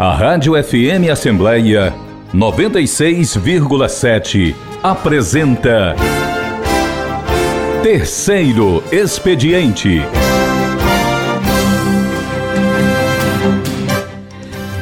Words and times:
A 0.00 0.14
Rádio 0.14 0.52
FM 0.62 1.10
Assembleia 1.10 1.92
96,7 2.32 4.54
apresenta 4.80 5.96
Terceiro 7.82 8.80
Expediente. 8.92 10.02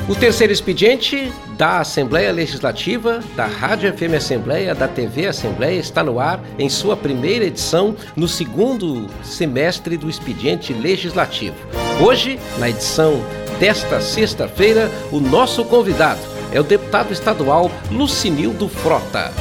O 0.07 0.15
terceiro 0.15 0.53
expediente 0.53 1.33
da 1.57 1.81
Assembleia 1.81 2.31
Legislativa, 2.31 3.21
da 3.35 3.47
Rádio 3.47 3.91
FM 3.97 4.17
Assembleia, 4.19 4.75
da 4.75 4.87
TV 4.87 5.29
Assembleia 5.29 5.81
está 5.81 6.05
no 6.05 6.21
ar 6.21 6.43
em 6.59 6.69
sua 6.69 6.95
primeira 6.95 7.47
edição 7.47 7.97
no 8.15 8.29
segundo 8.29 9.07
semestre 9.23 9.97
do 9.97 10.11
expediente 10.11 10.75
legislativo. 10.75 11.57
Hoje, 12.03 12.39
na 12.59 12.69
edição 12.69 13.25
desta 13.59 14.01
sexta-feira, 14.01 14.91
o 15.11 15.21
nosso 15.21 15.65
convidado 15.65 16.21
é 16.53 16.61
o 16.61 16.65
deputado 16.65 17.13
estadual 17.13 17.71
Lucinildo 17.91 18.69
Frota. 18.69 19.33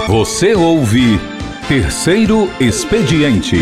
Você 0.08 0.55
ouve 0.55 1.20
Terceiro 1.68 2.51
Expediente. 2.61 3.57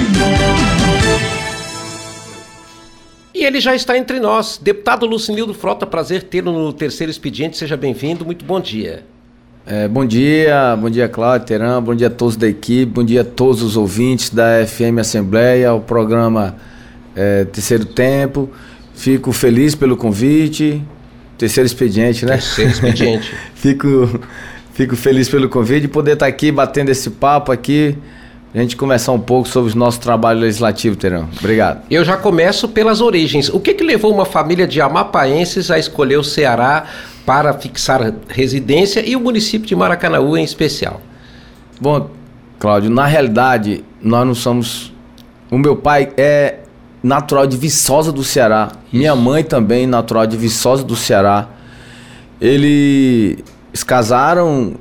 E 3.34 3.44
ele 3.44 3.60
já 3.60 3.74
está 3.74 3.96
entre 3.96 4.18
nós. 4.18 4.58
Deputado 4.58 5.06
Lucinildo 5.06 5.54
Frota, 5.54 5.86
prazer 5.86 6.24
tê-lo 6.24 6.52
no 6.52 6.72
Terceiro 6.72 7.10
Expediente. 7.10 7.56
Seja 7.56 7.76
bem-vindo. 7.76 8.24
Muito 8.24 8.44
bom 8.44 8.60
dia. 8.60 9.04
É, 9.72 9.86
bom 9.86 10.04
dia, 10.04 10.76
bom 10.76 10.90
dia 10.90 11.08
Cláudio 11.08 11.46
Teran, 11.46 11.80
bom 11.80 11.94
dia 11.94 12.08
a 12.08 12.10
todos 12.10 12.34
da 12.34 12.48
equipe, 12.48 12.86
bom 12.86 13.04
dia 13.04 13.20
a 13.20 13.24
todos 13.24 13.62
os 13.62 13.76
ouvintes 13.76 14.28
da 14.28 14.66
FM 14.66 14.98
Assembleia, 14.98 15.72
o 15.72 15.80
programa 15.80 16.56
é, 17.14 17.44
Terceiro 17.44 17.84
Tempo. 17.84 18.50
Fico 18.96 19.30
feliz 19.30 19.76
pelo 19.76 19.96
convite, 19.96 20.82
terceiro 21.38 21.68
expediente, 21.68 22.26
né? 22.26 22.32
Terceiro 22.32 22.72
expediente. 22.72 23.32
fico, 23.54 24.20
fico 24.74 24.96
feliz 24.96 25.28
pelo 25.28 25.48
convite 25.48 25.84
e 25.84 25.88
poder 25.88 26.14
estar 26.14 26.26
aqui 26.26 26.50
batendo 26.50 26.88
esse 26.88 27.08
papo 27.08 27.52
aqui, 27.52 27.96
a 28.52 28.58
gente 28.58 28.74
começar 28.74 29.12
um 29.12 29.20
pouco 29.20 29.48
sobre 29.48 29.72
o 29.72 29.76
nosso 29.76 30.00
trabalho 30.00 30.40
legislativo, 30.40 30.96
Terão. 30.96 31.28
Obrigado. 31.38 31.82
Eu 31.88 32.04
já 32.04 32.16
começo 32.16 32.68
pelas 32.68 33.00
origens. 33.00 33.48
O 33.48 33.60
que, 33.60 33.72
que 33.72 33.84
levou 33.84 34.12
uma 34.12 34.24
família 34.24 34.66
de 34.66 34.80
amapaenses 34.80 35.70
a 35.70 35.78
escolher 35.78 36.16
o 36.16 36.24
Ceará 36.24 36.88
para 37.26 37.52
fixar 37.54 38.12
residência 38.28 39.06
e 39.06 39.14
o 39.14 39.20
município 39.20 39.66
de 39.66 39.76
Maracanaú 39.76 40.36
em 40.36 40.44
especial? 40.44 41.00
Bom, 41.80 42.10
Cláudio, 42.58 42.90
na 42.90 43.06
realidade, 43.06 43.84
nós 44.02 44.26
não 44.26 44.34
somos. 44.34 44.92
O 45.50 45.56
meu 45.56 45.76
pai 45.76 46.12
é 46.16 46.58
natural 47.02 47.46
de 47.46 47.56
Viçosa 47.56 48.12
do 48.12 48.22
Ceará. 48.22 48.68
Isso. 48.70 48.78
Minha 48.92 49.16
mãe 49.16 49.42
também, 49.42 49.86
natural 49.86 50.26
de 50.26 50.36
Viçosa 50.36 50.84
do 50.84 50.94
Ceará. 50.94 51.48
Eles 52.40 53.42
casaram, 53.86 54.74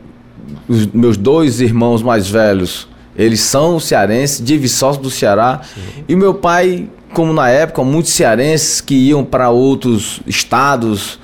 os 0.68 0.88
meus 0.88 1.16
dois 1.18 1.62
irmãos 1.62 2.04
mais 2.04 2.30
velhos, 2.30 2.88
eles 3.16 3.42
são 3.42 3.80
cearenses, 3.80 4.44
de 4.44 4.58
Viçosa 4.58 5.00
do 5.00 5.10
Ceará. 5.10 5.62
Sim. 5.64 6.04
E 6.08 6.16
meu 6.16 6.34
pai, 6.34 6.90
como 7.14 7.34
na 7.34 7.50
época, 7.50 7.84
muitos 7.84 8.12
cearenses 8.12 8.82
que 8.82 8.96
iam 8.96 9.24
para 9.24 9.50
outros 9.50 10.22
estados, 10.28 11.20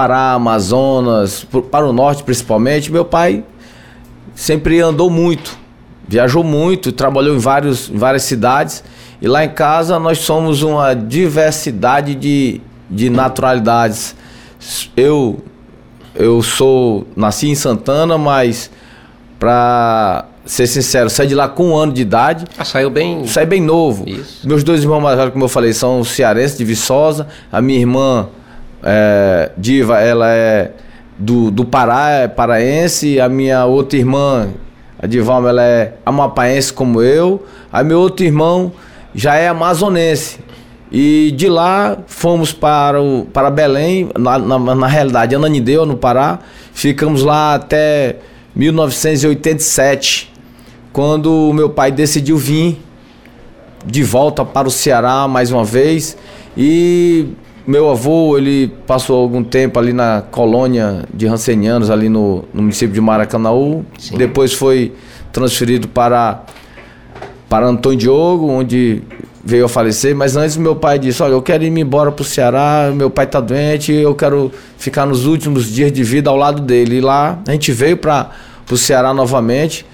Pará, 0.00 0.32
Amazonas, 0.32 1.46
para 1.70 1.86
o 1.86 1.92
norte 1.92 2.22
principalmente, 2.22 2.90
meu 2.90 3.04
pai 3.04 3.44
sempre 4.34 4.80
andou 4.80 5.10
muito, 5.10 5.58
viajou 6.08 6.42
muito, 6.42 6.90
trabalhou 6.90 7.36
em, 7.36 7.38
vários, 7.38 7.90
em 7.90 7.98
várias 7.98 8.22
cidades. 8.22 8.82
E 9.20 9.28
lá 9.28 9.44
em 9.44 9.50
casa 9.50 9.98
nós 9.98 10.20
somos 10.20 10.62
uma 10.62 10.94
diversidade 10.94 12.14
de, 12.14 12.62
de 12.88 13.10
naturalidades. 13.10 14.16
Eu, 14.96 15.44
eu 16.14 16.40
sou, 16.40 17.06
nasci 17.14 17.50
em 17.50 17.54
Santana, 17.54 18.16
mas 18.16 18.70
para 19.38 20.24
ser 20.46 20.66
sincero, 20.66 21.10
saí 21.10 21.26
de 21.26 21.34
lá 21.34 21.46
com 21.46 21.72
um 21.72 21.76
ano 21.76 21.92
de 21.92 22.00
idade. 22.00 22.46
Ah, 22.56 22.64
saiu 22.64 22.88
bem. 22.88 23.26
Saí 23.26 23.44
bem 23.44 23.60
novo. 23.60 24.08
Isso. 24.08 24.48
Meus 24.48 24.64
dois 24.64 24.80
irmãos 24.80 25.02
mais 25.02 25.18
velhos, 25.18 25.34
como 25.34 25.44
eu 25.44 25.48
falei, 25.50 25.74
são 25.74 26.02
cearenses 26.02 26.56
de 26.56 26.64
Viçosa. 26.64 27.28
A 27.52 27.60
minha 27.60 27.78
irmã 27.78 28.30
é, 28.82 29.50
Diva, 29.56 30.00
ela 30.00 30.30
é 30.30 30.72
do, 31.18 31.50
do 31.50 31.64
Pará, 31.64 32.10
é 32.10 32.28
paraense. 32.28 33.20
A 33.20 33.28
minha 33.28 33.64
outra 33.66 33.98
irmã, 33.98 34.48
a 34.98 35.06
Divalma, 35.06 35.50
ela 35.50 35.62
é 35.62 35.94
amapaense 36.04 36.72
como 36.72 37.02
eu. 37.02 37.44
A 37.72 37.84
meu 37.84 38.00
outro 38.00 38.24
irmão 38.24 38.72
já 39.14 39.36
é 39.36 39.48
amazonense. 39.48 40.38
E 40.90 41.32
de 41.36 41.48
lá 41.48 41.98
fomos 42.06 42.52
para, 42.52 43.00
o, 43.00 43.24
para 43.32 43.48
Belém, 43.50 44.10
na, 44.18 44.38
na, 44.38 44.58
na 44.74 44.86
realidade, 44.86 45.34
Ananideu, 45.34 45.86
no 45.86 45.96
Pará. 45.96 46.40
Ficamos 46.72 47.22
lá 47.22 47.54
até 47.54 48.16
1987, 48.56 50.32
quando 50.92 51.48
o 51.48 51.52
meu 51.52 51.70
pai 51.70 51.92
decidiu 51.92 52.36
vir 52.36 52.80
de 53.86 54.02
volta 54.02 54.44
para 54.44 54.66
o 54.66 54.70
Ceará 54.70 55.28
mais 55.28 55.52
uma 55.52 55.64
vez. 55.64 56.16
E 56.56 57.28
meu 57.70 57.88
avô, 57.88 58.36
ele 58.36 58.72
passou 58.86 59.20
algum 59.20 59.44
tempo 59.44 59.78
ali 59.78 59.92
na 59.92 60.22
colônia 60.30 61.04
de 61.14 61.26
Rancenianos, 61.26 61.88
ali 61.88 62.08
no, 62.08 62.44
no 62.52 62.62
município 62.62 62.92
de 62.92 63.00
Maracanaú. 63.00 63.84
Sim. 63.96 64.18
Depois 64.18 64.52
foi 64.52 64.92
transferido 65.32 65.86
para, 65.86 66.42
para 67.48 67.66
Antônio 67.66 67.96
Diogo, 67.96 68.48
onde 68.50 69.02
veio 69.44 69.66
a 69.66 69.68
falecer. 69.68 70.16
Mas 70.16 70.36
antes 70.36 70.56
meu 70.56 70.74
pai 70.74 70.98
disse, 70.98 71.22
olha, 71.22 71.32
eu 71.32 71.42
quero 71.42 71.62
ir 71.62 71.68
embora 71.78 72.10
para 72.10 72.22
o 72.22 72.24
Ceará, 72.24 72.90
meu 72.92 73.08
pai 73.08 73.24
está 73.24 73.38
doente, 73.38 73.92
eu 73.92 74.16
quero 74.16 74.50
ficar 74.76 75.06
nos 75.06 75.24
últimos 75.24 75.72
dias 75.72 75.92
de 75.92 76.02
vida 76.02 76.28
ao 76.28 76.36
lado 76.36 76.60
dele. 76.60 76.96
E 76.96 77.00
lá 77.00 77.38
a 77.46 77.52
gente 77.52 77.70
veio 77.70 77.96
para 77.96 78.30
o 78.68 78.76
Ceará 78.76 79.14
novamente 79.14 79.86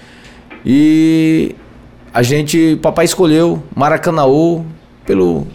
e 0.65 1.55
a 2.11 2.23
gente, 2.23 2.79
papai 2.81 3.05
escolheu 3.05 3.61
Maracanaú 3.75 4.65
pelo 5.05 5.45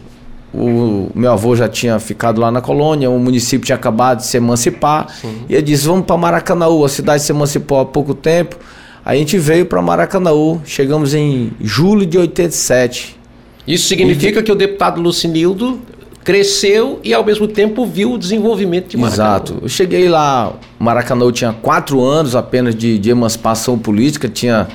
o 0.55 1.11
meu 1.15 1.33
avô 1.33 1.57
já 1.57 1.69
tinha 1.69 1.99
ficado 1.99 2.41
lá 2.41 2.51
na 2.51 2.61
colônia, 2.61 3.09
o 3.09 3.19
município 3.19 3.65
tinha 3.65 3.77
acabado 3.77 4.19
de 4.19 4.27
se 4.27 4.37
emancipar. 4.37 5.09
Sim. 5.21 5.45
E 5.49 5.55
ele 5.55 5.63
disse: 5.63 5.87
Vamos 5.87 6.05
para 6.05 6.17
Maracanaú, 6.17 6.85
a 6.85 6.89
cidade 6.89 7.23
se 7.23 7.33
emancipou 7.33 7.81
há 7.81 7.87
pouco 7.87 8.15
tempo. 8.15 8.57
a 9.05 9.15
gente 9.15 9.39
veio 9.39 9.65
para 9.65 9.81
Maracanaú, 9.81 10.61
chegamos 10.65 11.15
em 11.15 11.53
julho 11.61 12.05
de 12.05 12.19
87. 12.19 13.19
Isso 13.67 13.89
significa 13.89 14.41
e... 14.41 14.43
que 14.43 14.53
o 14.53 14.55
deputado 14.55 15.01
Lucinildo 15.01 15.81
cresceu 16.23 17.01
e 17.03 17.13
ao 17.13 17.25
mesmo 17.25 17.49
tempo 17.49 17.85
viu 17.87 18.13
o 18.13 18.19
desenvolvimento 18.19 18.89
de 18.89 18.97
Maracanã. 18.97 19.25
Exato. 19.25 19.59
Eu 19.63 19.69
cheguei 19.69 20.09
lá, 20.09 20.53
Maracanã 20.79 21.31
tinha 21.33 21.53
quatro 21.53 22.03
anos 22.03 22.37
apenas 22.37 22.75
de, 22.75 22.99
de 22.99 23.11
emancipação 23.11 23.79
política, 23.79 24.29
tinha 24.29 24.69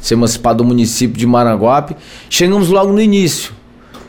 se 0.00 0.14
emancipado 0.14 0.58
do 0.58 0.64
município 0.64 1.16
de 1.16 1.26
Maranguape. 1.26 1.96
Chegamos 2.30 2.68
logo 2.68 2.92
no 2.92 3.00
início. 3.00 3.52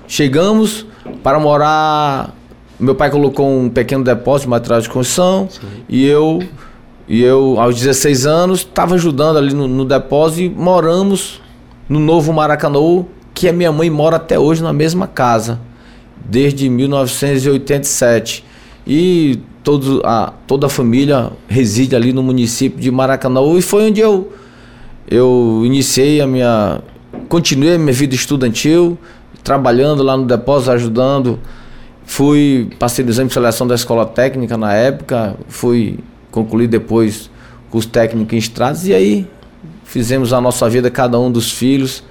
Chegamos 0.07 0.85
para 1.23 1.39
morar. 1.39 2.35
Meu 2.79 2.95
pai 2.95 3.09
colocou 3.09 3.49
um 3.49 3.69
pequeno 3.69 4.03
depósito 4.03 4.45
de 4.45 4.49
material 4.51 4.81
de 4.81 4.89
construção 4.89 5.47
Sim. 5.49 5.67
e 5.89 6.05
eu 6.05 6.41
e 7.07 7.21
eu 7.21 7.59
aos 7.59 7.75
16 7.75 8.25
anos 8.25 8.59
estava 8.59 8.95
ajudando 8.95 9.37
ali 9.37 9.53
no, 9.53 9.67
no 9.67 9.83
depósito 9.83 10.41
e 10.41 10.49
moramos 10.49 11.41
no 11.89 11.99
novo 11.99 12.31
Maracanã, 12.31 13.03
que 13.33 13.49
a 13.49 13.53
minha 13.53 13.71
mãe 13.71 13.89
mora 13.89 14.17
até 14.17 14.37
hoje 14.37 14.61
na 14.61 14.71
mesma 14.71 15.07
casa 15.07 15.59
desde 16.23 16.69
1987. 16.69 18.45
E 18.85 19.39
todo, 19.63 20.01
a, 20.05 20.33
toda 20.45 20.67
a 20.67 20.69
família 20.69 21.31
reside 21.47 21.95
ali 21.95 22.13
no 22.13 22.21
município 22.21 22.79
de 22.79 22.91
Maracanã. 22.91 23.41
E 23.57 23.61
foi 23.61 23.89
onde 23.89 24.01
eu, 24.01 24.31
eu 25.09 25.63
iniciei 25.65 26.21
a 26.21 26.27
minha. 26.27 26.81
Continuei 27.27 27.75
a 27.75 27.79
minha 27.79 27.93
vida 27.93 28.15
estudantil, 28.15 28.97
trabalhando 29.43 30.03
lá 30.03 30.15
no 30.15 30.25
depósito, 30.25 30.71
ajudando. 30.71 31.39
Fui, 32.05 32.69
passei 32.79 33.03
no 33.05 33.11
exame 33.11 33.27
de 33.27 33.33
seleção 33.33 33.67
da 33.67 33.75
escola 33.75 34.05
técnica 34.05 34.57
na 34.57 34.73
época, 34.73 35.35
fui 35.47 35.99
concluir 36.31 36.67
depois 36.67 37.29
curso 37.69 37.87
técnico 37.87 38.33
em 38.33 38.37
estradas 38.37 38.87
e 38.87 38.93
aí 38.93 39.27
fizemos 39.83 40.33
a 40.33 40.41
nossa 40.41 40.67
vida, 40.69 40.89
cada 40.89 41.19
um 41.19 41.31
dos 41.31 41.51
filhos. 41.51 42.03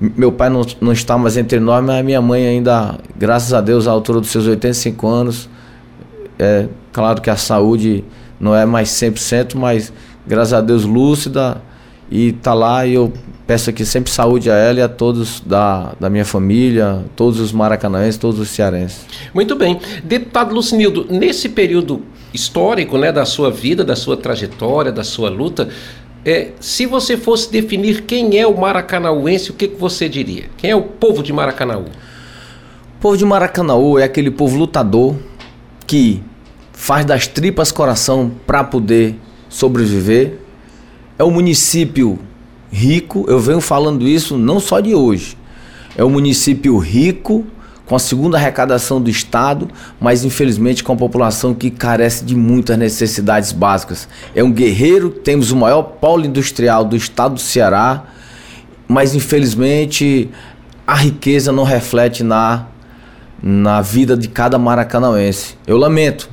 Meu 0.00 0.30
pai 0.30 0.48
não, 0.48 0.64
não 0.80 0.92
está 0.92 1.18
mais 1.18 1.36
entre 1.36 1.58
nós, 1.58 1.84
mas 1.84 2.04
minha 2.04 2.20
mãe 2.20 2.46
ainda, 2.46 2.98
graças 3.16 3.52
a 3.52 3.60
Deus, 3.60 3.88
à 3.88 3.90
altura 3.90 4.20
dos 4.20 4.30
seus 4.30 4.46
85 4.46 5.06
anos, 5.06 5.48
é 6.38 6.68
claro 6.92 7.20
que 7.20 7.30
a 7.30 7.36
saúde 7.36 8.04
não 8.38 8.54
é 8.54 8.64
mais 8.64 8.90
100%, 8.90 9.56
mas 9.56 9.92
graças 10.26 10.52
a 10.52 10.60
Deus 10.60 10.84
lúcida 10.84 11.60
e 12.10 12.32
tá 12.32 12.54
lá 12.54 12.86
e 12.86 12.94
eu 12.94 13.12
peço 13.48 13.70
aqui 13.70 13.82
sempre 13.86 14.12
saúde 14.12 14.50
a 14.50 14.54
ela 14.54 14.80
e 14.80 14.82
a 14.82 14.88
todos 14.90 15.40
da, 15.40 15.94
da 15.98 16.10
minha 16.10 16.26
família, 16.26 17.02
todos 17.16 17.40
os 17.40 17.50
maracanãenses, 17.50 18.18
todos 18.18 18.38
os 18.38 18.50
cearenses. 18.50 19.06
Muito 19.32 19.56
bem. 19.56 19.80
Deputado 20.04 20.54
Lucinildo, 20.54 21.06
nesse 21.08 21.48
período 21.48 22.02
histórico 22.32 22.98
né, 22.98 23.10
da 23.10 23.24
sua 23.24 23.50
vida, 23.50 23.82
da 23.82 23.96
sua 23.96 24.18
trajetória, 24.18 24.92
da 24.92 25.02
sua 25.02 25.30
luta, 25.30 25.70
é, 26.26 26.48
se 26.60 26.84
você 26.84 27.16
fosse 27.16 27.50
definir 27.50 28.02
quem 28.02 28.38
é 28.38 28.46
o 28.46 28.54
maracanauense, 28.54 29.50
o 29.50 29.54
que, 29.54 29.66
que 29.66 29.80
você 29.80 30.10
diria? 30.10 30.50
Quem 30.58 30.70
é 30.70 30.76
o 30.76 30.82
povo 30.82 31.22
de 31.22 31.32
Maracanãú? 31.32 31.86
O 31.86 33.00
povo 33.00 33.16
de 33.16 33.24
Maracanãú 33.24 33.98
é 33.98 34.04
aquele 34.04 34.30
povo 34.30 34.58
lutador 34.58 35.16
que 35.86 36.22
faz 36.74 37.06
das 37.06 37.26
tripas 37.26 37.72
coração 37.72 38.30
para 38.46 38.62
poder 38.62 39.14
sobreviver. 39.48 40.34
É 41.18 41.24
um 41.24 41.30
município 41.30 42.18
rico, 42.70 43.24
eu 43.28 43.38
venho 43.38 43.60
falando 43.60 44.06
isso 44.06 44.36
não 44.36 44.60
só 44.60 44.80
de 44.80 44.94
hoje. 44.94 45.36
É 45.96 46.04
um 46.04 46.10
município 46.10 46.76
rico, 46.78 47.44
com 47.88 47.96
a 47.96 47.98
segunda 47.98 48.36
arrecadação 48.36 49.00
do 49.00 49.08
Estado, 49.08 49.66
mas 49.98 50.22
infelizmente 50.22 50.84
com 50.84 50.92
a 50.92 50.96
população 50.96 51.54
que 51.54 51.70
carece 51.70 52.22
de 52.22 52.36
muitas 52.36 52.76
necessidades 52.76 53.50
básicas. 53.50 54.06
É 54.34 54.44
um 54.44 54.52
guerreiro, 54.52 55.08
temos 55.08 55.50
o 55.50 55.56
maior 55.56 55.82
polo 55.82 56.26
industrial 56.26 56.84
do 56.84 56.94
estado 56.94 57.34
do 57.34 57.40
Ceará, 57.40 58.04
mas 58.86 59.14
infelizmente 59.14 60.28
a 60.86 60.94
riqueza 60.94 61.50
não 61.50 61.64
reflete 61.64 62.22
na, 62.22 62.66
na 63.42 63.80
vida 63.80 64.16
de 64.16 64.28
cada 64.28 64.58
maracanauense. 64.58 65.56
Eu 65.66 65.78
lamento, 65.78 66.28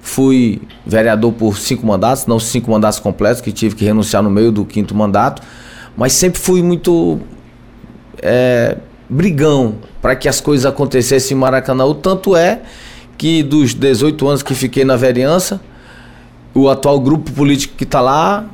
fui 0.00 0.62
vereador 0.86 1.32
por 1.32 1.58
cinco 1.58 1.84
mandatos, 1.86 2.26
não 2.26 2.38
cinco 2.38 2.70
mandatos 2.70 3.00
completos, 3.00 3.40
que 3.40 3.50
tive 3.50 3.74
que 3.74 3.84
renunciar 3.84 4.22
no 4.22 4.30
meio 4.30 4.52
do 4.52 4.64
quinto 4.64 4.94
mandato, 4.94 5.42
mas 5.96 6.12
sempre 6.12 6.40
fui 6.40 6.62
muito. 6.62 7.20
É, 8.22 8.76
brigão 9.08 9.74
para 10.00 10.14
que 10.14 10.28
as 10.28 10.40
coisas 10.40 10.64
acontecessem 10.64 11.36
em 11.36 11.40
Maracanã. 11.40 11.84
O 11.84 11.94
tanto 11.94 12.36
é 12.36 12.60
que 13.18 13.42
dos 13.42 13.74
18 13.74 14.28
anos 14.28 14.42
que 14.42 14.54
fiquei 14.54 14.84
na 14.84 14.96
vereança, 14.96 15.60
o 16.54 16.68
atual 16.68 16.98
grupo 17.00 17.30
político 17.32 17.74
que 17.76 17.84
está 17.84 18.00
lá, 18.00 18.46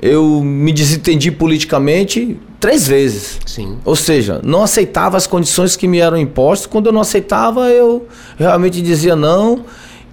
eu 0.00 0.40
me 0.42 0.72
desentendi 0.72 1.30
politicamente 1.30 2.38
três 2.60 2.86
vezes. 2.86 3.38
Sim. 3.44 3.78
Ou 3.84 3.96
seja, 3.96 4.40
não 4.44 4.62
aceitava 4.62 5.16
as 5.16 5.26
condições 5.26 5.76
que 5.76 5.88
me 5.88 5.98
eram 5.98 6.16
impostas. 6.16 6.66
Quando 6.66 6.86
eu 6.86 6.92
não 6.92 7.00
aceitava, 7.00 7.68
eu 7.68 8.06
realmente 8.38 8.80
dizia 8.80 9.16
não. 9.16 9.64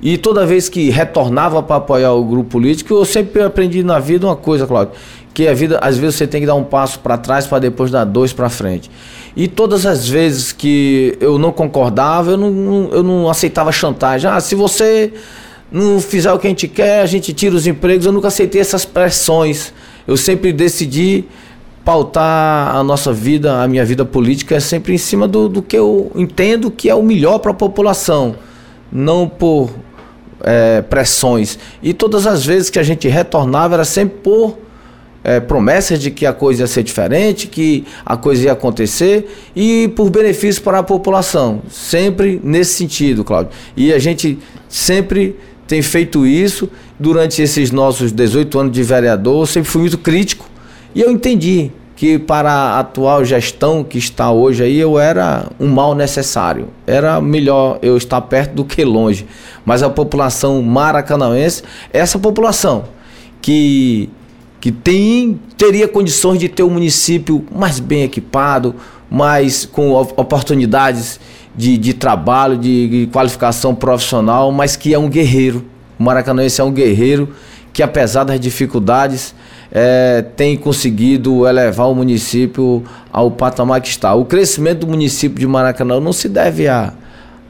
E 0.01 0.17
toda 0.17 0.45
vez 0.45 0.69
que 0.69 0.89
retornava 0.89 1.63
para 1.63 1.77
apoiar 1.77 2.13
o 2.13 2.23
grupo 2.23 2.49
político, 2.51 2.93
eu 2.93 3.05
sempre 3.05 3.41
aprendi 3.41 3.83
na 3.83 3.99
vida 3.99 4.27
uma 4.27 4.35
coisa, 4.35 4.67
Cláudio, 4.67 4.93
que 5.33 5.47
a 5.47 5.53
vida, 5.53 5.79
às 5.81 5.97
vezes 5.97 6.15
você 6.15 6.27
tem 6.27 6.41
que 6.41 6.47
dar 6.47 6.55
um 6.55 6.63
passo 6.63 6.99
para 6.99 7.17
trás 7.17 7.47
para 7.47 7.59
depois 7.59 7.91
dar 7.91 8.05
dois 8.05 8.31
para 8.31 8.49
frente. 8.49 8.89
E 9.35 9.47
todas 9.47 9.85
as 9.85 10.07
vezes 10.07 10.51
que 10.51 11.17
eu 11.19 11.37
não 11.37 11.51
concordava, 11.51 12.31
eu 12.31 12.37
não, 12.37 12.89
eu 12.91 13.03
não 13.03 13.29
aceitava 13.29 13.71
chantagem. 13.71 14.29
Ah, 14.29 14.39
se 14.39 14.55
você 14.55 15.13
não 15.71 15.99
fizer 15.99 16.31
o 16.31 16.39
que 16.39 16.47
a 16.47 16.49
gente 16.49 16.67
quer, 16.67 17.01
a 17.01 17.05
gente 17.05 17.33
tira 17.33 17.53
os 17.53 17.67
empregos. 17.67 18.05
Eu 18.05 18.13
nunca 18.13 18.29
aceitei 18.29 18.61
essas 18.61 18.85
pressões. 18.85 19.73
Eu 20.07 20.15
sempre 20.15 20.53
decidi 20.53 21.25
pautar 21.83 22.75
a 22.75 22.83
nossa 22.83 23.11
vida, 23.11 23.61
a 23.61 23.67
minha 23.67 23.85
vida 23.85 24.03
política, 24.03 24.55
é 24.55 24.59
sempre 24.59 24.93
em 24.93 24.97
cima 24.97 25.27
do, 25.27 25.47
do 25.47 25.61
que 25.61 25.77
eu 25.77 26.11
entendo 26.15 26.71
que 26.71 26.89
é 26.89 26.95
o 26.95 27.03
melhor 27.03 27.37
para 27.37 27.51
a 27.51 27.53
população, 27.53 28.35
não 28.91 29.29
por 29.29 29.69
é, 30.45 30.81
pressões. 30.83 31.57
E 31.81 31.93
todas 31.93 32.27
as 32.27 32.45
vezes 32.45 32.69
que 32.69 32.77
a 32.77 32.83
gente 32.83 33.07
retornava 33.07 33.73
era 33.73 33.83
sempre 33.83 34.19
por 34.19 34.57
é, 35.23 35.39
promessas 35.39 35.99
de 35.99 36.11
que 36.11 36.23
a 36.23 36.31
coisa 36.31 36.61
ia 36.61 36.67
ser 36.67 36.83
diferente, 36.83 37.47
que 37.47 37.83
a 38.05 38.15
coisa 38.15 38.43
ia 38.43 38.51
acontecer 38.51 39.27
e 39.55 39.87
por 39.95 40.11
benefício 40.11 40.61
para 40.61 40.79
a 40.79 40.83
população. 40.83 41.63
Sempre 41.67 42.39
nesse 42.43 42.75
sentido, 42.75 43.23
Cláudio. 43.23 43.51
E 43.75 43.91
a 43.91 43.97
gente 43.97 44.37
sempre 44.69 45.35
tem 45.67 45.81
feito 45.81 46.27
isso 46.27 46.69
durante 46.99 47.41
esses 47.41 47.71
nossos 47.71 48.11
18 48.11 48.59
anos 48.59 48.71
de 48.71 48.83
vereador. 48.83 49.41
Eu 49.41 49.45
sempre 49.47 49.69
fui 49.69 49.81
muito 49.81 49.97
crítico 49.97 50.47
e 50.93 51.01
eu 51.01 51.09
entendi 51.09 51.71
que 51.95 52.19
para 52.19 52.51
a 52.51 52.79
atual 52.79 53.23
gestão 53.23 53.83
que 53.83 53.97
está 53.97 54.31
hoje 54.31 54.63
aí 54.63 54.77
eu 54.77 54.99
era 54.99 55.47
um 55.59 55.67
mal 55.67 55.95
necessário. 55.95 56.67
Era 56.85 57.21
melhor 57.21 57.79
eu 57.81 57.95
estar 57.95 58.19
perto 58.21 58.53
do 58.53 58.65
que 58.65 58.83
longe. 58.83 59.25
Mas 59.63 59.81
a 59.81 59.89
população 59.89 60.61
maracanãense, 60.61 61.63
essa 61.93 62.19
população 62.19 62.83
que 63.41 64.09
que 64.59 64.71
tem, 64.71 65.39
teria 65.55 65.87
condições 65.87 66.39
de 66.39 66.49
ter 66.49 66.63
um 66.63 66.71
município 66.71 67.45
mais 67.55 67.79
bem 67.79 68.01
equipado, 68.01 68.73
mais 69.11 69.63
com 69.63 69.91
oportunidades 69.91 71.19
de, 71.55 71.77
de 71.77 71.93
trabalho, 71.93 72.57
de, 72.57 72.87
de 72.87 73.07
qualificação 73.11 73.75
profissional, 73.75 74.51
mas 74.51 74.75
que 74.75 74.91
é 74.91 74.97
um 74.97 75.07
guerreiro. 75.07 75.63
O 75.99 76.03
Maracanãense 76.03 76.59
é 76.59 76.63
um 76.63 76.71
guerreiro 76.71 77.29
que, 77.71 77.83
apesar 77.83 78.23
das 78.23 78.39
dificuldades, 78.39 79.35
é, 79.77 80.21
tem 80.37 80.55
conseguido 80.55 81.45
elevar 81.45 81.89
o 81.89 81.93
município 81.93 82.81
ao 83.11 83.29
patamar 83.29 83.81
que 83.81 83.89
está. 83.89 84.15
O 84.15 84.23
crescimento 84.23 84.79
do 84.79 84.87
município 84.87 85.37
de 85.37 85.45
Maracanã 85.45 85.99
não 85.99 86.13
se 86.13 86.29
deve 86.29 86.65
a, 86.65 86.93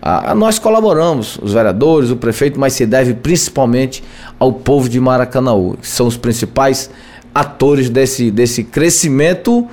a, 0.01 0.31
a, 0.31 0.35
nós 0.35 0.57
colaboramos, 0.57 1.37
os 1.39 1.53
vereadores, 1.53 2.09
o 2.09 2.15
prefeito, 2.15 2.59
mas 2.59 2.73
se 2.73 2.83
deve 2.87 3.13
principalmente 3.13 4.03
ao 4.39 4.51
povo 4.51 4.89
de 4.89 4.99
Maracanãú, 4.99 5.77
que 5.79 5.87
são 5.87 6.07
os 6.07 6.17
principais 6.17 6.89
atores 7.33 7.91
desse, 7.91 8.31
desse 8.31 8.63
crescimento, 8.63 9.67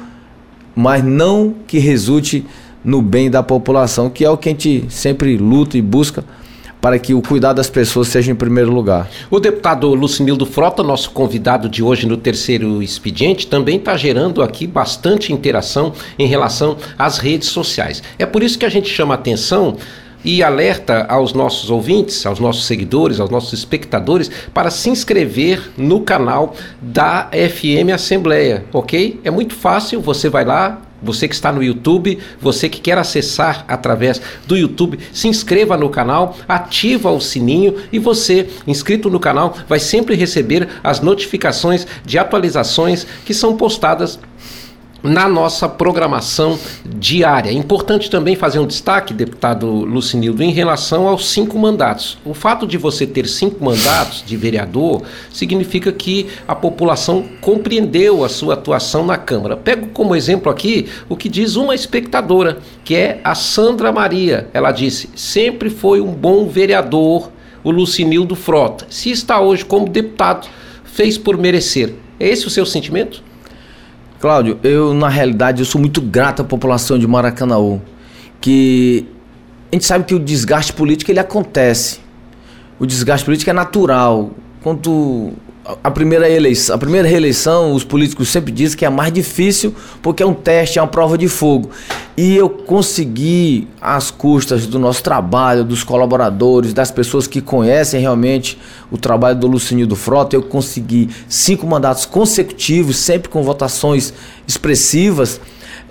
mas 0.76 1.02
não 1.02 1.54
que 1.66 1.78
resulte 1.78 2.44
no 2.84 3.00
bem 3.00 3.30
da 3.30 3.42
população, 3.42 4.10
que 4.10 4.26
é 4.26 4.28
o 4.28 4.36
que 4.36 4.50
a 4.50 4.52
gente 4.52 4.84
sempre 4.90 5.38
luta 5.38 5.78
e 5.78 5.80
busca 5.80 6.22
para 6.82 6.98
que 6.98 7.14
o 7.14 7.22
cuidado 7.22 7.56
das 7.56 7.70
pessoas 7.70 8.08
seja 8.08 8.32
em 8.32 8.34
primeiro 8.34 8.72
lugar. 8.72 9.08
O 9.30 9.38
deputado 9.38 9.94
Lucinildo 9.94 10.44
Frota, 10.44 10.82
nosso 10.82 11.12
convidado 11.12 11.68
de 11.68 11.80
hoje 11.80 12.08
no 12.08 12.16
terceiro 12.16 12.82
expediente, 12.82 13.46
também 13.46 13.76
está 13.76 13.96
gerando 13.96 14.42
aqui 14.42 14.66
bastante 14.66 15.32
interação 15.32 15.92
em 16.18 16.26
relação 16.26 16.76
às 16.98 17.18
redes 17.18 17.48
sociais. 17.48 18.02
É 18.18 18.26
por 18.26 18.42
isso 18.42 18.58
que 18.58 18.66
a 18.66 18.68
gente 18.68 18.88
chama 18.88 19.14
atenção 19.14 19.76
e 20.24 20.42
alerta 20.42 21.06
aos 21.08 21.32
nossos 21.32 21.70
ouvintes, 21.70 22.26
aos 22.26 22.40
nossos 22.40 22.64
seguidores, 22.64 23.20
aos 23.20 23.30
nossos 23.30 23.52
espectadores 23.52 24.28
para 24.52 24.70
se 24.70 24.90
inscrever 24.90 25.70
no 25.76 26.00
canal 26.00 26.56
da 26.80 27.30
FM 27.30 27.92
Assembleia, 27.94 28.64
ok? 28.72 29.20
É 29.22 29.30
muito 29.30 29.54
fácil, 29.54 30.00
você 30.00 30.28
vai 30.28 30.44
lá, 30.44 30.80
você 31.02 31.28
que 31.28 31.34
está 31.34 31.50
no 31.52 31.62
YouTube, 31.62 32.18
você 32.40 32.68
que 32.68 32.80
quer 32.80 32.98
acessar 32.98 33.64
através 33.68 34.20
do 34.46 34.56
YouTube, 34.56 34.98
se 35.12 35.28
inscreva 35.28 35.76
no 35.76 35.90
canal, 35.90 36.36
ativa 36.48 37.10
o 37.10 37.20
sininho 37.20 37.76
e 37.92 37.98
você, 37.98 38.48
inscrito 38.66 39.10
no 39.10 39.20
canal, 39.20 39.56
vai 39.68 39.80
sempre 39.80 40.14
receber 40.14 40.68
as 40.82 41.00
notificações 41.00 41.86
de 42.04 42.18
atualizações 42.18 43.06
que 43.24 43.34
são 43.34 43.56
postadas 43.56 44.18
na 45.02 45.28
nossa 45.28 45.68
programação 45.68 46.58
diária. 46.84 47.50
É 47.50 47.52
importante 47.52 48.08
também 48.08 48.36
fazer 48.36 48.58
um 48.58 48.66
destaque, 48.66 49.12
deputado 49.12 49.66
Lucinildo, 49.66 50.42
em 50.42 50.52
relação 50.52 51.08
aos 51.08 51.28
cinco 51.28 51.58
mandatos. 51.58 52.18
O 52.24 52.34
fato 52.34 52.66
de 52.66 52.78
você 52.78 53.06
ter 53.06 53.26
cinco 53.26 53.64
mandatos 53.64 54.22
de 54.24 54.36
vereador 54.36 55.02
significa 55.32 55.90
que 55.90 56.28
a 56.46 56.54
população 56.54 57.24
compreendeu 57.40 58.24
a 58.24 58.28
sua 58.28 58.54
atuação 58.54 59.04
na 59.04 59.16
Câmara. 59.16 59.56
Pego 59.56 59.88
como 59.88 60.14
exemplo 60.14 60.50
aqui 60.50 60.88
o 61.08 61.16
que 61.16 61.28
diz 61.28 61.56
uma 61.56 61.74
espectadora, 61.74 62.58
que 62.84 62.94
é 62.94 63.20
a 63.24 63.34
Sandra 63.34 63.90
Maria. 63.90 64.48
Ela 64.52 64.70
disse: 64.70 65.10
sempre 65.16 65.68
foi 65.68 66.00
um 66.00 66.12
bom 66.12 66.46
vereador, 66.46 67.30
o 67.64 67.70
Lucinildo 67.70 68.34
Frota. 68.34 68.86
Se 68.88 69.10
está 69.10 69.40
hoje 69.40 69.64
como 69.64 69.88
deputado, 69.88 70.48
fez 70.84 71.16
por 71.16 71.36
merecer. 71.36 71.94
É 72.18 72.28
esse 72.28 72.46
o 72.46 72.50
seu 72.50 72.66
sentimento? 72.66 73.22
Cláudio, 74.22 74.56
eu 74.62 74.94
na 74.94 75.08
realidade 75.08 75.62
eu 75.62 75.66
sou 75.66 75.80
muito 75.80 76.00
grato 76.00 76.42
à 76.42 76.44
população 76.44 76.96
de 76.96 77.08
Maracanãú, 77.08 77.82
que 78.40 79.04
a 79.72 79.74
gente 79.74 79.84
sabe 79.84 80.04
que 80.04 80.14
o 80.14 80.18
desgaste 80.20 80.72
político 80.72 81.10
ele 81.10 81.18
acontece. 81.18 81.98
O 82.78 82.86
desgaste 82.86 83.24
político 83.24 83.50
é 83.50 83.52
natural. 83.52 84.30
Quando 84.62 85.32
a 85.82 85.90
primeira 85.90 86.28
eleição, 86.28 86.74
a 86.74 86.78
primeira 86.78 87.06
reeleição, 87.06 87.72
os 87.72 87.84
políticos 87.84 88.28
sempre 88.28 88.50
dizem 88.50 88.76
que 88.76 88.84
é 88.84 88.88
a 88.88 88.90
mais 88.90 89.12
difícil 89.12 89.74
porque 90.02 90.22
é 90.22 90.26
um 90.26 90.34
teste, 90.34 90.78
é 90.78 90.82
uma 90.82 90.88
prova 90.88 91.16
de 91.16 91.28
fogo. 91.28 91.70
E 92.16 92.36
eu 92.36 92.48
consegui, 92.48 93.68
às 93.80 94.10
custas 94.10 94.66
do 94.66 94.78
nosso 94.78 95.02
trabalho, 95.02 95.64
dos 95.64 95.84
colaboradores, 95.84 96.74
das 96.74 96.90
pessoas 96.90 97.26
que 97.26 97.40
conhecem 97.40 98.00
realmente 98.00 98.58
o 98.90 98.98
trabalho 98.98 99.38
do 99.38 99.46
Lucinho 99.46 99.86
do 99.86 99.96
Frota, 99.96 100.36
eu 100.36 100.42
consegui 100.42 101.08
cinco 101.28 101.66
mandatos 101.66 102.04
consecutivos, 102.04 102.96
sempre 102.96 103.28
com 103.28 103.42
votações 103.42 104.12
expressivas 104.46 105.40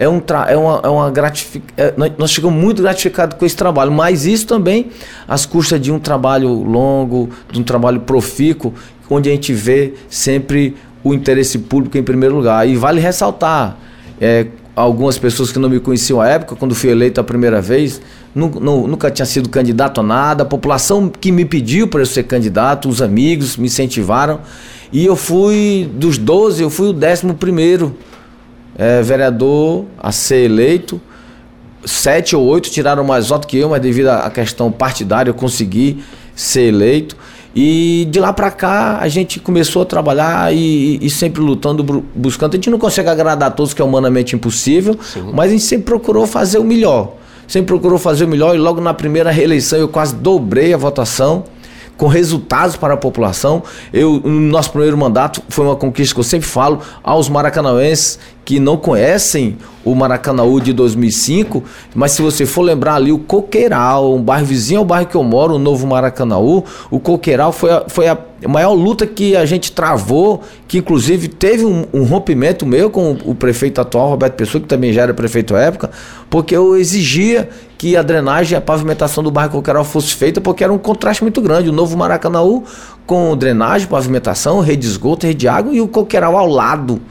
é, 0.01 0.09
um 0.09 0.19
é 0.47 0.57
uma, 0.57 0.81
é 0.83 0.89
uma 0.89 1.11
gratific... 1.11 1.63
É, 1.77 1.93
nós 2.17 2.33
ficamos 2.33 2.59
muito 2.59 2.81
gratificados 2.81 3.37
com 3.37 3.45
esse 3.45 3.55
trabalho, 3.55 3.91
mas 3.91 4.25
isso 4.25 4.47
também 4.47 4.89
às 5.27 5.45
custas 5.45 5.79
de 5.79 5.91
um 5.91 5.99
trabalho 5.99 6.49
longo, 6.49 7.29
de 7.51 7.59
um 7.59 7.63
trabalho 7.63 7.99
profícuo, 7.99 8.73
onde 9.11 9.29
a 9.29 9.33
gente 9.33 9.53
vê 9.53 9.93
sempre 10.09 10.75
o 11.03 11.13
interesse 11.13 11.59
público 11.59 11.97
em 11.97 12.03
primeiro 12.03 12.35
lugar. 12.35 12.67
E 12.67 12.75
vale 12.75 13.01
ressaltar, 13.01 13.77
é, 14.19 14.47
algumas 14.75 15.17
pessoas 15.17 15.51
que 15.51 15.59
não 15.59 15.69
me 15.69 15.79
conheciam 15.79 16.21
à 16.21 16.27
época, 16.27 16.55
quando 16.55 16.73
fui 16.73 16.89
eleito 16.89 17.19
a 17.19 17.23
primeira 17.23 17.61
vez, 17.61 18.01
nunca 18.33 19.11
tinha 19.11 19.25
sido 19.25 19.49
candidato 19.49 19.99
a 19.99 20.03
nada, 20.03 20.43
a 20.43 20.45
população 20.45 21.09
que 21.09 21.31
me 21.31 21.43
pediu 21.43 21.87
para 21.87 22.01
eu 22.01 22.05
ser 22.05 22.23
candidato, 22.23 22.87
os 22.87 23.01
amigos 23.01 23.57
me 23.57 23.67
incentivaram, 23.67 24.39
e 24.93 25.05
eu 25.05 25.15
fui, 25.15 25.89
dos 25.93 26.17
12, 26.17 26.63
eu 26.63 26.69
fui 26.69 26.87
o 26.87 26.93
décimo 26.93 27.33
primeiro 27.33 27.95
é, 28.77 29.01
vereador 29.01 29.85
a 29.97 30.11
ser 30.11 30.45
eleito. 30.45 30.99
Sete 31.83 32.35
ou 32.35 32.43
oito 32.45 32.69
tiraram 32.69 33.03
mais 33.03 33.29
voto 33.29 33.47
que 33.47 33.57
eu, 33.57 33.69
mas 33.69 33.81
devido 33.81 34.07
à 34.07 34.29
questão 34.29 34.71
partidária 34.71 35.29
eu 35.29 35.33
consegui 35.33 36.03
ser 36.35 36.67
eleito. 36.67 37.17
E 37.55 38.07
de 38.09 38.19
lá 38.19 38.31
para 38.31 38.49
cá 38.49 38.99
a 39.01 39.07
gente 39.07 39.39
começou 39.39 39.81
a 39.81 39.85
trabalhar 39.85 40.53
e, 40.53 40.97
e, 41.01 41.09
sempre 41.09 41.41
lutando, 41.41 41.83
buscando. 42.15 42.53
A 42.53 42.55
gente 42.55 42.69
não 42.69 42.79
consegue 42.79 43.09
agradar 43.09 43.49
a 43.49 43.51
todos, 43.51 43.73
que 43.73 43.81
é 43.81 43.85
humanamente 43.85 44.35
impossível, 44.35 44.97
Sim. 45.01 45.31
mas 45.33 45.47
a 45.47 45.51
gente 45.51 45.63
sempre 45.63 45.85
procurou 45.85 46.25
fazer 46.25 46.59
o 46.59 46.63
melhor. 46.63 47.13
Sempre 47.47 47.67
procurou 47.67 47.99
fazer 47.99 48.23
o 48.23 48.27
melhor 48.27 48.55
e 48.55 48.57
logo 48.57 48.79
na 48.79 48.93
primeira 48.93 49.29
reeleição 49.29 49.77
eu 49.77 49.89
quase 49.89 50.15
dobrei 50.15 50.73
a 50.73 50.77
votação 50.77 51.43
com 51.97 52.07
resultados 52.07 52.75
para 52.75 52.93
a 52.93 52.97
população. 52.97 53.61
Eu, 53.93 54.21
no 54.23 54.49
nosso 54.49 54.71
primeiro 54.71 54.97
mandato, 54.97 55.41
foi 55.49 55.65
uma 55.65 55.75
conquista 55.75 56.15
que 56.15 56.19
eu 56.19 56.23
sempre 56.23 56.47
falo 56.47 56.79
aos 57.03 57.29
maracanauenses 57.29 58.17
que 58.43 58.59
não 58.59 58.77
conhecem 58.77 59.57
o 59.83 59.95
Maracanaú 59.95 60.59
de 60.59 60.73
2005, 60.73 61.63
mas 61.95 62.11
se 62.11 62.21
você 62.21 62.45
for 62.45 62.61
lembrar 62.61 62.95
ali 62.95 63.11
o 63.11 63.17
Coqueiral, 63.17 64.13
um 64.13 64.21
bairro 64.21 64.45
vizinho 64.45 64.79
ao 64.79 64.85
bairro 64.85 65.07
que 65.07 65.15
eu 65.15 65.23
moro, 65.23 65.55
o 65.55 65.59
novo 65.59 65.87
Maracanaú, 65.87 66.63
o 66.89 66.99
Coqueiral 66.99 67.51
foi 67.51 67.71
a, 67.71 67.83
foi 67.87 68.07
a 68.07 68.17
maior 68.47 68.73
luta 68.73 69.07
que 69.07 69.35
a 69.35 69.45
gente 69.45 69.71
travou, 69.71 70.41
que 70.67 70.79
inclusive 70.79 71.27
teve 71.27 71.65
um, 71.65 71.85
um 71.93 72.03
rompimento 72.03 72.65
meu 72.65 72.89
com 72.89 73.13
o, 73.13 73.31
o, 73.31 73.35
prefeito 73.35 73.81
atual, 73.81 74.09
Roberto 74.09 74.33
Pessoa, 74.33 74.61
que 74.61 74.67
também 74.67 74.93
já 74.93 75.03
era 75.03 75.13
prefeito 75.13 75.55
à 75.55 75.61
época, 75.61 75.89
porque 76.29 76.55
eu 76.55 76.77
exigia 76.77 77.49
que 77.77 77.97
a 77.97 78.03
drenagem 78.03 78.53
e 78.53 78.57
a 78.57 78.61
pavimentação 78.61 79.23
do 79.23 79.31
bairro 79.31 79.51
Coqueiral 79.51 79.83
fosse 79.83 80.13
feita, 80.13 80.39
porque 80.39 80.63
era 80.63 80.71
um 80.71 80.77
contraste 80.77 81.23
muito 81.23 81.41
grande. 81.41 81.69
O 81.69 81.73
novo 81.73 81.97
Maracanaú 81.97 82.63
com 83.07 83.35
drenagem, 83.35 83.87
pavimentação, 83.87 84.59
rede 84.59 84.83
de 84.83 84.87
esgoto, 84.87 85.25
rede 85.25 85.39
de 85.39 85.47
água 85.47 85.73
e 85.73 85.81
o 85.81 85.87
Coqueiral 85.87 86.37
ao 86.37 86.47
lado 86.47 87.01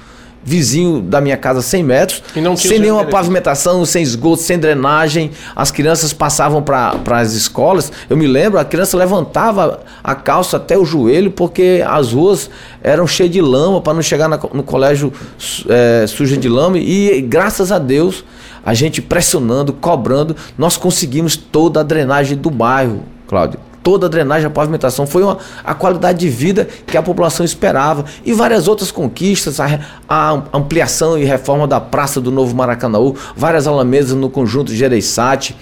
vizinho 0.43 1.01
da 1.01 1.21
minha 1.21 1.37
casa 1.37 1.61
100 1.61 1.83
metros, 1.83 2.23
sem 2.57 2.79
nenhuma 2.79 3.05
pavimentação, 3.05 3.85
sem 3.85 4.03
esgoto, 4.03 4.43
sem 4.43 4.59
drenagem. 4.59 5.31
As 5.55 5.71
crianças 5.71 6.13
passavam 6.13 6.63
para 6.63 7.01
as 7.19 7.33
escolas. 7.33 7.93
Eu 8.09 8.17
me 8.17 8.27
lembro, 8.27 8.59
a 8.59 8.65
criança 8.65 8.97
levantava 8.97 9.81
a 10.03 10.15
calça 10.15 10.57
até 10.57 10.79
o 10.79 10.85
joelho 10.85 11.31
porque 11.31 11.85
as 11.87 12.13
ruas 12.13 12.51
eram 12.83 13.07
cheias 13.07 13.33
de 13.33 13.41
lama 13.41 13.81
para 13.81 13.95
não 13.95 14.03
chegar 14.03 14.29
na, 14.29 14.39
no 14.53 14.63
colégio 14.63 15.13
é, 15.69 16.07
suja 16.07 16.37
de 16.37 16.49
lama. 16.49 16.79
E 16.79 17.21
graças 17.23 17.71
a 17.71 17.79
Deus, 17.79 18.25
a 18.65 18.75
gente 18.75 19.03
pressionando, 19.03 19.73
cobrando, 19.73 20.35
nós 20.57 20.77
conseguimos 20.77 21.37
toda 21.37 21.81
a 21.81 21.83
drenagem 21.83 22.37
do 22.37 22.51
bairro, 22.51 23.03
Cláudio 23.27 23.70
toda 23.83 24.07
a 24.07 24.09
drenagem, 24.09 24.47
a 24.47 24.51
pavimentação, 24.51 25.07
foi 25.07 25.23
uma, 25.23 25.39
a 25.65 25.75
qualidade 25.75 26.19
de 26.19 26.29
vida 26.29 26.69
que 26.87 26.97
a 26.97 27.03
população 27.03 27.45
esperava. 27.45 28.05
E 28.25 28.33
várias 28.33 28.69
outras 28.69 28.91
conquistas, 28.91 29.61
a, 29.61 29.81
a 30.09 30.43
ampliação 30.53 31.19
e 31.19 31.25
reforma 31.25 31.67
da 31.67 31.81
Praça 31.81 32.21
do 32.21 32.31
Novo 32.31 32.55
Maracanaú, 32.55 33.17
várias 33.37 33.67
alamedas 33.67 34.13
no 34.13 34.29
conjunto 34.29 34.75
Gereissati, 34.75 35.57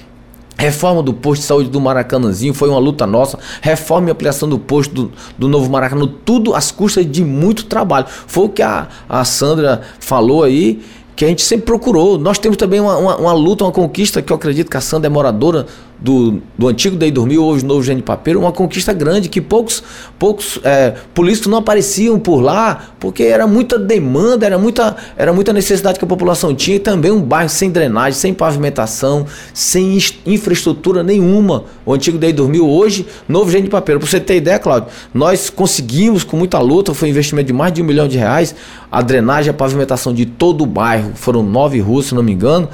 Reforma 0.61 1.05
do 1.05 1.15
posto 1.15 1.43
de 1.43 1.47
saúde 1.47 1.71
do 1.71 1.81
Maracanãzinho 1.81 2.53
foi 2.53 2.69
uma 2.69 2.81
luta 2.81 3.07
nossa. 3.07 3.39
Reforma 3.63 4.09
e 4.09 4.11
ampliação 4.11 4.49
do 4.49 4.59
posto 4.59 4.93
do, 4.93 5.13
do 5.39 5.47
Novo 5.47 5.71
Maracanã, 5.71 6.11
tudo 6.25 6.53
às 6.53 6.73
custas 6.73 7.09
de 7.09 7.23
muito 7.23 7.67
trabalho. 7.67 8.07
Foi 8.09 8.47
o 8.47 8.49
que 8.49 8.61
a, 8.61 8.89
a 9.09 9.25
Sandra 9.25 9.83
falou 10.01 10.43
aí, 10.43 10.83
que 11.15 11.25
a 11.25 11.29
gente 11.29 11.43
sempre 11.43 11.65
procurou. 11.65 12.19
Nós 12.19 12.41
temos 12.41 12.57
também 12.57 12.81
uma, 12.81 12.97
uma, 12.97 13.17
uma 13.19 13.33
luta, 13.33 13.63
uma 13.65 13.71
conquista 13.71 14.21
que 14.21 14.33
eu 14.33 14.37
acredito 14.37 14.69
que 14.69 14.77
a 14.77 14.81
Sandra 14.81 15.07
é 15.07 15.11
moradora 15.11 15.65
do, 16.01 16.41
do 16.57 16.69
antigo 16.69 16.97
Dei 16.97 17.11
Dormir, 17.11 17.39
hoje 17.39 17.65
novo 17.65 17.83
Gênio 17.83 18.05
Papeiro, 18.05 18.39
uma 18.41 18.53
conquista 18.53 18.93
grande 18.93 19.29
que 19.29 19.41
poucos, 19.41 19.83
poucos 20.19 20.61
é, 20.63 20.95
políticos 21.13 21.51
não 21.51 21.59
apareciam 21.59 22.19
por 22.19 22.41
lá, 22.41 22.93
porque 23.01 23.25
era 23.25 23.47
muita 23.47 23.79
demanda, 23.79 24.47
era 24.47 24.59
muita, 24.59 24.97
era 25.17 25.33
muita 25.33 25.53
necessidade 25.53 25.99
que 25.99 26.05
a 26.05 26.09
população 26.09 26.55
tinha, 26.55 26.77
e 26.77 26.81
também 26.81 27.11
um 27.11 27.21
bairro 27.21 27.49
sem 27.49 27.71
drenagem, 27.71 28.19
sem 28.19 28.33
pavimentação, 28.33 29.27
sem 29.53 29.99
infraestrutura 30.25 31.03
nenhuma. 31.03 31.65
O 31.85 31.93
antigo 31.93 32.17
Dei 32.17 32.33
Dormir, 32.33 32.61
hoje, 32.61 33.07
novo 33.29 33.51
Gênio 33.51 33.71
Papeiro. 33.71 34.01
Para 34.01 34.09
você 34.09 34.21
ter 34.21 34.37
ideia, 34.37 34.59
Cláudio, 34.59 34.91
nós 35.13 35.51
conseguimos, 35.51 36.23
com 36.23 36.37
muita 36.37 36.61
luta, 36.61 36.95
foi 36.95 37.09
um 37.09 37.11
investimento 37.11 37.49
de 37.49 37.53
mais 37.53 37.73
de 37.73 37.83
um 37.83 37.85
milhão 37.85 38.07
de 38.07 38.17
reais, 38.17 38.55
a 38.91 39.03
drenagem 39.03 39.51
a 39.51 39.55
pavimentação 39.55 40.15
de 40.15 40.27
todo 40.27 40.63
o 40.63 40.67
bairro, 40.67 41.13
foram 41.15 41.43
nove 41.43 41.81
ruas, 41.81 42.07
se 42.07 42.15
não 42.15 42.23
me 42.23 42.33
engano, 42.33 42.69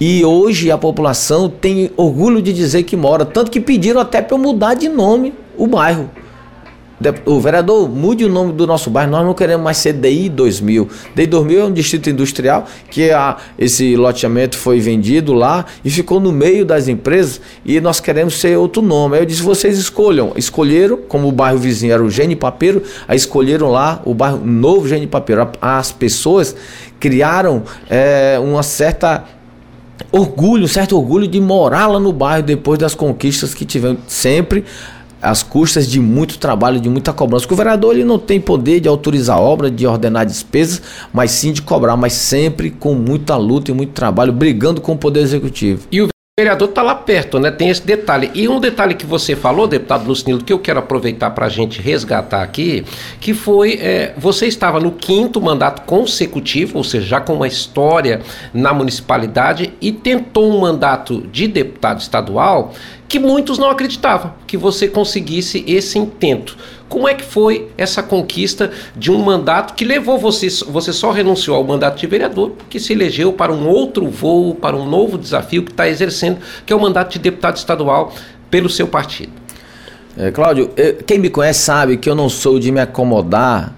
e 0.00 0.24
hoje 0.24 0.70
a 0.70 0.78
população 0.78 1.50
tem 1.50 1.90
orgulho 1.94 2.40
de 2.40 2.54
dizer 2.54 2.84
que 2.84 2.96
mora. 2.96 3.26
Tanto 3.26 3.50
que 3.50 3.60
pediram 3.60 4.00
até 4.00 4.22
para 4.22 4.34
eu 4.34 4.40
mudar 4.40 4.72
de 4.72 4.88
nome 4.88 5.34
o 5.58 5.66
bairro. 5.66 6.08
O 7.24 7.40
vereador, 7.40 7.88
mude 7.88 8.26
o 8.26 8.28
nome 8.28 8.52
do 8.52 8.66
nosso 8.66 8.90
bairro. 8.90 9.10
Nós 9.10 9.24
não 9.24 9.32
queremos 9.32 9.64
mais 9.64 9.78
ser 9.78 9.94
DI 9.94 10.28
2000. 10.28 10.88
DI 11.14 11.26
2000 11.26 11.60
é 11.60 11.64
um 11.64 11.72
distrito 11.72 12.10
industrial 12.10 12.66
que 12.90 13.10
a, 13.10 13.38
esse 13.58 13.96
loteamento 13.96 14.58
foi 14.58 14.80
vendido 14.80 15.32
lá 15.32 15.64
e 15.82 15.90
ficou 15.90 16.20
no 16.20 16.30
meio 16.30 16.64
das 16.64 16.88
empresas 16.88 17.40
e 17.64 17.80
nós 17.80 18.00
queremos 18.00 18.38
ser 18.38 18.56
outro 18.58 18.82
nome. 18.82 19.16
Aí 19.16 19.22
eu 19.22 19.26
disse: 19.26 19.42
vocês 19.42 19.78
escolham. 19.78 20.32
Escolheram, 20.36 20.98
como 21.08 21.28
o 21.28 21.32
bairro 21.32 21.58
vizinho 21.58 21.92
era 21.92 22.02
o 22.02 22.10
Gene 22.10 22.36
Papeiro, 22.36 22.82
aí 23.08 23.16
escolheram 23.16 23.70
lá 23.70 24.02
o 24.04 24.12
bairro 24.12 24.44
Novo 24.44 24.86
Gene 24.86 25.06
Papeiro. 25.06 25.48
As 25.60 25.92
pessoas 25.92 26.54
criaram 26.98 27.62
é, 27.88 28.38
uma 28.38 28.62
certa 28.62 29.24
orgulho, 30.10 30.64
um 30.64 30.68
certo 30.68 30.96
orgulho 30.96 31.26
de 31.26 31.40
morar 31.40 31.86
lá 31.86 32.00
no 32.00 32.12
bairro 32.12 32.42
depois 32.42 32.78
das 32.78 32.94
conquistas 32.94 33.54
que 33.54 33.64
tivemos 33.64 34.00
sempre 34.06 34.64
às 35.22 35.42
custas 35.42 35.86
de 35.86 36.00
muito 36.00 36.38
trabalho, 36.38 36.80
de 36.80 36.88
muita 36.88 37.12
cobrança. 37.12 37.46
O 37.50 37.56
vereador 37.56 37.94
ele 37.94 38.04
não 38.04 38.18
tem 38.18 38.40
poder 38.40 38.80
de 38.80 38.88
autorizar 38.88 39.38
obra, 39.38 39.70
de 39.70 39.86
ordenar 39.86 40.24
despesas, 40.24 40.80
mas 41.12 41.30
sim 41.30 41.52
de 41.52 41.62
cobrar, 41.62 41.96
mas 41.96 42.14
sempre 42.14 42.70
com 42.70 42.94
muita 42.94 43.36
luta 43.36 43.70
e 43.70 43.74
muito 43.74 43.92
trabalho, 43.92 44.32
brigando 44.32 44.80
com 44.80 44.92
o 44.92 44.98
poder 44.98 45.20
executivo. 45.20 45.86
O 46.38 46.40
vereador 46.40 46.68
está 46.68 46.80
lá 46.80 46.94
perto, 46.94 47.38
né? 47.40 47.50
Tem 47.50 47.68
esse 47.68 47.84
detalhe. 47.84 48.30
E 48.34 48.48
um 48.48 48.60
detalhe 48.60 48.94
que 48.94 49.04
você 49.04 49.34
falou, 49.34 49.66
deputado 49.66 50.06
Lucinildo, 50.06 50.44
que 50.44 50.52
eu 50.52 50.60
quero 50.60 50.78
aproveitar 50.78 51.30
para 51.32 51.46
a 51.46 51.48
gente 51.48 51.82
resgatar 51.82 52.40
aqui, 52.40 52.84
que 53.20 53.34
foi, 53.34 53.74
é, 53.74 54.14
você 54.16 54.46
estava 54.46 54.78
no 54.78 54.92
quinto 54.92 55.40
mandato 55.40 55.82
consecutivo, 55.82 56.78
ou 56.78 56.84
seja, 56.84 57.04
já 57.04 57.20
com 57.20 57.34
uma 57.34 57.48
história 57.48 58.22
na 58.54 58.72
municipalidade, 58.72 59.74
e 59.80 59.92
tentou 59.92 60.50
um 60.50 60.60
mandato 60.60 61.20
de 61.32 61.48
deputado 61.48 62.00
estadual 62.00 62.72
que 63.10 63.18
muitos 63.18 63.58
não 63.58 63.68
acreditavam 63.68 64.34
que 64.46 64.56
você 64.56 64.86
conseguisse 64.86 65.64
esse 65.66 65.98
intento. 65.98 66.56
Como 66.88 67.08
é 67.08 67.12
que 67.14 67.24
foi 67.24 67.68
essa 67.76 68.04
conquista 68.04 68.70
de 68.94 69.10
um 69.10 69.18
mandato 69.18 69.74
que 69.74 69.84
levou 69.84 70.16
você, 70.16 70.46
você 70.68 70.92
só 70.92 71.10
renunciou 71.10 71.56
ao 71.56 71.64
mandato 71.64 71.98
de 71.98 72.06
vereador, 72.06 72.52
que 72.68 72.78
se 72.78 72.92
elegeu 72.92 73.32
para 73.32 73.52
um 73.52 73.66
outro 73.66 74.08
voo, 74.08 74.54
para 74.54 74.76
um 74.76 74.88
novo 74.88 75.18
desafio 75.18 75.64
que 75.64 75.72
está 75.72 75.88
exercendo, 75.88 76.38
que 76.64 76.72
é 76.72 76.76
o 76.76 76.80
mandato 76.80 77.14
de 77.14 77.18
deputado 77.18 77.56
estadual 77.56 78.12
pelo 78.48 78.70
seu 78.70 78.86
partido? 78.86 79.32
É, 80.16 80.30
Cláudio, 80.30 80.70
eu, 80.76 80.98
quem 80.98 81.18
me 81.18 81.30
conhece 81.30 81.62
sabe 81.62 81.96
que 81.96 82.08
eu 82.08 82.14
não 82.14 82.28
sou 82.28 82.60
de 82.60 82.70
me 82.70 82.78
acomodar 82.78 83.74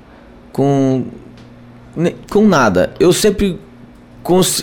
com, 0.52 1.06
com 2.30 2.46
nada. 2.46 2.92
Eu 3.00 3.14
sempre 3.14 3.58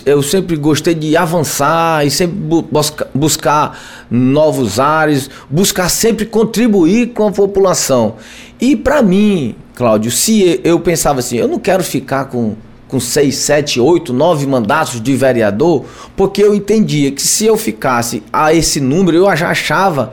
eu 0.06 0.22
sempre 0.22 0.56
gostei 0.56 0.94
de 0.94 1.16
avançar 1.16 2.06
e 2.06 2.10
sempre 2.10 2.36
busca, 2.70 3.08
buscar 3.14 3.78
novos 4.10 4.80
ares, 4.80 5.28
buscar 5.48 5.88
sempre 5.88 6.24
contribuir 6.24 7.08
com 7.08 7.28
a 7.28 7.32
população. 7.32 8.16
E 8.60 8.74
para 8.74 9.02
mim, 9.02 9.54
Cláudio, 9.74 10.10
se 10.10 10.60
eu 10.64 10.80
pensava 10.80 11.20
assim, 11.20 11.36
eu 11.36 11.48
não 11.48 11.58
quero 11.58 11.84
ficar 11.84 12.26
com 12.26 12.56
com 12.90 12.98
seis, 12.98 13.36
sete, 13.36 13.78
oito, 13.78 14.12
nove 14.12 14.44
mandatos 14.46 15.00
de 15.00 15.14
vereador, 15.14 15.84
porque 16.16 16.42
eu 16.42 16.52
entendia 16.52 17.12
que 17.12 17.22
se 17.22 17.46
eu 17.46 17.56
ficasse 17.56 18.20
a 18.32 18.52
esse 18.52 18.80
número, 18.80 19.16
eu 19.16 19.36
já 19.36 19.50
achava 19.50 20.12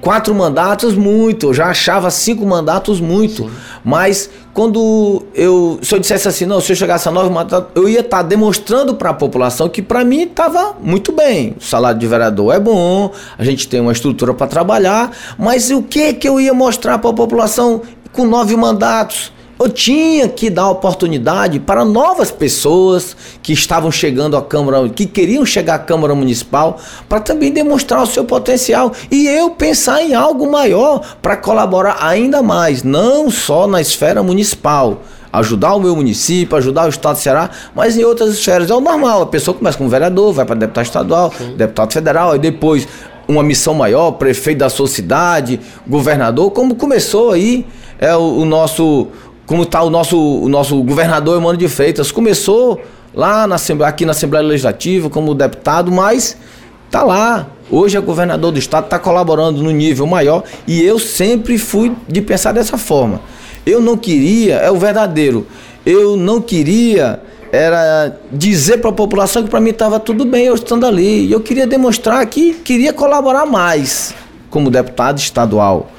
quatro 0.00 0.34
mandatos 0.34 0.94
muito, 0.94 1.48
eu 1.48 1.54
já 1.54 1.66
achava 1.66 2.10
cinco 2.10 2.46
mandatos 2.46 3.00
muito. 3.00 3.44
Sim. 3.44 3.50
Mas 3.84 4.30
quando 4.52 5.22
eu, 5.34 5.78
se 5.82 5.94
eu 5.94 5.98
dissesse 5.98 6.26
assim, 6.26 6.44
não, 6.44 6.60
se 6.60 6.72
eu 6.72 6.76
chegasse 6.76 7.08
a 7.08 7.12
nove 7.12 7.30
mandatos, 7.30 7.70
eu 7.74 7.88
ia 7.88 8.00
estar 8.00 8.18
tá 8.18 8.22
demonstrando 8.22 8.94
para 8.94 9.10
a 9.10 9.14
população 9.14 9.68
que 9.68 9.80
para 9.80 10.04
mim 10.04 10.22
estava 10.22 10.74
muito 10.80 11.12
bem. 11.12 11.54
O 11.58 11.62
salário 11.62 11.98
de 11.98 12.06
vereador 12.06 12.54
é 12.54 12.60
bom, 12.60 13.12
a 13.38 13.44
gente 13.44 13.68
tem 13.68 13.80
uma 13.80 13.92
estrutura 13.92 14.34
para 14.34 14.46
trabalhar, 14.46 15.10
mas 15.38 15.70
o 15.70 15.82
que 15.82 16.14
que 16.14 16.28
eu 16.28 16.40
ia 16.40 16.52
mostrar 16.52 16.98
para 16.98 17.10
a 17.10 17.14
população 17.14 17.82
com 18.12 18.26
nove 18.26 18.56
mandatos? 18.56 19.32
Eu 19.60 19.68
tinha 19.68 20.28
que 20.28 20.48
dar 20.48 20.70
oportunidade 20.70 21.58
para 21.58 21.84
novas 21.84 22.30
pessoas 22.30 23.16
que 23.42 23.52
estavam 23.52 23.90
chegando 23.90 24.36
à 24.36 24.42
Câmara, 24.42 24.88
que 24.88 25.04
queriam 25.04 25.44
chegar 25.44 25.74
à 25.74 25.78
Câmara 25.80 26.14
Municipal, 26.14 26.78
para 27.08 27.18
também 27.18 27.52
demonstrar 27.52 28.02
o 28.02 28.06
seu 28.06 28.24
potencial 28.24 28.92
e 29.10 29.26
eu 29.26 29.50
pensar 29.50 30.00
em 30.00 30.14
algo 30.14 30.48
maior 30.48 31.16
para 31.20 31.36
colaborar 31.36 31.98
ainda 32.00 32.40
mais, 32.40 32.84
não 32.84 33.30
só 33.30 33.66
na 33.66 33.80
esfera 33.80 34.22
municipal 34.22 35.02
ajudar 35.32 35.74
o 35.74 35.80
meu 35.80 35.94
município, 35.94 36.56
ajudar 36.56 36.86
o 36.86 36.88
estado 36.88 37.16
do 37.16 37.20
Ceará, 37.20 37.50
mas 37.74 37.98
em 37.98 38.04
outras 38.04 38.30
esferas 38.30 38.70
é 38.70 38.74
o 38.74 38.80
normal. 38.80 39.22
A 39.22 39.26
pessoa 39.26 39.56
começa 39.56 39.76
como 39.76 39.90
vereador, 39.90 40.32
vai 40.32 40.44
para 40.44 40.54
deputado 40.54 40.86
estadual, 40.86 41.32
Sim. 41.36 41.54
deputado 41.56 41.92
federal, 41.92 42.34
e 42.34 42.38
depois 42.38 42.88
uma 43.26 43.42
missão 43.42 43.74
maior, 43.74 44.12
prefeito 44.12 44.58
da 44.58 44.70
sua 44.70 44.88
cidade, 44.88 45.60
governador, 45.86 46.50
como 46.52 46.74
começou 46.76 47.32
aí 47.32 47.66
é 47.98 48.14
o, 48.14 48.20
o 48.20 48.44
nosso 48.44 49.08
como 49.48 49.62
está 49.62 49.82
o 49.82 49.88
nosso, 49.88 50.18
o 50.18 50.46
nosso 50.46 50.80
governador 50.82 51.38
Emmanuel 51.38 51.56
de 51.56 51.68
Freitas. 51.68 52.12
Começou 52.12 52.82
lá 53.14 53.46
na 53.46 53.56
aqui 53.86 54.04
na 54.04 54.12
Assembleia 54.12 54.46
Legislativa 54.46 55.08
como 55.08 55.34
deputado, 55.34 55.90
mas 55.90 56.36
está 56.84 57.02
lá. 57.02 57.46
Hoje 57.70 57.96
é 57.96 58.00
governador 58.00 58.52
do 58.52 58.58
estado, 58.58 58.84
está 58.84 58.98
colaborando 58.98 59.62
no 59.62 59.70
nível 59.70 60.06
maior 60.06 60.44
e 60.66 60.82
eu 60.82 60.98
sempre 60.98 61.56
fui 61.56 61.96
de 62.06 62.20
pensar 62.20 62.52
dessa 62.52 62.76
forma. 62.76 63.22
Eu 63.64 63.80
não 63.80 63.96
queria, 63.96 64.56
é 64.56 64.70
o 64.70 64.76
verdadeiro, 64.76 65.46
eu 65.84 66.14
não 66.14 66.42
queria 66.42 67.20
era 67.50 68.18
dizer 68.30 68.76
para 68.76 68.90
a 68.90 68.92
população 68.92 69.42
que 69.42 69.48
para 69.48 69.60
mim 69.60 69.70
estava 69.70 69.98
tudo 69.98 70.26
bem 70.26 70.44
eu 70.44 70.54
estando 70.54 70.84
ali. 70.84 71.32
Eu 71.32 71.40
queria 71.40 71.66
demonstrar 71.66 72.24
que 72.26 72.52
queria 72.52 72.92
colaborar 72.92 73.46
mais 73.46 74.14
como 74.50 74.70
deputado 74.70 75.18
estadual, 75.18 75.90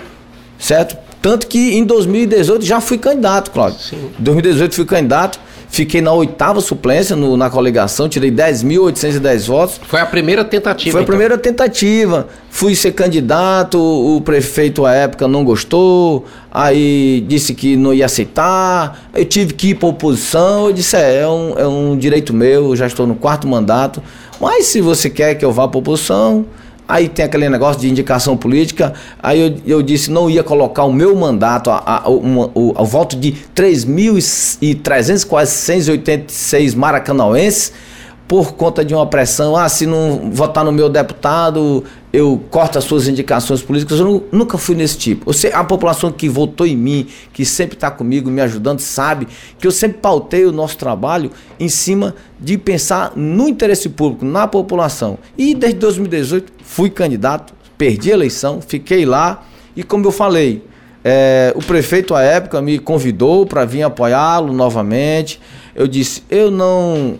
certo? 0.60 1.09
Tanto 1.22 1.48
que 1.48 1.78
em 1.78 1.84
2018 1.84 2.66
já 2.66 2.80
fui 2.80 2.98
candidato, 2.98 3.52
Cláudio. 3.52 3.80
Sim. 3.80 4.10
Em 4.18 4.24
2018 4.24 4.76
fui 4.76 4.86
candidato, 4.86 5.40
fiquei 5.68 6.02
na 6.02 6.14
oitava 6.14 6.62
suplência 6.62 7.14
no, 7.16 7.36
na 7.36 7.50
coligação, 7.50 8.08
tirei 8.08 8.32
10.810 8.32 9.48
votos. 9.48 9.82
Foi 9.86 10.00
a 10.00 10.06
primeira 10.06 10.46
tentativa. 10.46 10.92
Foi 10.92 11.02
a 11.02 11.04
então. 11.04 11.12
primeira 11.12 11.38
tentativa. 11.38 12.28
Fui 12.50 12.74
ser 12.74 12.94
candidato, 12.94 13.78
o 13.78 14.22
prefeito 14.22 14.86
à 14.86 14.94
época 14.94 15.28
não 15.28 15.44
gostou, 15.44 16.26
aí 16.50 17.24
disse 17.28 17.54
que 17.54 17.76
não 17.76 17.94
ia 17.94 18.06
aceitar. 18.06 19.10
Eu 19.14 19.26
tive 19.26 19.54
que 19.54 19.70
ir 19.72 19.76
para 19.76 19.90
oposição. 19.90 20.68
Eu 20.68 20.74
disse: 20.74 20.96
é, 20.96 21.22
é 21.22 21.28
um, 21.28 21.60
é 21.60 21.68
um 21.68 21.98
direito 21.98 22.34
meu, 22.34 22.76
já 22.78 22.88
estou 22.88 23.06
no 23.06 23.16
quarto 23.16 23.46
mandato. 23.46 24.02
Mas 24.40 24.68
se 24.68 24.80
você 24.80 25.10
quer 25.10 25.36
que 25.36 25.44
eu 25.44 25.52
vá 25.52 25.68
para 25.68 25.80
oposição, 25.80 26.46
Aí 26.90 27.08
tem 27.08 27.24
aquele 27.24 27.48
negócio 27.48 27.80
de 27.80 27.88
indicação 27.88 28.36
política. 28.36 28.94
Aí 29.22 29.40
eu, 29.40 29.78
eu 29.78 29.82
disse 29.84 30.10
não 30.10 30.28
ia 30.28 30.44
colocar 30.44 30.86
o 30.86 30.92
meu 30.92 31.16
mandato, 31.16 31.70
a, 31.70 31.84
a, 31.86 32.10
uma, 32.10 32.50
o, 32.56 32.74
o 32.76 32.86
voto 32.86 33.16
de 33.16 33.34
3.300, 33.56 35.28
quase 35.28 35.52
686 35.52 36.74
maracanauenses 36.74 37.72
por 38.30 38.54
conta 38.54 38.86
de 38.86 38.94
uma 38.94 39.08
pressão, 39.08 39.56
ah, 39.56 39.68
se 39.68 39.88
não 39.88 40.30
votar 40.32 40.64
no 40.64 40.72
meu 40.72 40.88
deputado, 40.88 41.84
eu 42.14 42.40
corto 42.52 42.78
as 42.78 42.84
suas 42.84 43.08
indicações 43.08 43.60
políticas. 43.64 44.00
Eu 44.00 44.06
não, 44.06 44.24
nunca 44.32 44.56
fui 44.56 44.76
nesse 44.76 45.00
tipo. 45.00 45.34
Você, 45.34 45.48
a 45.48 45.64
população 45.64 46.12
que 46.12 46.30
votou 46.30 46.68
em 46.68 46.78
mim, 46.78 47.08
que 47.34 47.44
sempre 47.44 47.76
está 47.76 47.90
comigo, 47.90 48.30
me 48.30 48.40
ajudando, 48.40 48.82
sabe 48.82 49.28
que 49.58 49.66
eu 49.66 49.72
sempre 49.72 49.98
pautei 49.98 50.46
o 50.46 50.52
nosso 50.52 50.78
trabalho 50.78 51.32
em 51.60 51.68
cima 51.68 52.14
de 52.40 52.56
pensar 52.56 53.14
no 53.16 53.50
interesse 53.50 53.90
público, 53.90 54.24
na 54.24 54.48
população. 54.48 55.18
E 55.36 55.56
desde 55.56 55.80
2018 55.80 56.54
fui 56.64 56.92
candidato, 56.92 57.52
perdi 57.80 58.12
a 58.12 58.14
eleição, 58.14 58.62
fiquei 58.62 59.08
lá 59.08 59.44
e 59.76 59.82
como 59.82 60.06
eu 60.06 60.12
falei, 60.12 60.64
é, 61.04 61.52
o 61.56 61.64
prefeito 61.64 62.14
à 62.14 62.22
época 62.22 62.62
me 62.62 62.78
convidou 62.78 63.44
para 63.48 63.66
vir 63.66 63.82
apoiá-lo 63.82 64.54
novamente. 64.54 65.42
Eu 65.74 65.88
disse, 65.88 66.22
eu 66.30 66.52
não 66.52 67.18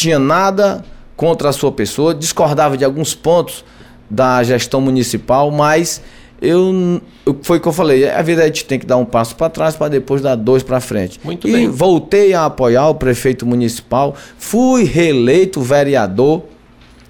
tinha 0.00 0.18
nada 0.18 0.82
contra 1.14 1.50
a 1.50 1.52
sua 1.52 1.70
pessoa, 1.70 2.14
discordava 2.14 2.74
de 2.74 2.84
alguns 2.86 3.14
pontos 3.14 3.62
da 4.08 4.42
gestão 4.42 4.80
municipal, 4.80 5.50
mas 5.50 6.00
eu 6.40 7.02
foi 7.42 7.58
o 7.58 7.60
que 7.60 7.68
eu 7.68 7.72
falei, 7.72 8.08
a 8.08 8.22
vida 8.22 8.42
a 8.42 8.46
gente 8.46 8.64
tem 8.64 8.78
que 8.78 8.86
dar 8.86 8.96
um 8.96 9.04
passo 9.04 9.36
para 9.36 9.50
trás 9.50 9.76
para 9.76 9.88
depois 9.88 10.22
dar 10.22 10.36
dois 10.36 10.62
para 10.62 10.80
frente. 10.80 11.20
Muito 11.22 11.46
e 11.46 11.52
bem. 11.52 11.68
voltei 11.68 12.32
a 12.32 12.46
apoiar 12.46 12.88
o 12.88 12.94
prefeito 12.94 13.44
municipal, 13.44 14.16
fui 14.38 14.84
reeleito 14.84 15.60
vereador 15.60 16.44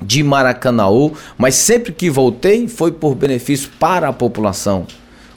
de 0.03 0.25
Maracanaú, 0.25 1.13
mas 1.39 1.55
sempre 1.55 1.93
que 1.93 2.11
voltei 2.11 2.67
foi 2.67 2.91
por 2.91 3.15
benefício 3.15 3.71
para 3.79 4.09
a 4.09 4.13
população. 4.13 4.85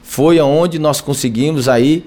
Foi 0.02 0.40
aonde 0.40 0.80
nós 0.80 1.02
conseguimos 1.02 1.70
aí 1.70 2.04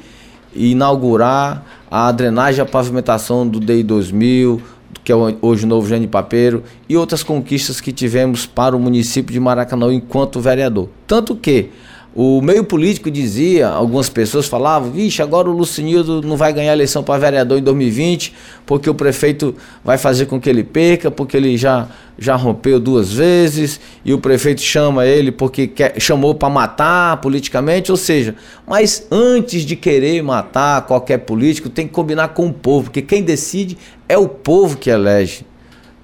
inaugurar 0.53 1.65
a 1.89 2.11
drenagem 2.11 2.59
e 2.59 2.63
a 2.63 2.67
pavimentação 2.67 3.47
do 3.47 3.61
DEI 3.61 3.85
2000, 3.85 4.61
que 5.07 5.13
é 5.13 5.15
hoje 5.41 5.65
o 5.65 5.69
novo 5.69 5.89
Jane 5.89 6.09
Papeiro, 6.09 6.65
e 6.89 6.97
outras 6.97 7.23
conquistas 7.23 7.81
que 7.81 7.93
tivemos 7.93 8.45
para 8.45 8.75
o 8.75 8.81
município 8.81 9.33
de 9.33 9.39
Maracanã 9.39 9.95
enquanto 9.95 10.41
vereador. 10.41 10.89
Tanto 11.07 11.37
que 11.37 11.71
o 12.19 12.41
meio 12.41 12.65
político 12.65 13.11
dizia, 13.11 13.69
algumas 13.69 14.09
pessoas 14.09 14.47
falavam, 14.47 14.91
vixe, 14.91 15.21
agora 15.21 15.51
o 15.51 15.53
Lucinildo 15.53 16.23
não 16.23 16.35
vai 16.35 16.51
ganhar 16.51 16.73
eleição 16.73 17.05
para 17.05 17.21
vereador 17.21 17.59
em 17.59 17.63
2020, 17.63 18.33
porque 18.65 18.89
o 18.89 18.95
prefeito 18.95 19.55
vai 19.85 19.99
fazer 19.99 20.25
com 20.25 20.41
que 20.41 20.49
ele 20.49 20.65
perca, 20.65 21.11
porque 21.11 21.37
ele 21.37 21.59
já, 21.59 21.87
já 22.19 22.35
rompeu 22.35 22.81
duas 22.81 23.13
vezes, 23.13 23.79
e 24.03 24.15
o 24.15 24.19
prefeito 24.19 24.63
chama 24.63 25.05
ele 25.05 25.31
porque 25.31 25.67
quer, 25.67 26.01
chamou 26.01 26.35
para 26.35 26.49
matar 26.49 27.21
politicamente, 27.21 27.91
ou 27.91 27.99
seja, 27.99 28.35
mas 28.67 29.07
antes 29.11 29.61
de 29.63 29.77
querer 29.77 30.23
matar 30.23 30.87
qualquer 30.87 31.19
político, 31.19 31.69
tem 31.69 31.87
que 31.87 31.93
combinar 31.93 32.29
com 32.29 32.47
o 32.47 32.53
povo, 32.53 32.85
porque 32.85 33.03
quem 33.03 33.23
decide 33.23 33.77
é 34.09 34.17
o 34.17 34.27
povo 34.27 34.79
que 34.79 34.89
elege. 34.89 35.45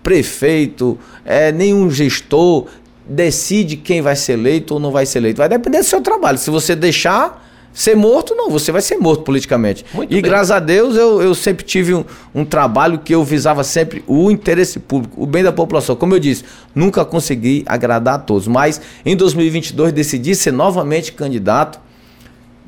Prefeito, 0.02 0.98
é, 1.24 1.50
nenhum 1.52 1.88
gestor, 1.88 2.66
decide 3.06 3.76
quem 3.76 4.00
vai 4.00 4.16
ser 4.16 4.34
eleito 4.34 4.74
ou 4.74 4.80
não 4.80 4.90
vai 4.90 5.06
ser 5.06 5.18
eleito. 5.18 5.38
Vai 5.38 5.48
depender 5.48 5.78
do 5.78 5.84
seu 5.84 6.00
trabalho. 6.00 6.38
Se 6.38 6.50
você 6.50 6.74
deixar 6.74 7.42
ser 7.72 7.96
morto, 7.96 8.34
não, 8.34 8.50
você 8.50 8.70
vai 8.70 8.82
ser 8.82 8.96
morto 8.98 9.22
politicamente. 9.22 9.84
Muito 9.94 10.10
e 10.10 10.14
bem. 10.14 10.22
graças 10.22 10.50
a 10.50 10.58
Deus 10.58 10.94
eu, 10.96 11.22
eu 11.22 11.34
sempre 11.34 11.64
tive 11.64 11.94
um, 11.94 12.04
um, 12.34 12.44
trabalho 12.44 12.98
que 12.98 13.14
eu 13.14 13.24
visava 13.24 13.64
sempre 13.64 14.04
o 14.06 14.30
interesse 14.30 14.78
público, 14.78 15.22
o 15.22 15.26
bem 15.26 15.42
da 15.42 15.52
população. 15.52 15.96
Como 15.96 16.14
eu 16.14 16.18
disse, 16.18 16.44
nunca 16.74 17.04
consegui 17.04 17.64
agradar 17.66 18.16
a 18.16 18.18
todos, 18.18 18.46
mas 18.46 18.80
em 19.04 19.16
2022 19.16 19.92
decidi 19.92 20.34
ser 20.34 20.52
novamente 20.52 21.12
candidato. 21.12 21.80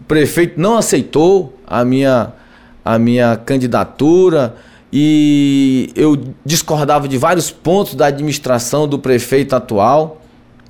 O 0.00 0.04
prefeito 0.04 0.58
não 0.58 0.76
aceitou 0.76 1.58
a 1.66 1.84
minha, 1.84 2.32
a 2.84 2.98
minha 2.98 3.36
candidatura 3.36 4.54
e 4.92 5.90
eu 5.94 6.18
discordava 6.44 7.08
de 7.08 7.18
vários 7.18 7.50
pontos 7.50 7.94
da 7.94 8.06
administração 8.06 8.88
do 8.88 8.98
prefeito 8.98 9.54
atual 9.54 10.23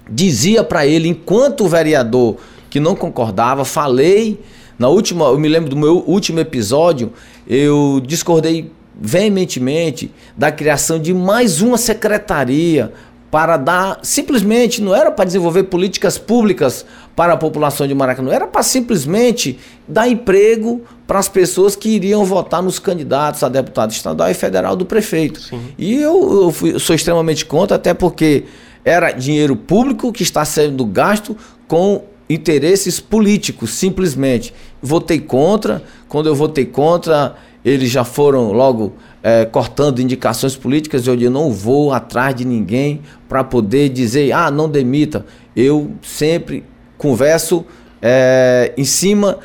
dizia 0.08 0.62
para 0.62 0.86
ele, 0.86 1.08
enquanto 1.08 1.66
vereador 1.66 2.36
que 2.70 2.80
não 2.80 2.94
concordava, 2.94 3.64
falei, 3.64 4.40
na 4.78 4.88
última, 4.88 5.26
eu 5.26 5.38
me 5.38 5.48
lembro 5.48 5.70
do 5.70 5.76
meu 5.76 5.98
último 6.06 6.40
episódio, 6.40 7.12
eu 7.46 8.02
discordei 8.04 8.70
veementemente 9.00 10.10
da 10.36 10.52
criação 10.52 10.98
de 10.98 11.12
mais 11.12 11.60
uma 11.60 11.76
secretaria 11.76 12.92
para 13.30 13.56
dar, 13.56 13.98
simplesmente, 14.02 14.80
não 14.80 14.94
era 14.94 15.10
para 15.10 15.24
desenvolver 15.24 15.64
políticas 15.64 16.16
públicas 16.16 16.86
para 17.16 17.32
a 17.32 17.36
população 17.36 17.84
de 17.84 17.92
Maracanã, 17.92 18.32
era 18.32 18.46
para 18.46 18.62
simplesmente 18.62 19.58
dar 19.88 20.08
emprego 20.08 20.82
para 21.04 21.18
as 21.18 21.28
pessoas 21.28 21.74
que 21.74 21.88
iriam 21.88 22.24
votar 22.24 22.62
nos 22.62 22.78
candidatos 22.78 23.42
a 23.42 23.48
deputado 23.48 23.90
estadual 23.90 24.30
e 24.30 24.34
federal 24.34 24.76
do 24.76 24.86
prefeito. 24.86 25.40
Sim. 25.40 25.60
E 25.76 25.94
eu, 25.94 26.42
eu, 26.44 26.50
fui, 26.52 26.74
eu 26.74 26.78
sou 26.78 26.94
extremamente 26.94 27.44
contra, 27.44 27.76
até 27.76 27.92
porque 27.92 28.44
era 28.84 29.12
dinheiro 29.12 29.56
público 29.56 30.12
que 30.12 30.22
está 30.22 30.44
sendo 30.44 30.84
gasto 30.84 31.36
com 31.66 32.04
interesses 32.28 33.00
políticos, 33.00 33.70
simplesmente. 33.70 34.52
Votei 34.82 35.20
contra, 35.20 35.82
quando 36.08 36.28
eu 36.28 36.34
votei 36.34 36.64
contra, 36.64 37.36
eles 37.64 37.90
já 37.90 38.04
foram 38.04 38.52
logo 38.52 38.94
é, 39.22 39.44
cortando 39.46 40.00
indicações 40.00 40.54
políticas, 40.54 41.06
eu 41.06 41.16
não 41.30 41.50
vou 41.50 41.92
atrás 41.92 42.34
de 42.34 42.44
ninguém 42.44 43.00
para 43.28 43.42
poder 43.42 43.88
dizer, 43.88 44.32
ah, 44.32 44.50
não 44.50 44.68
demita. 44.68 45.24
Eu 45.56 45.92
sempre 46.02 46.64
converso 46.98 47.64
é, 48.02 48.72
em 48.76 48.84
cima 48.84 49.38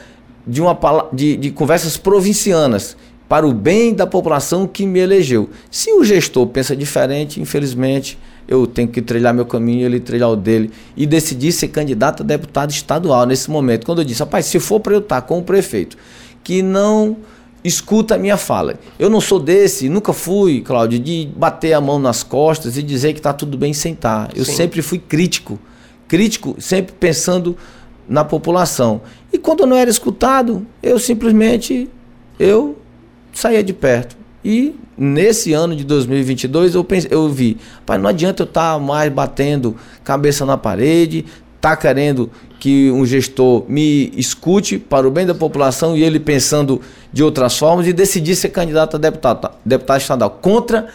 de, 0.45 0.61
uma, 0.61 0.77
de, 1.13 1.37
de 1.37 1.51
conversas 1.51 1.95
provincianas 1.95 2.97
para 3.29 3.47
o 3.47 3.53
bem 3.53 3.93
da 3.93 4.07
população 4.07 4.67
que 4.67 4.85
me 4.85 4.99
elegeu. 4.99 5.49
Se 5.69 5.93
o 5.93 6.03
gestor 6.03 6.47
pensa 6.47 6.75
diferente, 6.75 7.39
infelizmente, 7.39 8.17
eu 8.49 8.65
tenho 8.65 8.87
que 8.87 8.99
trilhar 8.99 9.31
meu 9.31 9.45
caminho, 9.45 9.85
ele 9.85 9.99
trilhar 9.99 10.31
o 10.31 10.35
dele. 10.35 10.71
E 10.97 11.05
decidi 11.05 11.51
ser 11.51 11.67
candidato 11.67 12.23
a 12.23 12.25
deputado 12.25 12.71
estadual 12.71 13.27
nesse 13.27 13.51
momento. 13.51 13.85
Quando 13.85 13.99
eu 13.99 14.03
disse, 14.03 14.21
rapaz, 14.21 14.47
se 14.47 14.59
for 14.59 14.79
para 14.79 14.93
eu 14.93 14.99
estar 14.99 15.21
com 15.21 15.37
o 15.37 15.43
prefeito 15.43 15.95
que 16.43 16.63
não 16.63 17.17
escuta 17.63 18.15
a 18.15 18.17
minha 18.17 18.37
fala. 18.37 18.79
Eu 18.97 19.07
não 19.07 19.21
sou 19.21 19.39
desse, 19.39 19.87
nunca 19.87 20.13
fui, 20.13 20.61
Cláudio, 20.61 20.97
de 20.97 21.29
bater 21.35 21.73
a 21.73 21.81
mão 21.81 21.99
nas 21.99 22.23
costas 22.23 22.75
e 22.75 22.81
dizer 22.81 23.13
que 23.13 23.19
está 23.19 23.33
tudo 23.33 23.55
bem 23.55 23.71
sem 23.71 23.93
estar. 23.93 24.29
Tá. 24.29 24.33
Eu 24.35 24.45
Sim. 24.45 24.53
sempre 24.53 24.81
fui 24.81 24.97
crítico. 24.97 25.59
Crítico, 26.07 26.55
sempre 26.59 26.93
pensando 26.99 27.55
na 28.07 28.25
população. 28.25 29.01
E 29.31 29.37
quando 29.37 29.59
eu 29.59 29.67
não 29.67 29.77
era 29.77 29.91
escutado, 29.91 30.65
eu 30.81 30.97
simplesmente 30.97 31.87
eu 32.39 32.79
saía 33.31 33.63
de 33.63 33.73
perto. 33.73 34.17
E 34.43 34.75
nesse 34.97 35.53
ano 35.53 35.75
de 35.75 35.83
2022 35.83 36.75
eu 36.75 36.83
pensei, 36.83 37.09
eu 37.11 37.27
vi, 37.27 37.57
pai, 37.85 37.97
não 37.97 38.09
adianta 38.09 38.43
eu 38.43 38.45
estar 38.45 38.73
tá 38.73 38.79
mais 38.79 39.11
batendo 39.11 39.75
cabeça 40.03 40.45
na 40.45 40.57
parede, 40.57 41.25
tá 41.59 41.75
querendo 41.75 42.31
que 42.59 42.91
um 42.91 43.05
gestor 43.05 43.65
me 43.67 44.11
escute 44.15 44.77
para 44.77 45.07
o 45.07 45.11
bem 45.11 45.25
da 45.25 45.33
população 45.33 45.95
e 45.95 46.03
ele 46.03 46.19
pensando 46.19 46.81
de 47.11 47.23
outras 47.23 47.57
formas 47.57 47.87
e 47.87 47.93
decidir 47.93 48.35
ser 48.35 48.49
candidato 48.49 48.95
a 48.95 48.99
deputado, 48.99 49.51
deputado 49.65 50.01
estadual 50.01 50.29
contra 50.41 50.87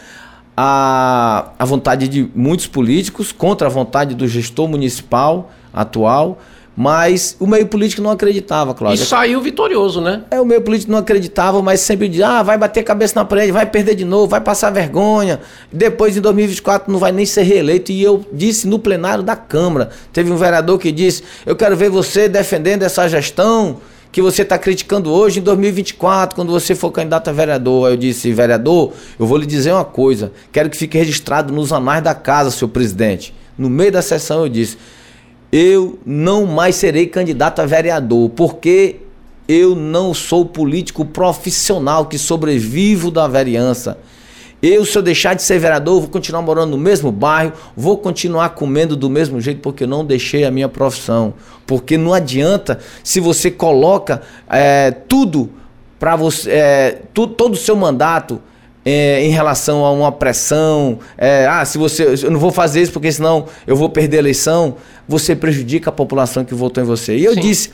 a, 0.55 1.51
a 1.57 1.65
vontade 1.65 2.07
de 2.07 2.29
muitos 2.33 2.67
políticos, 2.67 3.31
contra 3.31 3.67
a 3.67 3.69
vontade 3.69 4.15
do 4.15 4.27
gestor 4.27 4.67
municipal 4.67 5.51
atual 5.73 6.39
mas 6.75 7.37
o 7.39 7.47
meio 7.47 7.65
político 7.67 8.01
não 8.01 8.11
acreditava, 8.11 8.73
Cláudio. 8.73 9.01
E 9.01 9.05
saiu 9.05 9.39
vitorioso, 9.39 10.01
né? 10.01 10.23
É, 10.29 10.41
o 10.41 10.45
meio 10.45 10.61
político 10.61 10.91
não 10.91 10.99
acreditava, 10.99 11.61
mas 11.61 11.79
sempre 11.79 12.09
dizia, 12.09 12.27
ah, 12.27 12.43
vai 12.43 12.57
bater 12.57 12.83
cabeça 12.83 13.17
na 13.17 13.23
parede, 13.23 13.51
vai 13.51 13.65
perder 13.65 13.95
de 13.95 14.03
novo, 14.03 14.27
vai 14.27 14.41
passar 14.41 14.71
vergonha. 14.71 15.39
Depois, 15.71 16.17
em 16.17 16.21
2024, 16.21 16.91
não 16.91 16.99
vai 16.99 17.13
nem 17.13 17.25
ser 17.25 17.43
reeleito. 17.43 17.93
E 17.93 18.03
eu 18.03 18.25
disse 18.33 18.67
no 18.67 18.77
plenário 18.77 19.23
da 19.23 19.37
Câmara, 19.37 19.89
teve 20.11 20.29
um 20.31 20.35
vereador 20.35 20.77
que 20.77 20.91
disse, 20.91 21.23
eu 21.45 21.55
quero 21.55 21.77
ver 21.77 21.89
você 21.89 22.27
defendendo 22.27 22.83
essa 22.83 23.07
gestão 23.07 23.77
que 24.11 24.21
você 24.21 24.41
está 24.43 24.57
criticando 24.57 25.11
hoje 25.11 25.39
em 25.39 25.43
2024, 25.43 26.35
quando 26.35 26.51
você 26.51 26.73
for 26.75 26.91
candidato 26.91 27.29
a 27.29 27.33
vereador. 27.33 27.87
Aí 27.87 27.93
eu 27.93 27.97
disse, 27.97 28.31
vereador, 28.33 28.91
eu 29.17 29.25
vou 29.25 29.37
lhe 29.37 29.45
dizer 29.45 29.71
uma 29.71 29.85
coisa, 29.85 30.31
quero 30.51 30.69
que 30.69 30.77
fique 30.77 30.97
registrado 30.97 31.53
nos 31.53 31.71
anais 31.71 32.03
da 32.03 32.13
casa, 32.13 32.51
seu 32.51 32.67
presidente. 32.67 33.33
No 33.57 33.69
meio 33.69 33.91
da 33.91 34.01
sessão 34.01 34.43
eu 34.43 34.49
disse, 34.49 34.77
eu 35.51 35.99
não 36.05 36.45
mais 36.45 36.75
serei 36.75 37.07
candidato 37.07 37.61
a 37.61 37.65
vereador, 37.65 38.29
porque 38.29 38.97
eu 39.47 39.75
não 39.75 40.13
sou 40.13 40.45
político 40.45 41.05
profissional 41.05 42.05
que 42.05 42.17
sobrevivo 42.17 43.11
da 43.11 43.27
vereança. 43.27 43.97
Eu, 44.61 44.83
se 44.83 44.97
eu 44.97 45.01
deixar 45.01 45.35
de 45.35 45.43
ser 45.43 45.59
vereador, 45.59 45.99
vou 45.99 46.09
continuar 46.09 46.41
morando 46.41 46.71
no 46.71 46.77
mesmo 46.77 47.11
bairro, 47.11 47.53
vou 47.75 47.97
continuar 47.97 48.49
comendo 48.49 48.95
do 48.95 49.09
mesmo 49.09 49.39
jeito, 49.39 49.61
porque 49.61 49.83
eu 49.83 49.87
não 49.87 50.03
deixei 50.03 50.43
a 50.43 50.49
minha 50.49 50.67
profissão. 50.67 51.35
Porque 51.67 51.97
não 51.97 52.13
adianta 52.13 52.79
se 53.03 53.19
você 53.19 53.51
coloca 53.51 54.21
é, 54.49 54.89
tudo 54.91 55.51
para 55.99 56.15
você, 56.15 56.49
é, 56.49 57.01
tu, 57.13 57.27
todo 57.27 57.53
o 57.53 57.57
seu 57.57 57.75
mandato 57.75 58.41
é, 58.85 59.25
em 59.25 59.31
relação 59.31 59.83
a 59.83 59.91
uma 59.91 60.11
pressão, 60.11 60.99
é, 61.17 61.47
ah, 61.47 61.65
se 61.65 61.75
você, 61.77 62.15
eu 62.23 62.29
não 62.29 62.39
vou 62.39 62.51
fazer 62.51 62.83
isso 62.83 62.91
porque 62.91 63.11
senão 63.11 63.47
eu 63.65 63.75
vou 63.75 63.89
perder 63.89 64.17
a 64.17 64.19
eleição, 64.19 64.75
você 65.07 65.35
prejudica 65.35 65.89
a 65.89 65.93
população 65.93 66.45
que 66.45 66.53
votou 66.53 66.83
em 66.83 66.85
você. 66.85 67.17
E 67.17 67.25
eu 67.25 67.33
Sim. 67.33 67.39
disse, 67.39 67.71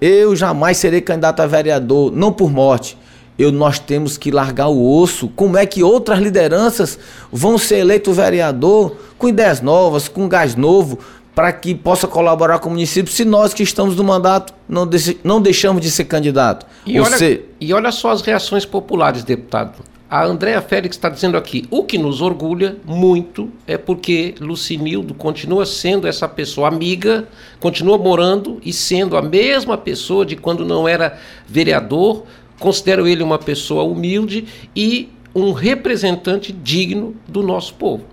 eu 0.00 0.34
jamais 0.34 0.78
serei 0.78 1.02
candidato 1.02 1.40
a 1.40 1.46
vereador, 1.46 2.10
não 2.10 2.32
por 2.32 2.50
morte. 2.50 2.96
Eu, 3.38 3.52
nós 3.52 3.78
temos 3.78 4.16
que 4.16 4.30
largar 4.30 4.68
o 4.68 4.98
osso. 4.98 5.28
Como 5.28 5.58
é 5.58 5.66
que 5.66 5.82
outras 5.82 6.20
lideranças 6.20 6.98
vão 7.32 7.58
ser 7.58 7.78
eleito 7.78 8.12
vereador 8.12 8.96
com 9.18 9.28
ideias 9.28 9.60
novas, 9.60 10.08
com 10.08 10.28
gás 10.28 10.54
novo, 10.54 10.98
para 11.34 11.52
que 11.52 11.74
possa 11.74 12.06
colaborar 12.06 12.60
com 12.60 12.68
o 12.68 12.72
município, 12.72 13.12
se 13.12 13.24
nós 13.24 13.52
que 13.52 13.64
estamos 13.64 13.96
no 13.96 14.04
mandato 14.04 14.54
não, 14.68 14.88
não 15.24 15.42
deixamos 15.42 15.82
de 15.82 15.90
ser 15.90 16.04
candidato. 16.04 16.64
E, 16.86 16.98
olha, 17.00 17.40
e 17.60 17.74
olha 17.74 17.90
só 17.90 18.12
as 18.12 18.22
reações 18.22 18.64
populares, 18.64 19.24
deputado. 19.24 19.82
A 20.14 20.22
Andréa 20.22 20.62
Félix 20.62 20.94
está 20.94 21.08
dizendo 21.08 21.36
aqui: 21.36 21.64
o 21.72 21.82
que 21.82 21.98
nos 21.98 22.20
orgulha 22.20 22.76
muito 22.84 23.50
é 23.66 23.76
porque 23.76 24.36
Lucinildo 24.38 25.12
continua 25.12 25.66
sendo 25.66 26.06
essa 26.06 26.28
pessoa 26.28 26.68
amiga, 26.68 27.26
continua 27.58 27.98
morando 27.98 28.60
e 28.64 28.72
sendo 28.72 29.16
a 29.16 29.22
mesma 29.22 29.76
pessoa 29.76 30.24
de 30.24 30.36
quando 30.36 30.64
não 30.64 30.86
era 30.86 31.18
vereador. 31.48 32.22
Considero 32.60 33.08
ele 33.08 33.24
uma 33.24 33.40
pessoa 33.40 33.82
humilde 33.82 34.46
e 34.76 35.08
um 35.34 35.50
representante 35.50 36.52
digno 36.52 37.16
do 37.26 37.42
nosso 37.42 37.74
povo. 37.74 38.04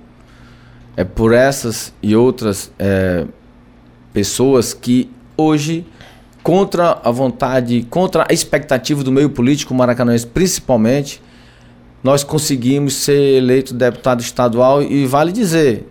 É 0.98 1.04
por 1.04 1.36
essas 1.36 1.94
e 2.02 2.16
outras 2.16 2.72
é, 2.80 3.28
pessoas 4.12 4.74
que 4.74 5.08
hoje, 5.38 5.86
contra 6.42 7.00
a 7.04 7.12
vontade, 7.12 7.86
contra 7.92 8.26
a 8.28 8.34
expectativa 8.34 9.04
do 9.04 9.12
meio 9.12 9.30
político 9.30 9.72
maracanãense, 9.76 10.26
principalmente, 10.26 11.22
nós 12.04 12.24
conseguimos 12.24 12.94
ser 12.96 13.38
eleito 13.38 13.74
deputado 13.74 14.22
estadual 14.22 14.82
e 14.82 15.06
vale 15.06 15.32
dizer, 15.32 15.88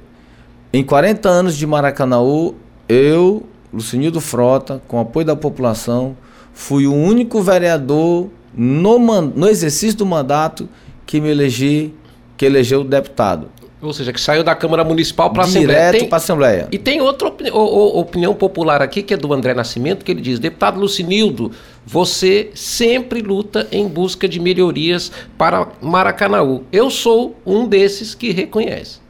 em 0.73 0.83
40 0.83 1.29
anos 1.29 1.57
de 1.57 1.67
Maracanaú, 1.67 2.55
eu, 2.89 3.45
Lucinildo 3.73 4.21
Frota, 4.21 4.83
com 4.89 4.99
apoio 4.99 5.27
da 5.27 5.37
população, 5.37 6.17
fui 6.53 6.87
o 6.87 6.95
único 6.95 7.41
vereador 7.41 8.29
no, 8.55 8.99
no 8.99 9.49
exercício 9.49 9.99
do 9.99 10.07
mandato 10.07 10.69
que 11.07 11.21
me 11.21 11.29
elegi, 11.29 11.95
que 12.37 12.45
elegeu 12.45 12.83
deputado. 12.85 13.49
Ou 13.83 13.95
seja, 13.95 14.13
que 14.13 14.21
saiu 14.21 14.45
da 14.45 14.55
Câmara 14.55 14.85
Municipal 14.85 15.31
para 15.31 15.43
a 15.43 15.47
Assembleia. 15.47 15.91
Direto 15.91 16.09
para 16.09 16.17
a 16.17 16.19
Assembleia. 16.19 16.69
E 16.71 16.79
tem 16.79 17.01
outra 17.01 17.29
opini 17.29 17.51
opinião 17.51 18.35
popular 18.35 18.83
aqui, 18.83 19.03
que 19.03 19.15
é 19.15 19.17
do 19.17 19.33
André 19.33 19.55
Nascimento, 19.55 20.05
que 20.05 20.13
ele 20.13 20.21
diz: 20.21 20.39
Deputado 20.39 20.79
Lucinildo, 20.79 21.51
você 21.91 22.51
sempre 22.55 23.21
luta 23.21 23.67
em 23.73 23.89
busca 23.89 24.29
de 24.29 24.39
melhorias 24.39 25.11
para 25.37 25.67
Maracanaú. 25.83 26.63
Eu 26.71 26.89
sou 26.89 27.37
um 27.45 27.67
desses 27.67 28.15
que 28.15 28.31
reconhece. 28.31 29.01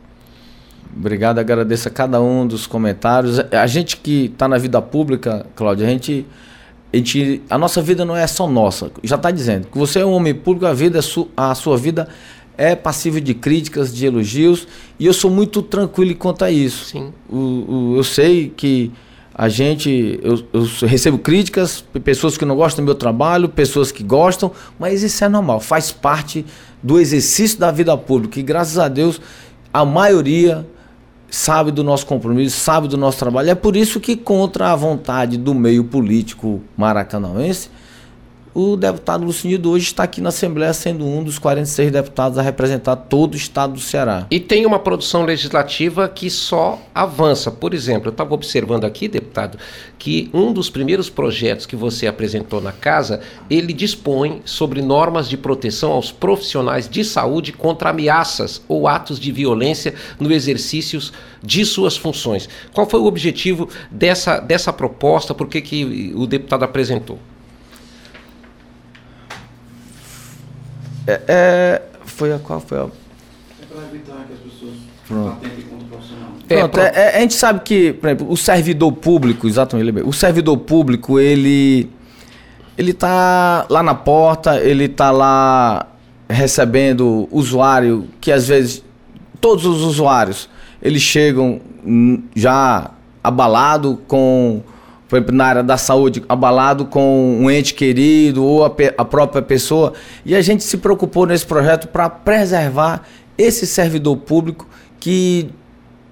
Obrigado, 0.96 1.38
agradeço 1.38 1.88
a 1.88 1.90
cada 1.90 2.22
um 2.22 2.46
dos 2.46 2.66
comentários. 2.66 3.38
A 3.38 3.66
gente 3.66 3.98
que 3.98 4.30
está 4.32 4.48
na 4.48 4.56
vida 4.56 4.80
pública, 4.80 5.44
Cláudia, 5.54 5.86
a 5.86 5.90
gente, 5.90 6.26
a 6.90 6.96
gente. 6.96 7.42
A 7.50 7.58
nossa 7.58 7.82
vida 7.82 8.02
não 8.02 8.16
é 8.16 8.26
só 8.26 8.48
nossa. 8.48 8.90
Já 9.04 9.16
está 9.16 9.30
dizendo 9.30 9.68
que 9.70 9.76
você 9.76 9.98
é 9.98 10.06
um 10.06 10.12
homem 10.12 10.34
público, 10.34 10.64
a, 10.64 10.72
vida, 10.72 11.00
a 11.36 11.54
sua 11.54 11.76
vida 11.76 12.08
é 12.56 12.74
passível 12.74 13.20
de 13.20 13.34
críticas, 13.34 13.94
de 13.94 14.06
elogios, 14.06 14.66
e 14.98 15.04
eu 15.04 15.12
sou 15.12 15.30
muito 15.30 15.60
tranquilo 15.60 16.14
quanto 16.16 16.46
a 16.46 16.50
isso. 16.50 16.86
Sim. 16.86 17.12
O, 17.28 17.36
o, 17.36 17.96
eu 17.98 18.04
sei 18.04 18.48
que 18.48 18.90
a 19.34 19.48
gente, 19.48 20.18
eu, 20.22 20.42
eu, 20.52 20.66
recebo 20.86 21.18
críticas, 21.18 21.84
pessoas 22.04 22.36
que 22.36 22.44
não 22.44 22.56
gostam 22.56 22.84
do 22.84 22.86
meu 22.86 22.94
trabalho, 22.94 23.48
pessoas 23.48 23.90
que 23.92 24.02
gostam, 24.02 24.52
mas 24.78 25.02
isso 25.02 25.24
é 25.24 25.28
normal, 25.28 25.60
faz 25.60 25.92
parte 25.92 26.44
do 26.82 26.98
exercício 26.98 27.58
da 27.58 27.70
vida 27.70 27.96
pública, 27.96 28.40
e 28.40 28.42
graças 28.42 28.78
a 28.78 28.88
Deus 28.88 29.20
a 29.72 29.84
maioria 29.84 30.66
sabe 31.30 31.70
do 31.70 31.84
nosso 31.84 32.06
compromisso, 32.06 32.58
sabe 32.58 32.88
do 32.88 32.96
nosso 32.96 33.18
trabalho. 33.18 33.50
É 33.50 33.54
por 33.54 33.76
isso 33.76 34.00
que, 34.00 34.16
contra 34.16 34.72
a 34.72 34.76
vontade 34.76 35.36
do 35.36 35.54
meio 35.54 35.84
político 35.84 36.60
maracanauense, 36.76 37.70
o 38.54 38.76
deputado 38.76 39.24
Lucinildo 39.24 39.70
hoje 39.70 39.86
está 39.86 40.02
aqui 40.02 40.20
na 40.20 40.30
Assembleia 40.30 40.72
sendo 40.72 41.06
um 41.06 41.22
dos 41.22 41.38
46 41.38 41.92
deputados 41.92 42.38
a 42.38 42.42
representar 42.42 42.96
todo 42.96 43.34
o 43.34 43.36
estado 43.36 43.74
do 43.74 43.80
Ceará. 43.80 44.26
E 44.30 44.40
tem 44.40 44.66
uma 44.66 44.78
produção 44.78 45.24
legislativa 45.24 46.08
que 46.08 46.28
só 46.28 46.80
avança. 46.94 47.50
Por 47.50 47.72
exemplo, 47.74 48.08
eu 48.08 48.12
estava 48.12 48.34
observando 48.34 48.84
aqui, 48.84 49.08
deputado, 49.08 49.58
que 49.98 50.28
um 50.34 50.52
dos 50.52 50.68
primeiros 50.68 51.08
projetos 51.08 51.66
que 51.66 51.76
você 51.76 52.06
apresentou 52.06 52.60
na 52.60 52.72
casa, 52.72 53.20
ele 53.48 53.72
dispõe 53.72 54.42
sobre 54.44 54.82
normas 54.82 55.28
de 55.28 55.36
proteção 55.36 55.92
aos 55.92 56.10
profissionais 56.10 56.88
de 56.88 57.04
saúde 57.04 57.52
contra 57.52 57.90
ameaças 57.90 58.62
ou 58.66 58.88
atos 58.88 59.20
de 59.20 59.30
violência 59.30 59.94
no 60.18 60.32
exercício 60.32 61.00
de 61.42 61.64
suas 61.64 61.96
funções. 61.96 62.48
Qual 62.72 62.88
foi 62.88 63.00
o 63.00 63.06
objetivo 63.06 63.68
dessa, 63.90 64.40
dessa 64.40 64.72
proposta? 64.72 65.34
Por 65.34 65.46
que, 65.46 65.60
que 65.60 66.12
o 66.16 66.26
deputado 66.26 66.64
apresentou? 66.64 67.18
É, 71.10 71.20
é, 71.28 71.82
foi 72.04 72.32
a 72.32 72.38
qual 72.38 72.60
foi 72.60 72.78
a. 72.78 72.82
É 72.82 72.86
para 73.66 73.86
evitar 73.88 74.26
que 74.26 74.32
as 74.32 74.38
pessoas 74.38 74.74
Pronto. 75.06 75.28
atentem 75.32 75.64
contra 75.64 75.84
o 75.84 75.88
profissional. 75.88 76.30
Pronto, 76.48 76.80
é, 76.80 76.92
é, 76.94 77.16
a 77.16 77.20
gente 77.20 77.34
sabe 77.34 77.60
que, 77.60 77.92
por 77.94 78.08
exemplo, 78.08 78.30
o 78.30 78.36
servidor 78.36 78.92
público, 78.92 79.46
exatamente, 79.46 80.00
o 80.02 80.12
servidor 80.12 80.56
público, 80.58 81.18
ele 81.18 81.90
ele 82.78 82.94
tá 82.94 83.66
lá 83.68 83.82
na 83.82 83.94
porta, 83.94 84.58
ele 84.58 84.88
tá 84.88 85.10
lá 85.10 85.86
recebendo 86.28 87.28
usuário 87.30 88.08
que 88.20 88.32
às 88.32 88.48
vezes 88.48 88.82
todos 89.40 89.66
os 89.66 89.82
usuários 89.82 90.48
eles 90.80 91.02
chegam 91.02 91.60
já 92.34 92.90
abalado 93.22 94.00
com 94.08 94.62
por 95.10 95.16
exemplo, 95.16 95.34
na 95.34 95.44
área 95.44 95.62
da 95.64 95.76
saúde, 95.76 96.22
abalado 96.28 96.84
com 96.84 97.36
um 97.40 97.50
ente 97.50 97.74
querido 97.74 98.44
ou 98.44 98.64
a, 98.64 98.72
a 98.96 99.04
própria 99.04 99.42
pessoa. 99.42 99.92
E 100.24 100.36
a 100.36 100.40
gente 100.40 100.62
se 100.62 100.76
preocupou 100.76 101.26
nesse 101.26 101.44
projeto 101.44 101.88
para 101.88 102.08
preservar 102.08 103.02
esse 103.36 103.66
servidor 103.66 104.16
público 104.18 104.68
que 105.00 105.50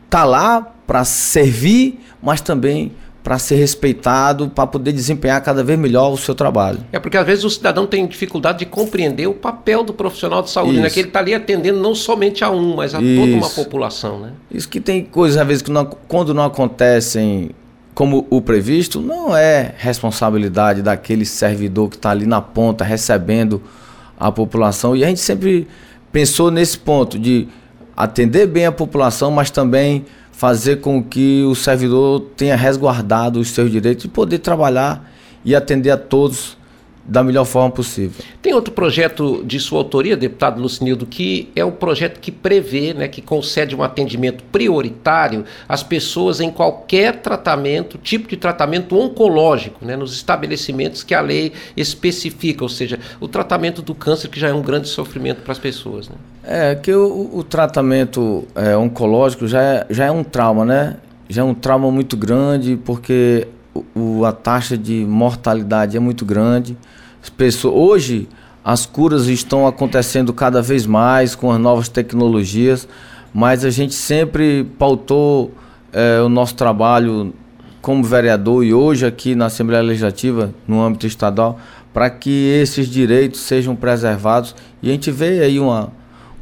está 0.05 0.25
lá 0.25 0.67
para 0.85 1.05
servir, 1.05 2.01
mas 2.21 2.41
também 2.41 2.91
para 3.23 3.39
ser 3.39 3.57
respeitado, 3.57 4.49
para 4.49 4.67
poder 4.67 4.91
desempenhar 4.91 5.41
cada 5.43 5.63
vez 5.63 5.79
melhor 5.79 6.11
o 6.13 6.17
seu 6.17 6.35
trabalho. 6.35 6.81
É 6.91 6.99
porque 6.99 7.17
às 7.17 7.27
vezes 7.27 7.45
o 7.45 7.51
cidadão 7.51 7.87
tem 7.87 8.05
dificuldade 8.05 8.61
de 8.61 8.67
compreender 8.67 9.29
o 9.29 9.35
papel 9.35 9.85
do 9.85 9.93
profissional 9.93 10.43
de 10.43 10.51
saúde, 10.51 10.81
né? 10.81 10.91
Que 10.91 11.01
ele 11.01 11.09
está 11.09 11.21
ali 11.21 11.35
atendendo 11.35 11.79
não 11.79 11.95
somente 11.95 12.43
a 12.43 12.51
um, 12.51 12.75
mas 12.75 12.97
a 12.97 13.01
Isso. 13.01 13.21
toda 13.21 13.33
uma 13.37 13.51
população, 13.51 14.19
né? 14.19 14.33
Isso 14.51 14.69
que 14.69 14.81
tem 14.81 15.05
coisas 15.05 15.39
às 15.41 15.47
vezes 15.47 15.63
que 15.63 15.71
não, 15.71 15.85
quando 15.85 16.35
não 16.35 16.43
acontecem 16.43 17.51
como 17.99 18.29
o 18.31 18.41
previsto, 18.41 19.01
não 19.01 19.37
é 19.37 19.75
responsabilidade 19.77 20.83
daquele 20.83 21.25
servidor 21.25 21.91
que 21.91 21.97
está 21.97 22.11
ali 22.11 22.27
na 22.27 22.41
ponta 22.41 22.85
recebendo 22.85 23.61
a 24.17 24.31
população. 24.31 24.95
E 24.95 25.03
a 25.03 25.09
gente 25.09 25.19
sempre 25.19 25.67
pensou 26.13 26.49
nesse 26.49 26.79
ponto 26.79 27.19
de 27.19 27.49
atender 27.97 28.47
bem 28.47 28.67
a 28.67 28.71
população, 28.71 29.33
mas 29.33 29.51
também 29.51 30.07
fazer 30.31 30.77
com 30.77 31.03
que 31.03 31.43
o 31.43 31.57
servidor 31.57 32.21
tenha 32.37 32.55
resguardado 32.55 33.41
os 33.41 33.51
seus 33.51 33.69
direitos 33.69 34.05
e 34.05 34.09
poder 34.09 34.39
trabalhar 34.39 35.11
e 35.45 35.53
atender 35.57 35.91
a 35.91 35.97
todos 35.97 36.57
da 37.09 37.25
melhor 37.25 37.47
forma 37.47 37.71
possível. 37.71 38.23
Tem 38.43 38.53
outro 38.53 38.73
projeto 38.73 39.43
de 39.45 39.59
sua 39.59 39.79
autoria, 39.79 40.15
deputado 40.15 40.61
Lucinildo, 40.61 41.07
que 41.07 41.49
é 41.57 41.65
o 41.65 41.73
projeto 41.73 42.21
que 42.21 42.31
prevê, 42.31 42.93
né, 42.93 43.09
que 43.09 43.23
concede 43.23 43.75
um 43.75 43.83
atendimento 43.83 44.45
prioritário 44.53 45.45
às 45.67 45.83
pessoas 45.83 46.39
em 46.39 46.51
qualquer 46.51 47.23
tratamento, 47.23 47.97
tipo 47.97 48.29
de 48.29 48.37
tratamento 48.37 48.99
oncológico, 48.99 49.85
né, 49.85 49.97
nos 49.97 50.13
estabelecimentos 50.13 51.03
que 51.03 51.15
a 51.15 51.23
lei 51.23 51.53
especifica, 51.75 52.63
ou 52.63 52.69
seja, 52.69 52.99
o 53.19 53.27
tratamento 53.27 53.81
do 53.81 53.95
câncer 53.95 54.29
que 54.29 54.39
já 54.39 54.49
é 54.49 54.53
um 54.53 54.63
grande 54.63 54.89
sofrimento 54.89 55.41
para 55.41 55.53
as 55.53 55.59
pessoas. 55.59 56.11
Né? 56.11 56.17
É 56.45 56.75
que 56.75 56.93
o, 56.93 57.31
o 57.33 57.43
tratamento 57.43 58.47
é, 58.55 58.77
oncológico 58.77 59.47
já 59.47 59.63
é, 59.63 59.87
já 59.89 60.05
é 60.05 60.11
um 60.11 60.23
trauma, 60.23 60.65
né? 60.65 60.97
Já 61.29 61.43
é 61.43 61.45
um 61.45 61.55
trauma 61.55 61.91
muito 61.91 62.17
grande 62.17 62.79
porque 62.85 63.47
o, 63.95 64.25
a 64.25 64.33
taxa 64.33 64.77
de 64.77 65.05
mortalidade 65.05 65.97
é 65.97 66.01
muito 66.01 66.25
grande. 66.25 66.77
As 67.23 67.29
pessoas, 67.29 67.75
hoje, 67.75 68.29
as 68.65 68.87
curas 68.87 69.27
estão 69.27 69.67
acontecendo 69.67 70.33
cada 70.33 70.61
vez 70.61 70.87
mais 70.87 71.35
com 71.35 71.51
as 71.51 71.61
novas 71.61 71.89
tecnologias, 71.89 72.89
mas 73.33 73.65
a 73.65 73.71
gente 73.71 73.95
sempre 73.95 74.65
pautou 74.79 75.53
é, 75.93 76.21
o 76.21 76.29
nosso 76.29 76.55
trabalho 76.55 77.33
como 77.81 78.03
vereador 78.03 78.65
e 78.65 78.75
hoje 78.75 79.07
aqui 79.07 79.35
na 79.35 79.47
Assembleia 79.47 79.83
Legislativa, 79.83 80.53
no 80.67 80.83
âmbito 80.83 81.07
estadual, 81.07 81.59
para 81.93 82.11
que 82.11 82.31
esses 82.31 82.89
direitos 82.89 83.41
sejam 83.41 83.75
preservados. 83.75 84.55
E 84.83 84.91
a 84.91 84.93
gente 84.93 85.11
vê 85.11 85.41
aí 85.41 85.59
uma, 85.59 85.91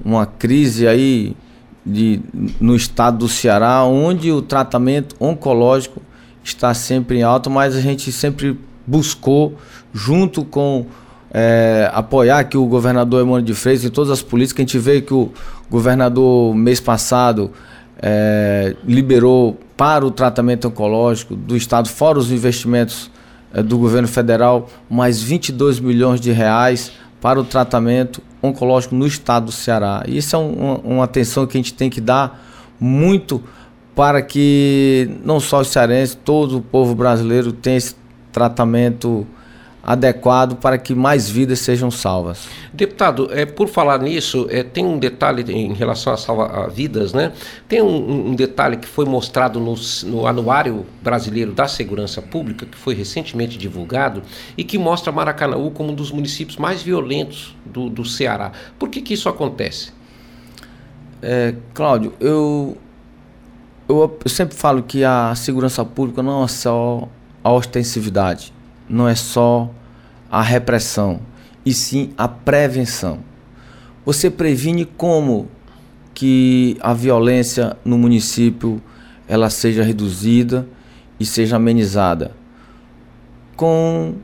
uma 0.05 0.27
crise 0.27 0.89
aí 0.89 1.37
de, 1.85 2.21
no 2.61 2.75
estado 2.75 3.19
do 3.19 3.29
Ceará, 3.29 3.85
onde 3.85 4.33
o 4.33 4.43
tratamento 4.43 5.15
oncológico 5.21 6.03
está 6.49 6.73
sempre 6.75 7.19
em 7.19 7.23
alta, 7.23 7.51
mas 7.51 7.75
a 7.75 7.81
gente 7.81 8.11
sempre 8.13 8.59
buscou, 8.87 9.57
junto 9.93 10.45
com 10.45 10.87
é, 11.31 11.91
apoiar 11.93 12.45
que 12.45 12.57
o 12.57 12.67
governador 12.67 13.23
Emmanuel 13.23 13.43
de 13.43 13.55
Freitas 13.55 13.85
em 13.85 13.91
todas 13.91 14.11
as 14.11 14.23
políticas. 14.23 14.61
A 14.61 14.63
gente 14.63 14.79
vê 14.79 15.01
que 15.01 15.13
o 15.13 15.31
governador, 15.71 16.55
mês 16.55 16.81
passado, 16.81 17.51
é, 18.01 18.77
liberou 18.85 19.59
para 19.77 20.05
o 20.07 20.11
tratamento 20.11 20.69
oncológico 20.69 21.35
do 21.35 21.57
Estado, 21.57 21.89
fora 21.89 22.19
os 22.19 22.31
investimentos 22.31 23.11
é, 23.53 23.63
do 23.63 23.77
governo 23.79 24.09
federal, 24.09 24.69
mais 24.89 25.21
22 25.21 25.81
milhões 25.81 26.21
de 26.21 26.33
reais 26.33 26.93
para 27.21 27.41
o 27.41 27.45
tratamento 27.45 28.23
oncológico 28.43 28.95
no 28.95 29.07
estado 29.07 29.47
do 29.47 29.53
Ceará. 29.53 30.05
Isso 30.07 30.37
é 30.37 30.39
um, 30.39 30.75
uma 30.85 31.05
atenção 31.05 31.47
que 31.47 31.57
a 31.57 31.61
gente 31.61 31.75
tem 31.75 31.91
que 31.91 32.01
dar 32.01 32.43
muito 32.79 33.43
para 33.97 34.21
que 34.21 35.11
não 35.25 35.41
só 35.41 35.63
os 35.63 35.69
cearenses, 35.69 36.15
todo 36.23 36.59
o 36.59 36.61
povo 36.61 36.95
brasileiro 36.95 37.51
tenha 37.51 37.79
esse 37.79 37.97
tratamento 38.31 39.27
adequado 39.83 40.57
para 40.57 40.77
que 40.77 40.95
mais 40.95 41.31
vidas 41.31 41.61
sejam 41.61 41.91
salvas. 41.91 42.47
Deputado, 42.75 43.31
é, 43.33 43.47
por 43.47 43.69
falar 43.69 43.99
nisso, 44.01 44.47
é, 44.51 44.63
tem 44.63 44.85
um 44.85 44.99
detalhe 44.99 45.51
em 45.51 45.73
relação 45.73 46.13
a 46.13 46.17
salvar 46.19 46.69
vidas, 46.69 47.15
né? 47.15 47.33
Tem 47.67 47.81
um, 47.81 48.31
um, 48.31 48.35
detalhe 48.35 48.77
que 48.77 48.87
foi 48.87 49.07
mostrado 49.07 49.59
no, 49.59 49.75
no, 50.05 50.27
Anuário 50.27 50.85
Brasileiro 51.01 51.53
da 51.53 51.67
Segurança 51.67 52.21
Pública, 52.21 52.67
que 52.67 52.77
foi 52.77 52.95
recentemente 52.95 53.57
divulgado, 53.57 54.23
e 54.59 54.65
que 54.65 54.77
mostra 54.77 55.11
Maracanaú 55.11 55.71
como 55.71 55.93
um 55.93 55.95
dos 55.95 56.11
municípios 56.11 56.59
mais 56.59 56.83
violentos 56.83 57.57
do, 57.65 57.89
do 57.89 58.05
Ceará. 58.05 58.53
Por 58.79 58.91
que, 58.91 59.01
que 59.01 59.15
isso 59.15 59.29
acontece? 59.29 59.93
É, 61.23 61.55
Cláudio, 61.73 62.13
eu 62.21 62.77
eu, 63.89 64.19
eu 64.25 64.31
sempre 64.31 64.57
falo 64.57 64.83
que 64.83 65.05
a 65.05 65.35
segurança 65.35 65.85
pública 65.85 66.23
não 66.23 66.45
é 66.45 66.49
só 66.49 67.09
a 67.43 67.53
ostensividade, 67.53 68.53
não 68.89 69.09
é 69.09 69.15
só 69.15 69.71
a 70.31 70.43
repressão, 70.43 71.21
e 71.65 71.73
sim 71.73 72.13
a 72.17 72.27
prevenção. 72.27 73.21
Você 74.05 74.31
previne 74.31 74.85
como 74.85 75.49
que 76.15 76.77
a 76.81 76.95
violência 76.95 77.77
no 77.85 77.99
município 77.99 78.81
ela 79.29 79.51
seja 79.51 79.83
reduzida 79.83 80.67
e 81.19 81.27
seja 81.27 81.57
amenizada 81.57 82.33
com 83.57 84.15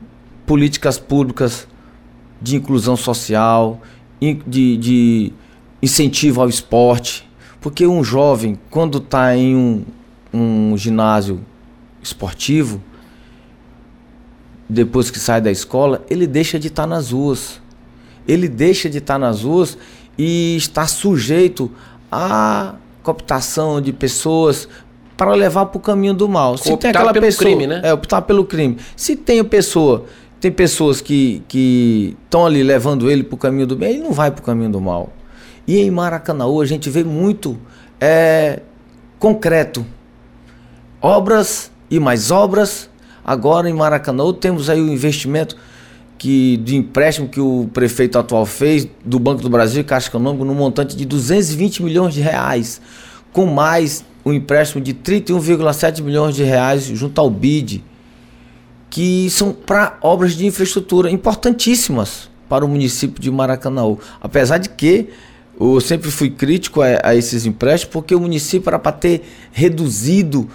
políticas 0.45 0.97
públicas 0.97 1.67
de 2.41 2.55
inclusão 2.55 2.95
social, 2.95 3.81
de, 4.21 4.77
de 4.77 5.33
incentivo 5.81 6.41
ao 6.41 6.47
esporte, 6.47 7.27
porque 7.63 7.87
um 7.87 8.03
jovem, 8.03 8.59
quando 8.69 8.97
está 8.97 9.37
em 9.37 9.55
um, 9.55 9.85
um 10.33 10.77
ginásio 10.77 11.39
esportivo, 12.01 12.81
depois 14.67 15.09
que 15.09 15.17
sai 15.17 15.39
da 15.39 15.49
escola, 15.49 16.03
ele 16.09 16.27
deixa 16.27 16.59
de 16.59 16.67
estar 16.67 16.83
tá 16.83 16.87
nas 16.87 17.11
ruas. 17.11 17.61
Ele 18.27 18.49
deixa 18.49 18.89
de 18.89 18.97
estar 18.97 19.13
tá 19.13 19.19
nas 19.19 19.43
ruas 19.43 19.77
e 20.17 20.57
está 20.57 20.85
sujeito 20.85 21.71
à 22.11 22.75
cooptação 23.01 23.79
de 23.79 23.93
pessoas 23.93 24.67
para 25.15 25.33
levar 25.33 25.67
para 25.67 25.77
o 25.77 25.81
caminho 25.81 26.13
do 26.13 26.27
mal. 26.27 26.57
Se 26.57 26.69
optar 26.69 26.77
tem 26.81 26.89
aquela 26.91 27.13
pelo 27.13 27.25
pessoa, 27.25 27.49
crime, 27.49 27.65
né? 27.65 27.79
É, 27.81 27.93
optar 27.93 28.23
pelo 28.23 28.43
crime. 28.43 28.77
Se 28.93 29.15
tem 29.15 29.39
a 29.39 29.45
pessoa, 29.45 30.03
tem 30.41 30.51
pessoas 30.51 30.99
que 30.99 31.41
estão 32.25 32.45
ali 32.45 32.61
levando 32.61 33.09
ele 33.09 33.23
para 33.23 33.35
o 33.35 33.37
caminho 33.37 33.67
do 33.67 33.77
bem, 33.77 33.91
ele 33.91 34.03
não 34.03 34.11
vai 34.11 34.31
para 34.31 34.41
o 34.41 34.43
caminho 34.43 34.69
do 34.69 34.81
mal. 34.81 35.13
E 35.67 35.79
em 35.79 35.91
Maracanaú 35.91 36.61
a 36.61 36.65
gente 36.65 36.89
vê 36.89 37.03
muito 37.03 37.57
é, 37.99 38.61
concreto. 39.19 39.85
Obras 41.01 41.71
e 41.89 41.99
mais 41.99 42.31
obras. 42.31 42.89
Agora 43.23 43.69
em 43.69 43.73
Maracanã 43.73 44.33
temos 44.33 44.69
aí 44.69 44.81
o 44.81 44.89
investimento 44.89 45.55
que, 46.17 46.57
de 46.57 46.75
empréstimo 46.75 47.29
que 47.29 47.39
o 47.39 47.69
prefeito 47.73 48.17
atual 48.17 48.45
fez 48.45 48.87
do 49.03 49.17
Banco 49.19 49.41
do 49.41 49.49
Brasil 49.49 49.83
Caixa 49.83 50.09
Econômica 50.09 50.43
no 50.43 50.53
montante 50.53 50.95
de 50.95 51.05
220 51.05 51.83
milhões 51.83 52.13
de 52.13 52.21
reais, 52.21 52.81
com 53.31 53.45
mais 53.45 54.03
um 54.25 54.33
empréstimo 54.33 54.81
de 54.81 54.93
31,7 54.93 56.01
milhões 56.01 56.35
de 56.35 56.43
reais 56.43 56.83
junto 56.83 57.19
ao 57.19 57.29
BID 57.29 57.83
que 58.93 59.27
são 59.31 59.51
para 59.51 59.97
obras 60.03 60.35
de 60.35 60.45
infraestrutura 60.45 61.09
importantíssimas 61.09 62.29
para 62.47 62.63
o 62.63 62.67
município 62.67 63.19
de 63.19 63.31
Maracanã. 63.31 63.97
Apesar 64.21 64.59
de 64.59 64.69
que 64.69 65.09
eu 65.59 65.79
sempre 65.81 66.11
fui 66.11 66.29
crítico 66.29 66.81
a, 66.81 66.99
a 67.03 67.15
esses 67.15 67.45
empréstimos, 67.45 67.93
porque 67.93 68.15
o 68.15 68.19
município 68.19 68.69
era 68.69 68.79
para 68.79 68.91
ter 68.91 69.23
reduzido 69.51 70.49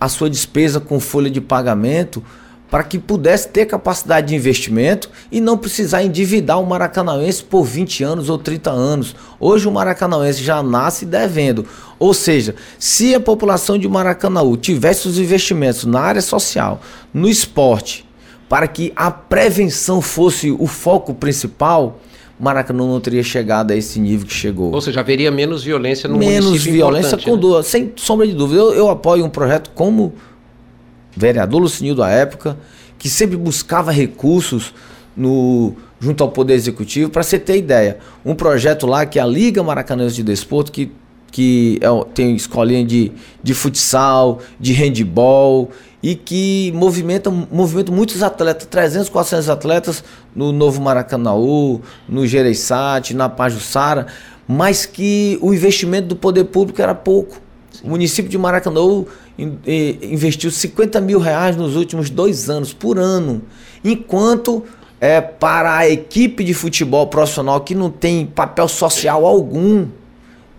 a 0.00 0.08
sua 0.08 0.28
despesa 0.28 0.80
com 0.80 1.00
folha 1.00 1.30
de 1.30 1.40
pagamento 1.40 2.22
para 2.70 2.82
que 2.82 2.98
pudesse 2.98 3.48
ter 3.48 3.66
capacidade 3.66 4.28
de 4.28 4.34
investimento 4.34 5.08
e 5.30 5.40
não 5.40 5.56
precisar 5.56 6.02
endividar 6.02 6.60
o 6.60 6.66
maracanauense 6.66 7.42
por 7.42 7.64
20 7.64 8.02
anos 8.02 8.28
ou 8.28 8.38
30 8.38 8.70
anos. 8.70 9.14
Hoje 9.38 9.68
o 9.68 9.72
maracanauense 9.72 10.42
já 10.42 10.62
nasce 10.62 11.06
devendo. 11.06 11.66
Ou 11.98 12.12
seja, 12.12 12.54
se 12.78 13.14
a 13.14 13.20
população 13.20 13.78
de 13.78 13.88
Maracanaú 13.88 14.56
tivesse 14.56 15.08
os 15.08 15.18
investimentos 15.18 15.84
na 15.84 16.00
área 16.00 16.20
social, 16.20 16.80
no 17.14 17.28
esporte, 17.28 18.06
para 18.48 18.68
que 18.68 18.92
a 18.94 19.10
prevenção 19.10 20.00
fosse 20.00 20.50
o 20.50 20.66
foco 20.66 21.14
principal, 21.14 22.00
Maracanã 22.38 22.86
não 22.86 23.00
teria 23.00 23.22
chegado 23.22 23.70
a 23.70 23.76
esse 23.76 23.98
nível 23.98 24.26
que 24.26 24.34
chegou. 24.34 24.72
Ou 24.72 24.80
seja, 24.80 25.00
haveria 25.00 25.30
menos 25.30 25.64
violência 25.64 26.08
no 26.08 26.18
menos 26.18 26.46
município 26.46 26.74
violência 26.74 27.16
com 27.16 27.34
né? 27.34 27.40
dor, 27.40 27.64
sem 27.64 27.92
sombra 27.96 28.26
de 28.26 28.34
dúvida. 28.34 28.60
Eu, 28.60 28.74
eu, 28.74 28.90
apoio 28.90 29.24
um 29.24 29.30
projeto 29.30 29.70
como 29.74 30.12
vereador 31.16 31.62
Lucinil 31.62 31.94
da 31.94 32.10
época, 32.10 32.58
que 32.98 33.08
sempre 33.08 33.36
buscava 33.36 33.90
recursos 33.90 34.74
no 35.16 35.74
junto 35.98 36.22
ao 36.22 36.30
Poder 36.30 36.54
Executivo. 36.54 37.10
Para 37.10 37.22
você 37.22 37.38
ter 37.38 37.56
ideia, 37.56 37.98
um 38.24 38.34
projeto 38.34 38.86
lá 38.86 39.06
que 39.06 39.18
é 39.18 39.22
a 39.22 39.26
Liga 39.26 39.62
Maracanãense 39.62 40.16
de 40.16 40.22
Desporto, 40.22 40.70
que, 40.70 40.92
que 41.32 41.78
é, 41.80 42.04
tem 42.12 42.36
escolinha 42.36 42.84
de, 42.84 43.12
de 43.42 43.54
futsal, 43.54 44.40
de 44.60 44.74
handball, 44.74 45.70
e 46.06 46.14
que 46.14 46.70
movimenta, 46.72 47.32
movimenta 47.32 47.90
muitos 47.90 48.22
atletas, 48.22 48.68
300, 48.70 49.08
400 49.08 49.48
atletas 49.50 50.04
no 50.36 50.52
Novo 50.52 50.80
Maracanaú, 50.80 51.80
no 52.08 52.24
Gereissati, 52.24 53.12
na 53.12 53.28
Pajussara, 53.28 54.06
mas 54.46 54.86
que 54.86 55.36
o 55.42 55.52
investimento 55.52 56.06
do 56.06 56.14
poder 56.14 56.44
público 56.44 56.80
era 56.80 56.94
pouco. 56.94 57.40
O 57.82 57.88
município 57.88 58.30
de 58.30 58.38
Maracanaú 58.38 59.08
investiu 60.00 60.48
50 60.48 61.00
mil 61.00 61.18
reais 61.18 61.56
nos 61.56 61.74
últimos 61.74 62.08
dois 62.08 62.48
anos, 62.48 62.72
por 62.72 63.00
ano, 63.00 63.42
enquanto 63.84 64.62
é, 65.00 65.20
para 65.20 65.76
a 65.76 65.90
equipe 65.90 66.44
de 66.44 66.54
futebol 66.54 67.08
profissional 67.08 67.62
que 67.62 67.74
não 67.74 67.90
tem 67.90 68.24
papel 68.26 68.68
social 68.68 69.26
algum, 69.26 69.88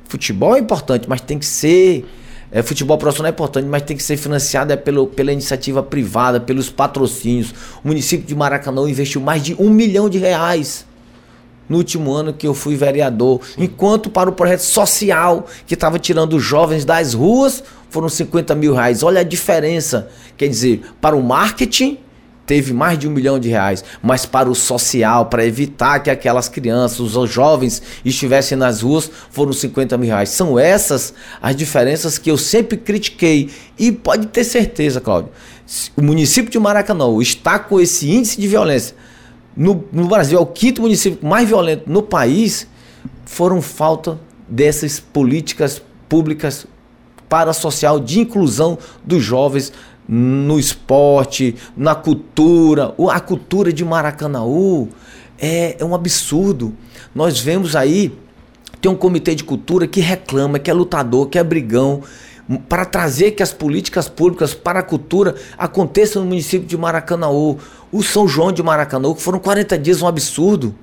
futebol 0.10 0.58
é 0.58 0.60
importante, 0.60 1.08
mas 1.08 1.22
tem 1.22 1.40
que 1.40 1.46
ser 1.46 2.06
é, 2.52 2.64
futebol 2.64 2.98
profissional 2.98 3.30
é 3.30 3.34
importante, 3.34 3.68
mas 3.68 3.82
tem 3.84 3.98
que 3.98 4.04
ser 4.04 4.18
financiado 4.18 4.72
é 4.72 4.78
pelo, 4.78 5.08
pela 5.08 5.32
iniciativa 5.32 5.84
privada, 5.84 6.40
pelos 6.40 6.70
patrocínios. 6.70 7.54
O 7.84 7.88
município 7.88 8.26
de 8.26 8.36
Maracanã 8.36 8.90
investiu 8.90 9.20
mais 9.20 9.44
de 9.44 9.56
um 9.60 9.70
milhão 9.70 10.10
de 10.10 10.18
reais 10.18 10.86
no 11.68 11.78
último 11.78 12.14
ano 12.14 12.32
que 12.32 12.48
eu 12.48 12.54
fui 12.54 12.76
vereador. 12.76 13.42
Enquanto 13.58 14.10
para 14.10 14.30
o 14.30 14.34
projeto 14.34 14.62
social, 14.62 15.46
que 15.66 15.74
estava 15.74 16.00
tirando 16.00 16.40
jovens 16.40 16.86
das 16.86 17.14
ruas, 17.14 17.62
foram 17.90 18.08
50 18.08 18.56
mil 18.56 18.74
reais. 18.74 19.04
Olha 19.04 19.22
a 19.22 19.24
diferença. 19.24 20.10
Quer 20.38 20.48
dizer, 20.48 20.82
para 21.02 21.16
o 21.16 21.22
marketing 21.22 22.00
teve 22.48 22.74
mais 22.74 22.98
de 22.98 23.08
um 23.10 23.12
milhão 23.12 23.38
de 23.38 23.50
reais, 23.50 23.84
mas 24.02 24.26
para 24.26 24.50
o 24.50 24.56
social, 24.56 25.26
para 25.26 25.46
evitar 25.46 26.00
que 26.00 26.10
aquelas 26.10 26.48
crianças, 26.48 27.16
os 27.16 27.30
jovens 27.30 27.84
estivessem 28.06 28.58
nas 28.58 28.82
ruas, 28.82 29.12
foram 29.30 29.52
50 29.52 29.98
mil 29.98 30.08
reais. 30.08 30.30
São 30.30 30.58
essas 30.58 31.14
as 31.42 31.56
diferenças 31.56 32.18
que 32.18 32.32
eu 32.32 32.38
sempre 32.38 32.78
critiquei. 32.78 33.52
E 33.78 33.92
pode 33.92 34.28
ter 34.28 34.46
certeza, 34.46 35.02
Cláudio, 35.02 35.30
o 35.98 36.02
município 36.02 36.50
de 36.50 36.58
Maracanã 36.58 37.06
está 37.22 37.60
com 37.60 37.82
esse 37.82 38.10
índice 38.10 38.40
de 38.40 38.48
violência. 38.48 38.96
No, 39.56 39.84
no 39.92 40.08
Brasil, 40.08 40.40
é 40.40 40.42
o 40.42 40.46
quinto 40.46 40.82
município 40.82 41.28
mais 41.28 41.48
violento 41.48 41.92
no 41.92 42.02
país, 42.02 42.66
foram 43.26 43.62
falta 43.62 44.18
dessas 44.48 45.02
políticas 45.02 45.82
públicas 46.08 46.66
para 47.28 47.52
social 47.52 48.00
de 48.00 48.22
inclusão 48.22 48.78
dos 49.04 49.22
jovens 49.22 49.74
no 50.08 50.60
esporte, 50.60 51.56
na 51.76 51.94
cultura. 51.94 52.94
A 53.12 53.20
cultura 53.20 53.74
de 53.74 53.84
Maracanaú 53.84 54.90
é, 55.38 55.76
é 55.80 55.86
um 55.86 55.94
absurdo. 55.94 56.74
Nós 57.14 57.40
vemos 57.40 57.76
aí, 57.76 58.18
tem 58.82 58.92
um 58.92 58.96
comitê 58.96 59.36
de 59.36 59.44
cultura 59.44 59.88
que 59.88 60.00
reclama, 60.00 60.60
que 60.60 60.72
é 60.72 60.74
lutador, 60.74 61.28
que 61.28 61.38
é 61.38 61.44
brigão, 61.44 62.02
para 62.70 62.86
trazer 62.86 63.32
que 63.32 63.44
as 63.44 63.52
políticas 63.52 64.08
públicas 64.08 64.54
para 64.54 64.80
a 64.80 64.84
cultura 64.84 65.36
aconteçam 65.58 66.22
no 66.22 66.30
município 66.30 66.68
de 66.68 66.78
Maracanaú. 66.78 67.58
O 67.92 68.02
São 68.02 68.28
João 68.28 68.52
de 68.52 68.64
Maracanaú, 68.64 69.16
que 69.16 69.22
foram 69.22 69.40
40 69.40 69.78
dias, 69.78 70.02
um 70.02 70.08
absurdo 70.08 70.74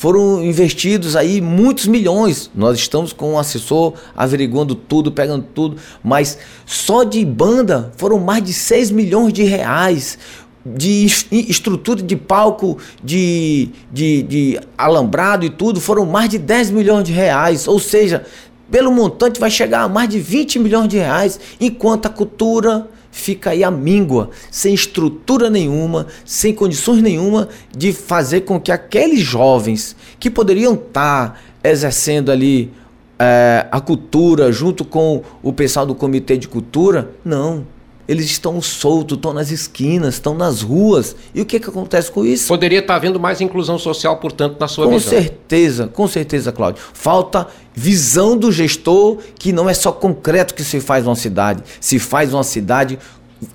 foram 0.00 0.42
investidos 0.42 1.14
aí 1.14 1.42
muitos 1.42 1.86
milhões. 1.86 2.50
Nós 2.54 2.78
estamos 2.78 3.12
com 3.12 3.34
um 3.34 3.38
assessor 3.38 3.92
averiguando 4.16 4.74
tudo, 4.74 5.12
pegando 5.12 5.44
tudo, 5.54 5.76
mas 6.02 6.38
só 6.64 7.04
de 7.04 7.22
banda 7.22 7.92
foram 7.98 8.18
mais 8.18 8.42
de 8.42 8.54
6 8.54 8.92
milhões 8.92 9.30
de 9.30 9.42
reais 9.42 10.18
de 10.64 11.04
estrutura 11.30 12.02
de 12.02 12.16
palco, 12.16 12.78
de, 13.04 13.68
de, 13.92 14.22
de 14.22 14.60
alambrado 14.76 15.44
e 15.44 15.50
tudo, 15.50 15.78
foram 15.82 16.06
mais 16.06 16.30
de 16.30 16.38
10 16.38 16.70
milhões 16.70 17.04
de 17.04 17.12
reais. 17.12 17.68
Ou 17.68 17.78
seja, 17.78 18.24
pelo 18.70 18.90
montante 18.90 19.38
vai 19.38 19.50
chegar 19.50 19.82
a 19.82 19.88
mais 19.88 20.08
de 20.08 20.18
20 20.18 20.60
milhões 20.60 20.88
de 20.88 20.96
reais, 20.96 21.38
enquanto 21.60 22.06
a 22.06 22.10
cultura 22.10 22.88
fica 23.10 23.50
aí 23.50 23.64
a 23.64 23.70
míngua, 23.70 24.30
sem 24.50 24.74
estrutura 24.74 25.50
nenhuma, 25.50 26.06
sem 26.24 26.54
condições 26.54 27.02
nenhuma 27.02 27.48
de 27.76 27.92
fazer 27.92 28.42
com 28.42 28.60
que 28.60 28.72
aqueles 28.72 29.20
jovens 29.20 29.96
que 30.18 30.30
poderiam 30.30 30.74
estar 30.74 31.30
tá 31.30 31.40
exercendo 31.62 32.30
ali 32.30 32.72
é, 33.18 33.66
a 33.70 33.80
cultura 33.80 34.50
junto 34.50 34.84
com 34.84 35.22
o 35.42 35.52
pessoal 35.52 35.84
do 35.84 35.94
comitê 35.94 36.36
de 36.36 36.48
cultura, 36.48 37.10
não. 37.24 37.66
Eles 38.10 38.24
estão 38.24 38.60
soltos, 38.60 39.16
estão 39.16 39.32
nas 39.32 39.52
esquinas, 39.52 40.14
estão 40.14 40.34
nas 40.34 40.62
ruas. 40.62 41.14
E 41.32 41.42
o 41.42 41.46
que, 41.46 41.60
que 41.60 41.70
acontece 41.70 42.10
com 42.10 42.24
isso? 42.24 42.48
Poderia 42.48 42.80
estar 42.80 42.94
tá 42.94 42.96
havendo 42.96 43.20
mais 43.20 43.40
inclusão 43.40 43.78
social, 43.78 44.16
portanto, 44.16 44.56
na 44.58 44.66
sua 44.66 44.86
com 44.86 44.98
visão. 44.98 45.12
Com 45.12 45.22
certeza, 45.22 45.86
com 45.86 46.08
certeza, 46.08 46.50
Cláudio. 46.50 46.82
Falta 46.92 47.46
visão 47.72 48.36
do 48.36 48.50
gestor 48.50 49.18
que 49.38 49.52
não 49.52 49.70
é 49.70 49.74
só 49.74 49.92
concreto 49.92 50.54
que 50.54 50.64
se 50.64 50.80
faz 50.80 51.06
uma 51.06 51.14
cidade, 51.14 51.62
se 51.80 52.00
faz 52.00 52.34
uma 52.34 52.42
cidade 52.42 52.98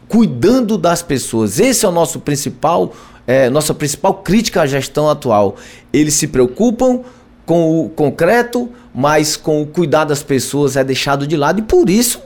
cuidando 0.07 0.77
das 0.77 1.01
pessoas. 1.01 1.59
Esse 1.59 1.85
é 1.85 1.89
o 1.89 1.91
nosso 1.91 2.21
principal, 2.21 2.93
é, 3.27 3.49
nossa 3.49 3.73
principal 3.73 4.13
crítica 4.13 4.61
à 4.61 4.65
gestão 4.65 5.09
atual. 5.09 5.57
Eles 5.91 6.13
se 6.13 6.27
preocupam 6.27 7.01
com 7.45 7.81
o 7.81 7.89
concreto, 7.89 8.69
mas 8.93 9.35
com 9.35 9.61
o 9.61 9.67
cuidar 9.67 10.05
das 10.05 10.23
pessoas 10.23 10.77
é 10.77 10.83
deixado 10.85 11.27
de 11.27 11.35
lado 11.35 11.59
e 11.59 11.63
por 11.63 11.89
isso 11.89 12.21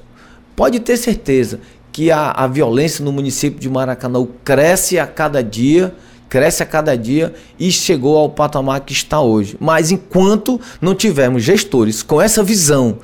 pode 0.56 0.80
ter 0.80 0.98
certeza 0.98 1.60
que 1.92 2.12
a, 2.12 2.32
a 2.32 2.48
violência 2.48 3.04
no 3.04 3.12
município 3.12 3.60
de 3.60 3.70
Maracanã 3.70 4.26
cresce 4.44 5.00
a 5.00 5.08
cada 5.08 5.44
dia, 5.44 5.94
cresce 6.28 6.62
a 6.64 6.66
cada 6.66 6.96
dia 6.98 7.34
e 7.60 7.72
chegou 7.72 8.18
ao 8.18 8.30
patamar 8.30 8.82
que 8.82 8.94
está 8.94 9.20
hoje. 9.20 9.58
Mas 9.60 9.92
enquanto 9.92 10.60
não 10.82 10.94
tivermos 10.94 11.44
gestores 11.44 12.04
com 12.04 12.22
essa 12.22 12.44
visão 12.44 13.00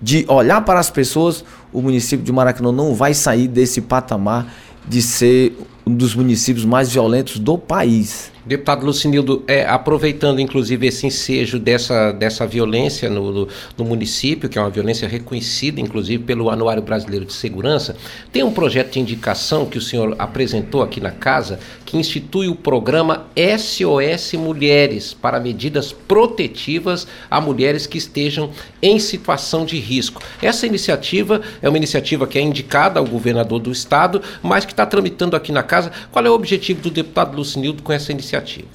de 0.00 0.24
olhar 0.28 0.64
para 0.64 0.80
as 0.80 0.90
pessoas, 0.90 1.44
o 1.72 1.82
município 1.82 2.24
de 2.24 2.32
Maracanã 2.32 2.72
não 2.72 2.94
vai 2.94 3.12
sair 3.12 3.46
desse 3.46 3.80
patamar 3.80 4.52
de 4.88 5.02
ser 5.02 5.56
um 5.86 5.94
dos 5.94 6.14
municípios 6.14 6.64
mais 6.64 6.90
violentos 6.92 7.38
do 7.38 7.58
país. 7.58 8.32
Deputado 8.44 8.86
Lucinildo, 8.86 9.44
é, 9.46 9.66
aproveitando 9.66 10.40
inclusive 10.40 10.86
esse 10.86 11.06
ensejo 11.06 11.58
dessa, 11.58 12.10
dessa 12.12 12.46
violência 12.46 13.10
no, 13.10 13.30
no, 13.30 13.48
no, 13.76 13.84
município, 13.84 14.48
que 14.48 14.58
é 14.58 14.62
uma 14.62 14.70
violência 14.70 15.06
reconhecida 15.06 15.78
inclusive 15.78 16.24
pelo 16.24 16.48
Anuário 16.48 16.82
Brasileiro 16.82 17.26
de 17.26 17.34
Segurança, 17.34 17.96
tem 18.32 18.42
um 18.42 18.50
projeto 18.50 18.92
de 18.92 19.00
indicação 19.00 19.66
que 19.66 19.76
o 19.76 19.80
senhor 19.80 20.16
apresentou 20.18 20.82
aqui 20.82 21.00
na 21.00 21.10
casa 21.10 21.60
que 21.84 21.98
institui 21.98 22.48
o 22.48 22.54
programa 22.54 23.26
SOS 23.36 24.32
Mulheres 24.34 25.12
para 25.12 25.38
medidas 25.38 25.92
protetivas 25.92 27.06
a 27.30 27.40
mulheres 27.40 27.86
que 27.86 27.98
estejam 27.98 28.50
em 28.80 28.98
situação 28.98 29.66
de 29.66 29.78
risco. 29.78 30.22
Essa 30.40 30.66
iniciativa 30.66 31.42
é 31.60 31.68
uma 31.68 31.76
iniciativa 31.76 32.26
que 32.26 32.38
é 32.38 32.42
indicada 32.42 32.98
ao 32.98 33.04
governador 33.04 33.58
do 33.58 33.70
estado, 33.70 34.22
mas 34.42 34.64
que 34.64 34.72
está 34.72 34.86
tramitando 34.86 35.36
aqui 35.36 35.52
na 35.52 35.62
casa. 35.62 35.92
Qual 36.10 36.24
é 36.24 36.30
o 36.30 36.32
objetivo 36.32 36.80
do 36.80 36.90
deputado 36.90 37.36
Lucinildo 37.36 37.82
com 37.82 37.92
essa 37.92 38.10
iniciativa? 38.10 38.29
Iniciativa? 38.30 38.68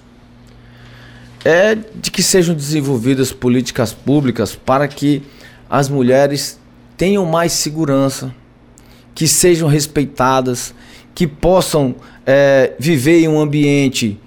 É 1.43 1.75
de 1.75 2.09
que 2.09 2.23
sejam 2.23 2.55
desenvolvidas 2.55 3.31
políticas 3.31 3.93
públicas 3.93 4.55
para 4.55 4.87
que 4.87 5.21
as 5.69 5.89
mulheres 5.89 6.59
tenham 6.97 7.25
mais 7.25 7.51
segurança, 7.51 8.33
que 9.13 9.27
sejam 9.27 9.67
respeitadas, 9.67 10.73
que 11.13 11.27
possam 11.27 11.95
é, 12.25 12.73
viver 12.79 13.21
em 13.21 13.27
um 13.27 13.39
ambiente 13.39 14.19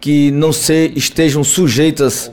que 0.00 0.30
não 0.30 0.52
se, 0.52 0.92
estejam 0.96 1.44
sujeitas 1.44 2.30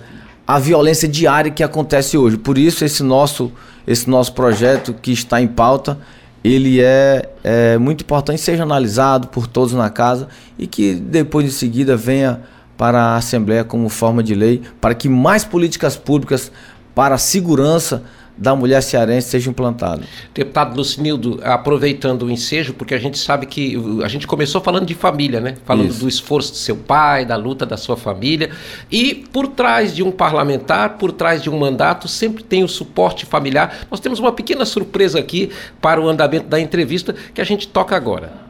à 0.47 0.57
violência 0.57 1.07
diária 1.07 1.51
que 1.51 1.63
acontece 1.63 2.17
hoje. 2.17 2.37
Por 2.37 2.57
isso 2.57 2.83
esse 2.83 3.03
nosso 3.03 3.51
esse 3.87 4.07
nosso 4.07 4.33
projeto 4.33 4.93
que 4.93 5.11
está 5.11 5.41
em 5.41 5.47
pauta 5.47 5.99
ele 6.43 6.81
é, 6.81 7.29
é 7.43 7.77
muito 7.77 8.01
importante 8.01 8.41
seja 8.41 8.63
analisado 8.63 9.27
por 9.27 9.47
todos 9.47 9.73
na 9.73 9.89
casa 9.89 10.27
e 10.57 10.65
que 10.65 10.95
depois 10.95 11.45
em 11.45 11.49
seguida 11.49 11.97
venha 11.97 12.41
para 12.77 13.01
a 13.01 13.15
Assembleia 13.17 13.63
como 13.63 13.89
forma 13.89 14.23
de 14.23 14.33
lei, 14.33 14.61
para 14.79 14.95
que 14.95 15.09
mais 15.09 15.43
políticas 15.43 15.97
públicas 15.97 16.51
para 16.95 17.15
a 17.15 17.17
segurança 17.17 18.03
da 18.39 18.55
mulher 18.55 18.81
cearense 18.81 19.27
seja 19.27 19.49
implantado. 19.49 20.03
Deputado 20.33 20.75
Lucinildo, 20.75 21.41
aproveitando 21.43 22.23
o 22.23 22.31
ensejo, 22.31 22.73
porque 22.73 22.93
a 22.93 22.97
gente 22.97 23.17
sabe 23.17 23.45
que 23.45 23.77
a 24.01 24.07
gente 24.07 24.25
começou 24.25 24.61
falando 24.61 24.85
de 24.85 24.95
família, 24.95 25.41
né? 25.41 25.55
Falando 25.65 25.89
Isso. 25.89 25.99
do 25.99 26.07
esforço 26.07 26.51
do 26.51 26.57
seu 26.57 26.77
pai, 26.77 27.25
da 27.25 27.35
luta 27.35 27.65
da 27.65 27.75
sua 27.75 27.97
família. 27.97 28.49
E 28.89 29.13
por 29.13 29.47
trás 29.47 29.93
de 29.93 30.01
um 30.01 30.09
parlamentar, 30.09 30.97
por 30.97 31.11
trás 31.11 31.43
de 31.43 31.49
um 31.49 31.59
mandato, 31.59 32.07
sempre 32.07 32.41
tem 32.41 32.63
o 32.63 32.67
suporte 32.67 33.25
familiar. 33.25 33.85
Nós 33.91 33.99
temos 33.99 34.19
uma 34.19 34.31
pequena 34.31 34.63
surpresa 34.63 35.19
aqui 35.19 35.49
para 35.81 35.99
o 35.99 36.07
andamento 36.07 36.47
da 36.47 36.59
entrevista 36.59 37.13
que 37.33 37.41
a 37.41 37.45
gente 37.45 37.67
toca 37.67 37.93
agora. 37.93 38.48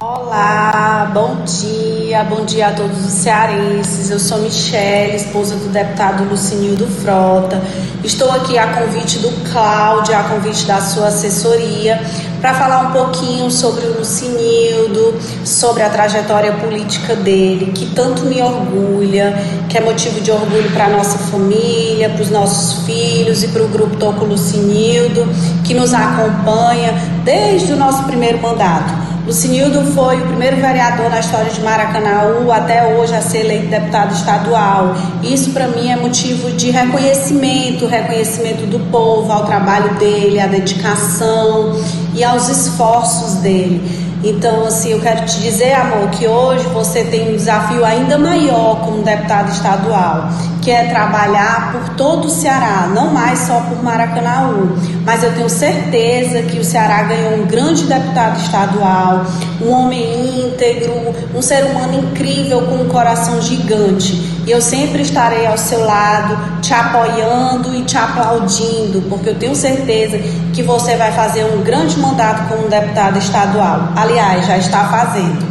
Olá, 0.00 1.10
bom 1.14 1.44
dia, 1.44 2.24
bom 2.24 2.44
dia 2.44 2.68
a 2.68 2.72
todos 2.72 3.04
os 3.04 3.12
cearenses. 3.12 4.10
Eu 4.10 4.18
sou 4.18 4.38
Michele, 4.38 5.14
esposa 5.14 5.54
do 5.54 5.68
deputado 5.68 6.24
Lucinildo 6.24 6.86
Frota. 6.86 7.62
Estou 8.02 8.30
aqui 8.32 8.58
a 8.58 8.66
convite 8.72 9.20
do 9.20 9.30
Cláudio, 9.50 10.16
a 10.16 10.24
convite 10.24 10.66
da 10.66 10.80
sua 10.80 11.08
assessoria, 11.08 12.00
para 12.40 12.54
falar 12.54 12.88
um 12.88 12.92
pouquinho 12.92 13.50
sobre 13.50 13.86
o 13.86 13.98
Lucinildo, 13.98 15.14
sobre 15.44 15.82
a 15.82 15.90
trajetória 15.90 16.52
política 16.54 17.14
dele, 17.14 17.72
que 17.72 17.86
tanto 17.94 18.22
me 18.24 18.42
orgulha, 18.42 19.34
que 19.68 19.78
é 19.78 19.80
motivo 19.80 20.20
de 20.20 20.30
orgulho 20.30 20.70
para 20.72 20.86
a 20.86 20.90
nossa 20.90 21.18
família, 21.18 22.10
para 22.10 22.22
os 22.22 22.30
nossos 22.30 22.84
filhos 22.84 23.44
e 23.44 23.48
para 23.48 23.62
o 23.62 23.68
grupo 23.68 23.96
Toco 23.96 24.24
Lucinildo, 24.24 25.26
que 25.62 25.72
nos 25.72 25.94
acompanha 25.94 26.94
desde 27.22 27.72
o 27.72 27.76
nosso 27.76 28.02
primeiro 28.04 28.42
mandato. 28.42 29.03
Lucinildo 29.26 29.80
foi 29.94 30.20
o 30.20 30.26
primeiro 30.26 30.56
vereador 30.56 31.08
na 31.08 31.18
história 31.18 31.50
de 31.50 31.58
Maracanaú 31.62 32.52
até 32.52 32.94
hoje 32.94 33.14
a 33.14 33.22
ser 33.22 33.46
eleito 33.46 33.68
deputado 33.68 34.12
estadual. 34.12 34.94
Isso 35.22 35.50
para 35.52 35.66
mim 35.68 35.90
é 35.90 35.96
motivo 35.96 36.50
de 36.50 36.70
reconhecimento, 36.70 37.86
reconhecimento 37.86 38.66
do 38.66 38.78
povo 38.90 39.32
ao 39.32 39.46
trabalho 39.46 39.94
dele, 39.94 40.38
à 40.38 40.46
dedicação 40.46 41.74
e 42.12 42.22
aos 42.22 42.50
esforços 42.50 43.36
dele. 43.36 44.04
Então, 44.22 44.66
assim, 44.66 44.90
eu 44.90 45.00
quero 45.00 45.24
te 45.24 45.40
dizer, 45.40 45.72
amor, 45.72 46.10
que 46.10 46.26
hoje 46.26 46.66
você 46.68 47.04
tem 47.04 47.32
um 47.32 47.36
desafio 47.36 47.82
ainda 47.82 48.18
maior 48.18 48.80
como 48.80 49.02
deputado 49.02 49.50
estadual, 49.50 50.28
que 50.64 50.70
é 50.70 50.86
trabalhar 50.86 51.72
por 51.72 51.90
todo 51.90 52.26
o 52.26 52.30
Ceará, 52.30 52.90
não 52.92 53.12
mais 53.12 53.40
só 53.40 53.60
por 53.60 53.82
Maracanaú. 53.84 54.78
Mas 55.04 55.22
eu 55.22 55.30
tenho 55.34 55.50
certeza 55.50 56.40
que 56.42 56.58
o 56.58 56.64
Ceará 56.64 57.02
ganhou 57.02 57.42
um 57.42 57.46
grande 57.46 57.84
deputado 57.84 58.40
estadual, 58.40 59.26
um 59.60 59.70
homem 59.70 60.46
íntegro, 60.46 61.14
um 61.34 61.42
ser 61.42 61.66
humano 61.66 61.98
incrível 61.98 62.62
com 62.62 62.76
um 62.76 62.88
coração 62.88 63.42
gigante. 63.42 64.14
E 64.46 64.50
eu 64.50 64.62
sempre 64.62 65.02
estarei 65.02 65.46
ao 65.46 65.58
seu 65.58 65.84
lado, 65.84 66.60
te 66.62 66.72
apoiando 66.72 67.74
e 67.74 67.82
te 67.82 67.98
aplaudindo, 67.98 69.02
porque 69.08 69.30
eu 69.30 69.34
tenho 69.34 69.54
certeza 69.54 70.18
que 70.54 70.62
você 70.62 70.96
vai 70.96 71.12
fazer 71.12 71.44
um 71.44 71.62
grande 71.62 71.98
mandato 71.98 72.48
como 72.48 72.68
deputado 72.68 73.18
estadual. 73.18 73.90
Aliás, 73.94 74.46
já 74.46 74.56
está 74.56 74.88
fazendo. 74.88 75.44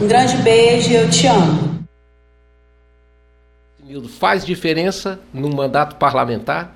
Um 0.00 0.06
grande 0.06 0.36
beijo 0.36 0.90
e 0.90 0.94
eu 0.94 1.10
te 1.10 1.26
amo. 1.26 1.71
Faz 4.18 4.44
diferença 4.44 5.20
no 5.32 5.48
mandato 5.50 5.96
parlamentar? 5.96 6.74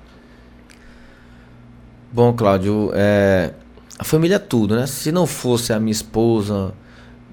Bom, 2.11 2.33
Cláudio, 2.33 2.91
é, 2.93 3.53
a 3.99 4.03
família 4.03 4.35
é 4.35 4.39
tudo, 4.39 4.75
né? 4.75 4.87
Se 4.87 5.11
não 5.11 5.27
fosse 5.27 5.73
a 5.73 5.79
minha 5.79 5.91
esposa, 5.91 6.73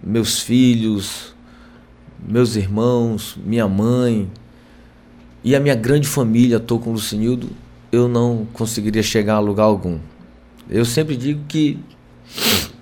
meus 0.02 0.40
filhos, 0.40 1.34
meus 2.26 2.56
irmãos, 2.56 3.36
minha 3.44 3.68
mãe 3.68 4.30
e 5.42 5.54
a 5.54 5.60
minha 5.60 5.74
grande 5.74 6.08
família, 6.08 6.56
estou 6.56 6.78
com 6.78 6.90
o 6.90 6.92
Lucinildo, 6.94 7.50
eu 7.92 8.08
não 8.08 8.46
conseguiria 8.52 9.02
chegar 9.02 9.34
a 9.34 9.40
lugar 9.40 9.64
algum. 9.64 9.98
Eu 10.68 10.84
sempre 10.84 11.16
digo 11.16 11.44
que. 11.46 11.78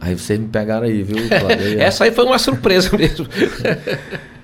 Aí 0.00 0.18
vocês 0.18 0.38
me 0.40 0.48
pegaram 0.48 0.88
aí, 0.88 1.04
viu? 1.04 1.16
Essa 1.78 2.02
aí 2.02 2.10
foi 2.10 2.24
uma 2.24 2.38
surpresa 2.38 2.96
mesmo. 2.96 3.28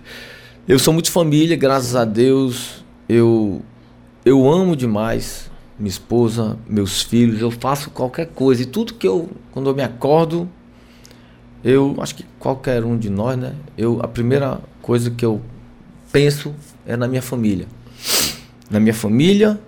eu 0.66 0.78
sou 0.78 0.94
muito 0.94 1.10
família, 1.10 1.56
graças 1.56 1.94
a 1.94 2.06
Deus. 2.06 2.82
Eu, 3.06 3.60
eu 4.24 4.50
amo 4.50 4.74
demais 4.74 5.50
minha 5.78 5.90
esposa, 5.90 6.58
meus 6.66 7.02
filhos. 7.02 7.40
Eu 7.40 7.50
faço 7.50 7.90
qualquer 7.90 8.28
coisa. 8.28 8.62
E 8.62 8.66
tudo 8.66 8.94
que 8.94 9.06
eu, 9.06 9.28
quando 9.52 9.68
eu 9.68 9.74
me 9.74 9.82
acordo, 9.82 10.48
eu 11.62 11.96
acho 11.98 12.14
que 12.14 12.24
qualquer 12.38 12.82
um 12.82 12.96
de 12.96 13.10
nós, 13.10 13.36
né? 13.36 13.54
Eu, 13.76 14.00
a 14.02 14.08
primeira 14.08 14.58
coisa 14.80 15.10
que 15.10 15.24
eu 15.24 15.42
penso 16.10 16.54
é 16.86 16.96
na 16.96 17.06
minha 17.06 17.22
família. 17.22 17.66
Na 18.70 18.80
minha 18.80 18.94
família, 18.94 19.60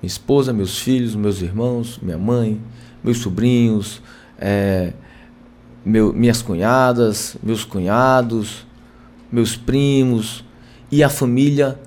minha 0.00 0.08
esposa, 0.08 0.52
meus 0.52 0.78
filhos, 0.78 1.16
meus 1.16 1.42
irmãos, 1.42 1.98
minha 2.00 2.18
mãe, 2.18 2.60
meus 3.02 3.18
sobrinhos, 3.18 4.00
é, 4.38 4.92
meu, 5.84 6.12
minhas 6.12 6.42
cunhadas, 6.42 7.36
meus 7.42 7.64
cunhados, 7.64 8.64
meus 9.32 9.56
primos 9.56 10.44
e 10.90 11.02
a 11.02 11.08
família 11.08 11.80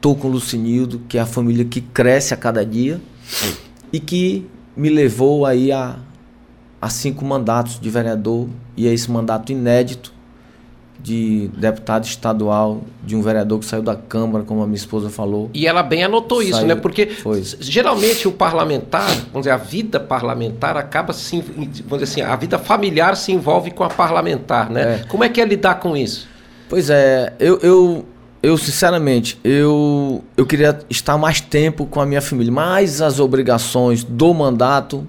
Tô 0.00 0.14
com 0.14 0.28
Lucinildo, 0.28 1.00
que 1.08 1.18
é 1.18 1.20
a 1.20 1.26
família 1.26 1.64
que 1.64 1.80
cresce 1.80 2.32
a 2.32 2.36
cada 2.36 2.64
dia 2.64 3.00
e 3.92 3.98
que 3.98 4.46
me 4.76 4.88
levou 4.88 5.44
aí 5.44 5.72
a 5.72 5.98
a 6.80 6.90
cinco 6.90 7.24
mandatos 7.24 7.80
de 7.80 7.90
vereador 7.90 8.48
e 8.76 8.86
a 8.86 8.92
esse 8.92 9.10
mandato 9.10 9.50
inédito 9.50 10.12
de 10.98 11.48
deputado 11.56 12.04
estadual, 12.04 12.82
de 13.04 13.14
um 13.14 13.22
vereador 13.22 13.60
que 13.60 13.66
saiu 13.66 13.82
da 13.82 13.94
Câmara, 13.94 14.44
como 14.44 14.62
a 14.62 14.66
minha 14.66 14.76
esposa 14.76 15.08
falou. 15.08 15.50
E 15.54 15.66
ela 15.66 15.82
bem 15.82 16.02
anotou 16.02 16.38
saiu, 16.38 16.50
isso, 16.50 16.66
né? 16.66 16.74
Porque 16.74 17.06
foi. 17.06 17.42
geralmente 17.60 18.26
o 18.26 18.32
parlamentar, 18.32 19.08
vamos 19.32 19.42
dizer, 19.42 19.50
a 19.50 19.56
vida 19.56 20.00
parlamentar 20.00 20.76
acaba 20.76 21.12
se, 21.12 21.40
vamos 21.40 22.04
dizer 22.04 22.04
assim, 22.04 22.20
a 22.22 22.34
vida 22.34 22.58
familiar 22.58 23.16
se 23.16 23.30
envolve 23.30 23.70
com 23.70 23.84
a 23.84 23.88
parlamentar, 23.88 24.70
né? 24.70 25.00
É. 25.02 25.04
Como 25.06 25.22
é 25.22 25.28
que 25.28 25.40
é 25.40 25.44
lidar 25.44 25.76
com 25.76 25.96
isso? 25.96 26.26
Pois 26.68 26.90
é, 26.90 27.32
eu, 27.38 27.58
eu, 27.62 28.06
eu 28.42 28.58
sinceramente, 28.58 29.38
eu, 29.44 30.24
eu 30.36 30.44
queria 30.44 30.78
estar 30.90 31.16
mais 31.16 31.40
tempo 31.40 31.86
com 31.86 32.00
a 32.00 32.06
minha 32.06 32.20
família, 32.20 32.52
mas 32.52 33.00
as 33.00 33.20
obrigações 33.20 34.02
do 34.02 34.34
mandato 34.34 35.06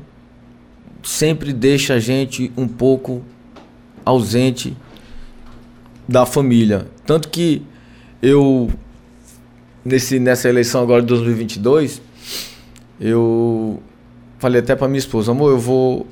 sempre 1.03 1.53
deixa 1.53 1.95
a 1.95 1.99
gente 1.99 2.51
um 2.55 2.67
pouco 2.67 3.23
ausente 4.05 4.77
da 6.07 6.25
família. 6.25 6.87
Tanto 7.05 7.29
que 7.29 7.63
eu, 8.21 8.69
nesse, 9.83 10.19
nessa 10.19 10.47
eleição 10.47 10.81
agora 10.81 11.01
de 11.01 11.07
2022, 11.07 12.01
eu 12.99 13.81
falei 14.37 14.61
até 14.61 14.75
para 14.75 14.87
minha 14.87 14.99
esposa, 14.99 15.31
amor, 15.31 15.51
eu 15.51 15.59
vou, 15.59 16.07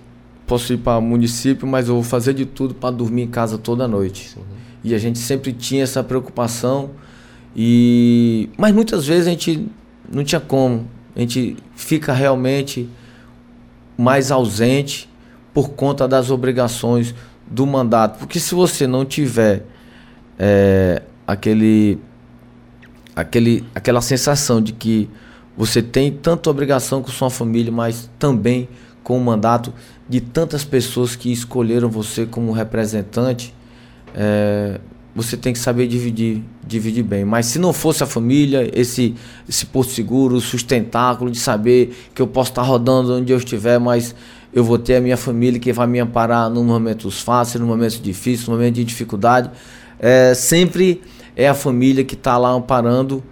posso 0.45 0.73
ir 0.73 0.77
para 0.77 0.97
o 0.97 1.01
município, 1.01 1.67
mas 1.67 1.87
eu 1.87 1.95
vou 1.95 2.03
fazer 2.03 2.33
de 2.33 2.45
tudo 2.45 2.73
para 2.73 2.91
dormir 2.91 3.23
em 3.23 3.27
casa 3.27 3.57
toda 3.57 3.87
noite. 3.87 4.33
Uhum. 4.37 4.43
E 4.83 4.93
a 4.93 4.97
gente 4.97 5.19
sempre 5.19 5.51
tinha 5.51 5.83
essa 5.83 6.03
preocupação, 6.03 6.91
e 7.55 8.49
mas 8.57 8.73
muitas 8.73 9.05
vezes 9.05 9.27
a 9.27 9.31
gente 9.31 9.67
não 10.11 10.23
tinha 10.23 10.41
como. 10.41 10.87
A 11.15 11.19
gente 11.19 11.57
fica 11.75 12.13
realmente 12.13 12.89
mais 13.97 14.31
ausente 14.31 15.09
por 15.53 15.69
conta 15.69 16.07
das 16.07 16.29
obrigações 16.29 17.15
do 17.47 17.65
mandato. 17.65 18.19
Porque 18.19 18.39
se 18.39 18.53
você 18.53 18.85
não 18.85 19.05
tiver 19.05 19.65
é, 20.37 21.01
aquele, 21.25 21.97
aquele, 23.15 23.63
aquela 23.73 24.01
sensação 24.01 24.61
de 24.61 24.73
que 24.73 25.09
você 25.57 25.81
tem 25.81 26.11
tanta 26.11 26.49
obrigação 26.49 27.01
com 27.01 27.09
sua 27.09 27.29
família, 27.29 27.71
mas 27.71 28.09
também 28.19 28.67
com 29.03 29.17
o 29.17 29.21
mandato 29.21 29.73
de 30.07 30.21
tantas 30.21 30.63
pessoas 30.63 31.15
que 31.15 31.31
escolheram 31.31 31.89
você 31.89 32.25
como 32.25 32.51
representante, 32.51 33.53
é, 34.13 34.79
você 35.15 35.37
tem 35.37 35.53
que 35.53 35.59
saber 35.59 35.87
dividir, 35.87 36.43
dividir 36.65 37.03
bem. 37.03 37.23
Mas 37.23 37.45
se 37.47 37.57
não 37.57 37.71
fosse 37.71 38.03
a 38.03 38.05
família, 38.05 38.69
esse, 38.73 39.15
esse 39.47 39.65
porto 39.65 39.91
seguro, 39.91 40.35
o 40.35 40.41
sustentáculo 40.41 41.31
de 41.31 41.39
saber 41.39 41.95
que 42.13 42.21
eu 42.21 42.27
posso 42.27 42.51
estar 42.51 42.63
rodando 42.63 43.15
onde 43.15 43.31
eu 43.31 43.37
estiver, 43.37 43.79
mas 43.79 44.13
eu 44.53 44.63
vou 44.63 44.77
ter 44.77 44.97
a 44.97 45.01
minha 45.01 45.17
família 45.17 45.59
que 45.59 45.71
vai 45.71 45.87
me 45.87 45.99
amparar 45.99 46.49
nos 46.49 46.63
momentos 46.63 47.21
fáceis, 47.21 47.59
nos 47.59 47.67
momentos 47.67 47.99
difíceis, 48.01 48.47
nos 48.47 48.57
momentos 48.57 48.75
de 48.75 48.83
dificuldade. 48.83 49.49
É, 49.97 50.33
sempre 50.33 51.01
é 51.35 51.47
a 51.47 51.53
família 51.53 52.03
que 52.03 52.15
está 52.15 52.37
lá 52.37 52.51
amparando, 52.51 53.23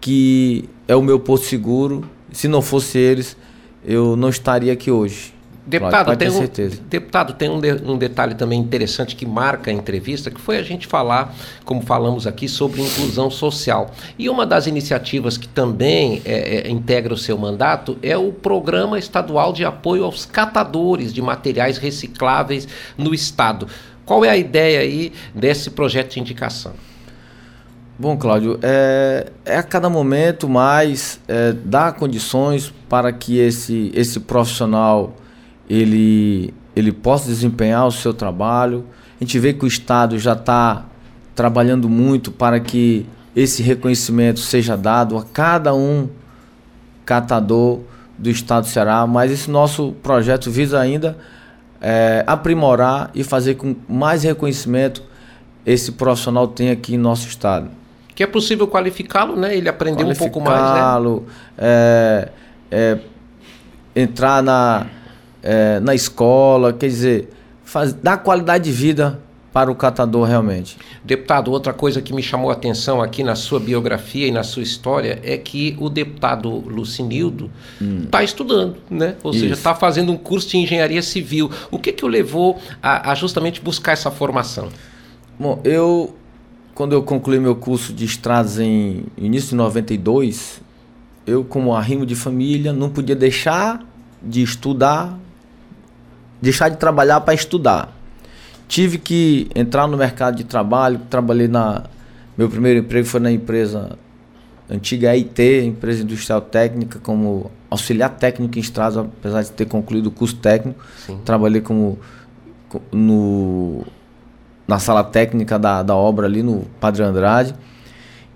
que 0.00 0.68
é 0.86 0.94
o 0.94 1.02
meu 1.02 1.18
porto 1.18 1.44
seguro. 1.46 2.08
Se 2.32 2.48
não 2.48 2.62
fosse 2.62 2.98
eles, 2.98 3.36
eu 3.84 4.14
não 4.14 4.28
estaria 4.28 4.72
aqui 4.72 4.90
hoje. 4.90 5.39
Deputado, 5.66 6.06
pode 6.06 6.18
tem 6.18 6.48
ter 6.48 6.66
um, 6.66 6.88
deputado, 6.88 7.32
tem 7.34 7.48
um, 7.50 7.60
de- 7.60 7.82
um 7.84 7.96
detalhe 7.96 8.34
também 8.34 8.58
interessante 8.58 9.14
que 9.14 9.26
marca 9.26 9.70
a 9.70 9.74
entrevista, 9.74 10.30
que 10.30 10.40
foi 10.40 10.56
a 10.56 10.62
gente 10.62 10.86
falar, 10.86 11.34
como 11.64 11.82
falamos 11.82 12.26
aqui, 12.26 12.48
sobre 12.48 12.80
inclusão 12.80 13.30
social. 13.30 13.90
E 14.18 14.28
uma 14.28 14.46
das 14.46 14.66
iniciativas 14.66 15.36
que 15.36 15.46
também 15.46 16.22
é, 16.24 16.66
é, 16.66 16.70
integra 16.70 17.12
o 17.12 17.16
seu 17.16 17.36
mandato 17.36 17.96
é 18.02 18.16
o 18.16 18.32
Programa 18.32 18.98
Estadual 18.98 19.52
de 19.52 19.64
Apoio 19.64 20.04
aos 20.04 20.24
Catadores 20.24 21.12
de 21.12 21.20
Materiais 21.22 21.76
Recicláveis 21.78 22.66
no 22.96 23.14
Estado. 23.14 23.68
Qual 24.04 24.24
é 24.24 24.30
a 24.30 24.36
ideia 24.36 24.80
aí 24.80 25.12
desse 25.34 25.70
projeto 25.70 26.14
de 26.14 26.20
indicação? 26.20 26.72
Bom, 27.98 28.16
Cláudio, 28.16 28.58
é, 28.62 29.30
é 29.44 29.56
a 29.58 29.62
cada 29.62 29.90
momento 29.90 30.48
mais 30.48 31.20
é, 31.28 31.52
dar 31.52 31.92
condições 31.92 32.72
para 32.88 33.12
que 33.12 33.38
esse, 33.38 33.92
esse 33.94 34.18
profissional 34.20 35.14
ele, 35.70 36.52
ele 36.74 36.90
possa 36.90 37.28
desempenhar 37.28 37.86
o 37.86 37.92
seu 37.92 38.12
trabalho. 38.12 38.84
A 39.20 39.24
gente 39.24 39.38
vê 39.38 39.52
que 39.52 39.64
o 39.64 39.68
Estado 39.68 40.18
já 40.18 40.32
está 40.32 40.84
trabalhando 41.32 41.88
muito 41.88 42.32
para 42.32 42.58
que 42.58 43.06
esse 43.36 43.62
reconhecimento 43.62 44.40
seja 44.40 44.76
dado 44.76 45.16
a 45.16 45.22
cada 45.22 45.72
um 45.72 46.08
catador 47.06 47.80
do 48.18 48.28
Estado 48.28 48.64
do 48.64 48.68
Ceará, 48.68 49.06
mas 49.06 49.30
esse 49.30 49.48
nosso 49.48 49.92
projeto 50.02 50.50
visa 50.50 50.78
ainda 50.78 51.16
é, 51.80 52.24
aprimorar 52.26 53.10
e 53.14 53.22
fazer 53.22 53.54
com 53.54 53.76
mais 53.88 54.24
reconhecimento 54.24 55.02
esse 55.64 55.92
profissional 55.92 56.48
tenha 56.48 56.72
aqui 56.72 56.94
em 56.94 56.98
nosso 56.98 57.28
Estado 57.28 57.70
Que 58.14 58.22
é 58.22 58.26
possível 58.26 58.66
qualificá-lo, 58.66 59.36
né? 59.36 59.56
Ele 59.56 59.68
aprender 59.68 60.04
um 60.04 60.14
pouco 60.14 60.40
mais, 60.40 60.60
né? 60.60 60.66
qualificá-lo, 60.66 61.26
é, 61.56 62.28
é, 62.70 62.98
entrar 63.94 64.42
na, 64.42 64.86
é, 65.42 65.80
na 65.80 65.94
escola, 65.94 66.72
quer 66.72 66.86
dizer, 66.86 67.28
faz, 67.64 67.92
dar 67.92 68.18
qualidade 68.18 68.64
de 68.64 68.72
vida 68.72 69.20
para 69.52 69.70
o 69.70 69.74
catador 69.74 70.28
realmente. 70.28 70.78
Deputado, 71.04 71.50
outra 71.50 71.72
coisa 71.72 72.00
que 72.00 72.12
me 72.12 72.22
chamou 72.22 72.50
a 72.50 72.52
atenção 72.52 73.02
aqui 73.02 73.22
na 73.22 73.34
sua 73.34 73.58
biografia 73.58 74.28
e 74.28 74.30
na 74.30 74.44
sua 74.44 74.62
história 74.62 75.20
é 75.24 75.36
que 75.36 75.76
o 75.80 75.88
deputado 75.88 76.48
Lucinildo 76.48 77.50
está 78.04 78.22
estudando, 78.22 78.76
né? 78.88 79.16
Ou 79.22 79.32
seja, 79.32 79.46
Isso. 79.46 79.54
está 79.54 79.74
fazendo 79.74 80.12
um 80.12 80.16
curso 80.16 80.50
de 80.50 80.58
engenharia 80.58 81.02
civil. 81.02 81.50
O 81.70 81.78
que 81.78 81.92
que 81.92 82.04
o 82.04 82.08
levou 82.08 82.60
a, 82.80 83.10
a 83.10 83.14
justamente 83.14 83.60
buscar 83.60 83.92
essa 83.92 84.10
formação? 84.10 84.68
Bom, 85.38 85.60
eu, 85.64 86.14
quando 86.74 86.92
eu 86.92 87.02
concluí 87.02 87.40
meu 87.40 87.56
curso 87.56 87.92
de 87.92 88.04
estradas 88.04 88.60
em 88.60 89.04
início 89.18 89.50
de 89.50 89.56
92, 89.56 90.60
eu, 91.26 91.44
como 91.44 91.74
arrimo 91.74 92.06
de 92.06 92.14
família, 92.14 92.72
não 92.72 92.88
podia 92.88 93.16
deixar 93.16 93.84
de 94.22 94.42
estudar, 94.42 95.18
deixar 96.40 96.68
de 96.68 96.76
trabalhar 96.76 97.20
para 97.20 97.34
estudar. 97.34 97.96
Tive 98.68 98.98
que 98.98 99.48
entrar 99.54 99.86
no 99.86 99.96
mercado 99.96 100.36
de 100.36 100.44
trabalho, 100.44 101.00
trabalhei 101.10 101.48
na. 101.48 101.84
Meu 102.38 102.48
primeiro 102.48 102.80
emprego 102.80 103.06
foi 103.06 103.20
na 103.20 103.30
empresa 103.30 103.98
antiga 104.70 105.14
EIT, 105.16 105.64
empresa 105.66 106.02
industrial 106.02 106.40
técnica, 106.40 106.98
como 107.00 107.50
auxiliar 107.68 108.10
técnico 108.10 108.56
em 108.56 108.60
estradas, 108.60 108.96
apesar 108.98 109.42
de 109.42 109.50
ter 109.50 109.66
concluído 109.66 110.06
o 110.06 110.10
curso 110.10 110.36
técnico. 110.36 110.80
Sim. 111.06 111.18
Trabalhei 111.24 111.60
como 111.60 111.98
co- 112.68 112.80
no 112.92 113.84
na 114.68 114.78
sala 114.78 115.02
técnica 115.02 115.58
da, 115.58 115.82
da 115.82 115.96
obra 115.96 116.26
ali 116.26 116.44
no 116.44 116.60
Padre 116.78 117.02
Andrade 117.02 117.54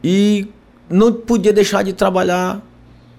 e 0.03 0.49
não 0.91 1.13
podia 1.13 1.53
deixar 1.53 1.85
de 1.85 1.93
trabalhar 1.93 2.61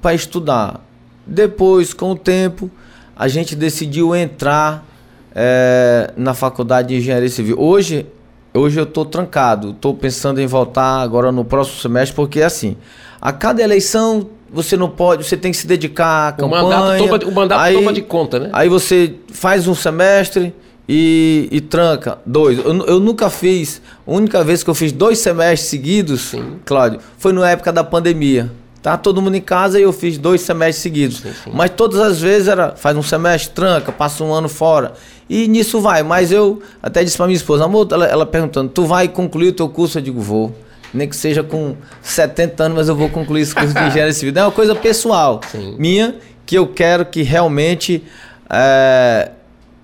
para 0.02 0.14
estudar. 0.14 0.82
Depois, 1.26 1.94
com 1.94 2.12
o 2.12 2.16
tempo, 2.18 2.70
a 3.16 3.28
gente 3.28 3.56
decidiu 3.56 4.16
entrar 4.16 4.86
eh, 5.34 6.12
na 6.18 6.34
faculdade 6.34 6.90
de 6.90 6.96
engenharia 6.96 7.30
civil. 7.30 7.56
Hoje, 7.60 8.06
hoje 8.54 8.80
eu 8.80 8.84
estou 8.84 9.06
trancado, 9.06 9.72
estou 9.72 9.94
pensando 9.94 10.40
em 10.42 10.48
voltar 10.48 11.02
agora 11.02 11.32
no 11.32 11.44
próximo 11.46 11.80
semestre, 11.82 12.16
porque 12.16 12.42
assim, 12.42 12.76
a 13.22 13.32
cada 13.32 13.62
eleição 13.62 14.28
você 14.52 14.78
não 14.78 14.90
pode, 14.90 15.26
você 15.26 15.36
tem 15.36 15.52
que 15.52 15.58
se 15.58 15.68
dedicar 15.68 16.30
à 16.30 16.34
O 16.34 16.38
campanha. 16.50 16.64
mandato, 16.64 16.98
toma, 16.98 17.32
o 17.32 17.36
mandato 17.36 17.60
aí- 17.62 17.74
toma 17.76 17.92
de 17.94 18.02
conta, 18.02 18.40
né? 18.40 18.50
Aí 18.54 18.70
você 18.70 19.14
faz 19.34 19.68
um 19.68 19.76
semestre 19.76 20.54
e, 20.88 21.50
e 21.52 21.60
tranca 21.62 22.20
dois. 22.26 22.60
Eu, 22.60 22.86
eu 22.86 23.00
nunca 23.00 23.30
fiz. 23.30 23.82
A 24.06 24.12
única 24.12 24.44
vez 24.44 24.64
que 24.64 24.70
eu 24.70 24.76
fiz 24.76 24.92
dois 24.92 25.18
semestres 25.18 25.70
seguidos, 25.70 26.22
Sim. 26.22 26.58
Cláudio, 26.64 27.00
foi 27.18 27.34
na 27.34 27.50
época 27.50 27.74
da 27.74 27.84
pandemia. 27.84 28.52
Tá 28.86 28.96
todo 28.96 29.20
mundo 29.20 29.34
em 29.34 29.42
casa 29.42 29.80
e 29.80 29.82
eu 29.82 29.92
fiz 29.92 30.16
dois 30.16 30.42
semestres 30.42 30.84
seguidos. 30.84 31.18
Sim, 31.18 31.34
sim. 31.44 31.50
Mas 31.52 31.72
todas 31.72 32.00
as 32.00 32.22
vezes 32.22 32.48
era 32.48 32.76
faz 32.76 32.96
um 32.96 33.02
semestre, 33.02 33.52
tranca, 33.56 33.92
passa 33.92 34.24
um 34.24 34.32
ano 34.32 34.48
fora. 34.48 34.94
E 35.28 35.48
nisso 35.48 35.82
vai. 35.82 36.04
Mas 36.04 36.32
eu 36.32 36.62
até 36.84 37.04
disse 37.04 37.18
pra 37.18 37.26
minha 37.26 37.36
esposa, 37.36 37.66
amor, 37.66 37.88
ela, 37.92 38.06
ela 38.06 38.28
perguntando, 38.28 38.70
tu 38.70 38.86
vai 38.86 39.08
concluir 39.08 39.48
o 39.48 39.54
teu 39.54 39.68
curso? 39.68 39.98
Eu 39.98 40.04
digo, 40.04 40.22
vou. 40.22 40.56
Nem 40.94 41.10
que 41.10 41.16
seja 41.16 41.42
com 41.42 41.76
70 42.04 42.64
anos, 42.64 42.78
mas 42.78 42.88
eu 42.88 42.96
vou 42.96 43.10
concluir 43.10 43.42
esse 43.42 43.56
curso 43.56 43.74
de 43.74 43.80
engenharia 43.90 44.14
civil. 44.14 44.40
É 44.40 44.44
uma 44.44 44.52
coisa 44.52 44.76
pessoal 44.76 45.42
Sim. 45.52 45.76
minha 45.80 46.18
que 46.46 46.56
eu 46.56 46.68
quero 46.68 47.08
que 47.08 47.24
realmente 47.24 48.04
é, 48.48 49.32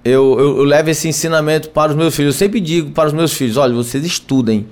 eu, 0.06 0.40
eu, 0.40 0.58
eu 0.58 0.64
leve 0.64 0.92
esse 0.92 1.08
ensinamento 1.08 1.72
para 1.72 1.90
os 1.90 1.98
meus 1.98 2.16
filhos. 2.16 2.36
Eu 2.36 2.38
sempre 2.38 2.60
digo 2.60 2.92
para 2.92 3.08
os 3.08 3.14
meus 3.14 3.34
filhos: 3.34 3.58
olha, 3.58 3.74
vocês 3.74 4.06
estudem. 4.06 4.68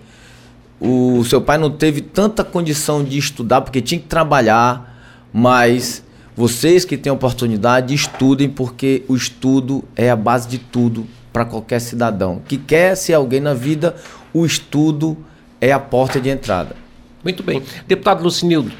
O 0.79 1.23
seu 1.25 1.41
pai 1.41 1.57
não 1.57 1.69
teve 1.69 2.01
tanta 2.01 2.43
condição 2.43 3.03
de 3.03 3.17
estudar 3.17 3.61
porque 3.61 3.81
tinha 3.81 3.99
que 3.99 4.07
trabalhar, 4.07 4.97
mas 5.33 6.03
vocês 6.35 6.85
que 6.85 6.97
têm 6.97 7.11
oportunidade, 7.11 7.93
estudem, 7.93 8.49
porque 8.49 9.03
o 9.09 9.15
estudo 9.15 9.83
é 9.95 10.09
a 10.09 10.15
base 10.15 10.47
de 10.47 10.57
tudo 10.57 11.05
para 11.33 11.43
qualquer 11.43 11.81
cidadão. 11.81 12.41
Que 12.47 12.57
quer 12.57 12.95
ser 12.95 13.13
alguém 13.13 13.41
na 13.41 13.53
vida, 13.53 13.95
o 14.33 14.45
estudo 14.45 15.17
é 15.59 15.71
a 15.71 15.79
porta 15.79 16.19
de 16.19 16.29
entrada. 16.29 16.75
Muito 17.23 17.43
bem. 17.43 17.61
Deputado 17.85 18.23
Lucinildo, 18.23 18.71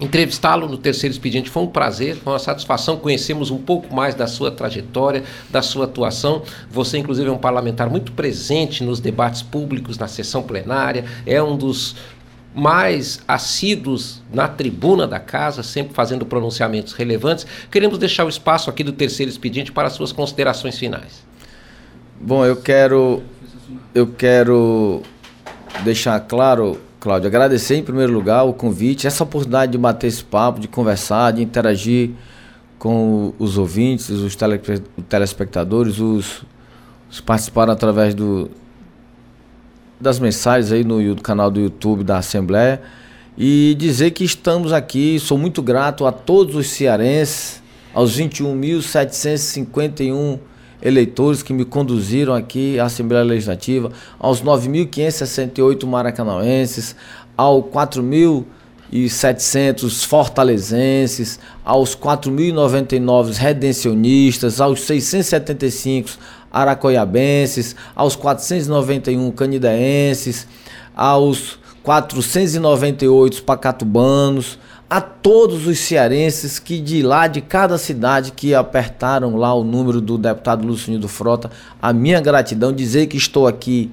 entrevistá-lo 0.00 0.68
no 0.68 0.78
terceiro 0.78 1.12
expediente 1.12 1.50
foi 1.50 1.62
um 1.62 1.66
prazer, 1.66 2.16
foi 2.16 2.32
uma 2.32 2.38
satisfação. 2.38 2.96
Conhecemos 2.96 3.50
um 3.50 3.58
pouco 3.58 3.94
mais 3.94 4.14
da 4.14 4.26
sua 4.26 4.50
trajetória, 4.50 5.24
da 5.50 5.62
sua 5.62 5.84
atuação. 5.84 6.42
Você, 6.70 6.98
inclusive, 6.98 7.28
é 7.28 7.32
um 7.32 7.38
parlamentar 7.38 7.90
muito 7.90 8.12
presente 8.12 8.82
nos 8.84 9.00
debates 9.00 9.42
públicos, 9.42 9.98
na 9.98 10.08
sessão 10.08 10.42
plenária, 10.42 11.04
é 11.26 11.42
um 11.42 11.56
dos 11.56 11.96
mais 12.54 13.20
assíduos 13.28 14.22
na 14.32 14.48
tribuna 14.48 15.06
da 15.06 15.20
casa, 15.20 15.62
sempre 15.62 15.94
fazendo 15.94 16.26
pronunciamentos 16.26 16.92
relevantes. 16.92 17.46
Queremos 17.70 17.98
deixar 17.98 18.24
o 18.24 18.28
espaço 18.28 18.68
aqui 18.68 18.82
do 18.82 18.92
terceiro 18.92 19.30
expediente 19.30 19.70
para 19.70 19.86
as 19.86 19.92
suas 19.92 20.12
considerações 20.12 20.78
finais. 20.78 21.26
Bom, 22.20 22.44
eu 22.44 22.56
quero 22.56 23.22
eu 23.94 24.06
quero 24.06 25.02
deixar 25.84 26.18
claro, 26.20 26.80
Cláudio, 27.00 27.28
agradecer 27.28 27.76
em 27.76 27.82
primeiro 27.82 28.12
lugar 28.12 28.42
o 28.42 28.52
convite, 28.52 29.06
essa 29.06 29.22
oportunidade 29.22 29.70
de 29.70 29.78
bater 29.78 30.08
esse 30.08 30.24
papo, 30.24 30.58
de 30.58 30.66
conversar, 30.66 31.32
de 31.32 31.40
interagir 31.42 32.10
com 32.76 33.32
os 33.38 33.56
ouvintes, 33.56 34.10
os 34.10 34.34
tele- 34.34 34.58
telespectadores, 35.08 36.00
os, 36.00 36.42
os 37.10 37.20
participaram 37.20 37.72
através 37.72 38.14
do 38.14 38.50
das 40.00 40.20
mensagens 40.20 40.70
aí 40.70 40.84
no, 40.84 41.00
no 41.00 41.20
canal 41.20 41.50
do 41.50 41.58
YouTube 41.60 42.04
da 42.04 42.18
Assembleia. 42.18 42.80
E 43.36 43.74
dizer 43.78 44.12
que 44.12 44.22
estamos 44.24 44.72
aqui, 44.72 45.18
sou 45.18 45.36
muito 45.36 45.60
grato 45.62 46.06
a 46.06 46.12
todos 46.12 46.54
os 46.54 46.68
cearenses, 46.68 47.60
aos 47.92 48.16
21.751 48.18 50.38
eleitores 50.82 51.42
que 51.42 51.52
me 51.52 51.64
conduziram 51.64 52.34
aqui 52.34 52.78
à 52.78 52.84
Assembleia 52.84 53.24
Legislativa, 53.24 53.90
aos 54.18 54.42
9.568 54.42 55.86
maracanauenses, 55.86 56.94
aos 57.36 57.64
4.700 57.66 60.06
fortalezenses, 60.06 61.40
aos 61.64 61.96
4.099 61.96 63.36
redencionistas, 63.36 64.60
aos 64.60 64.82
675 64.82 66.10
aracoiabenses, 66.50 67.76
aos 67.94 68.16
491 68.16 69.30
canidaenses, 69.32 70.48
aos 70.96 71.58
498 71.82 73.42
pacatubanos, 73.44 74.58
a 74.90 75.00
todos 75.00 75.66
os 75.66 75.78
cearenses 75.78 76.58
que 76.58 76.80
de 76.80 77.02
lá, 77.02 77.26
de 77.26 77.40
cada 77.40 77.76
cidade 77.76 78.32
que 78.32 78.54
apertaram 78.54 79.36
lá 79.36 79.52
o 79.52 79.62
número 79.62 80.00
do 80.00 80.16
deputado 80.16 80.66
Lucinho 80.66 80.98
do 80.98 81.08
Frota, 81.08 81.50
a 81.80 81.92
minha 81.92 82.20
gratidão, 82.20 82.72
dizer 82.72 83.06
que 83.06 83.16
estou 83.16 83.46
aqui 83.46 83.90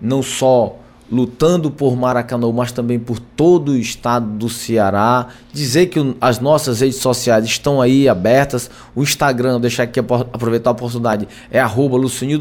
não 0.00 0.22
só 0.22 0.78
lutando 1.10 1.70
por 1.70 1.96
Maracanã, 1.96 2.50
mas 2.52 2.72
também 2.72 2.98
por 2.98 3.18
todo 3.18 3.72
o 3.72 3.76
estado 3.76 4.26
do 4.26 4.48
Ceará. 4.48 5.28
Dizer 5.52 5.86
que 5.86 6.14
as 6.20 6.40
nossas 6.40 6.80
redes 6.80 6.96
sociais 6.96 7.44
estão 7.44 7.80
aí 7.80 8.08
abertas. 8.08 8.70
O 8.94 9.02
Instagram, 9.02 9.60
deixar 9.60 9.84
aqui 9.84 10.00
apro- 10.00 10.26
aproveitar 10.32 10.70
a 10.70 10.72
oportunidade, 10.72 11.28
é 11.50 11.60
arroba 11.60 11.96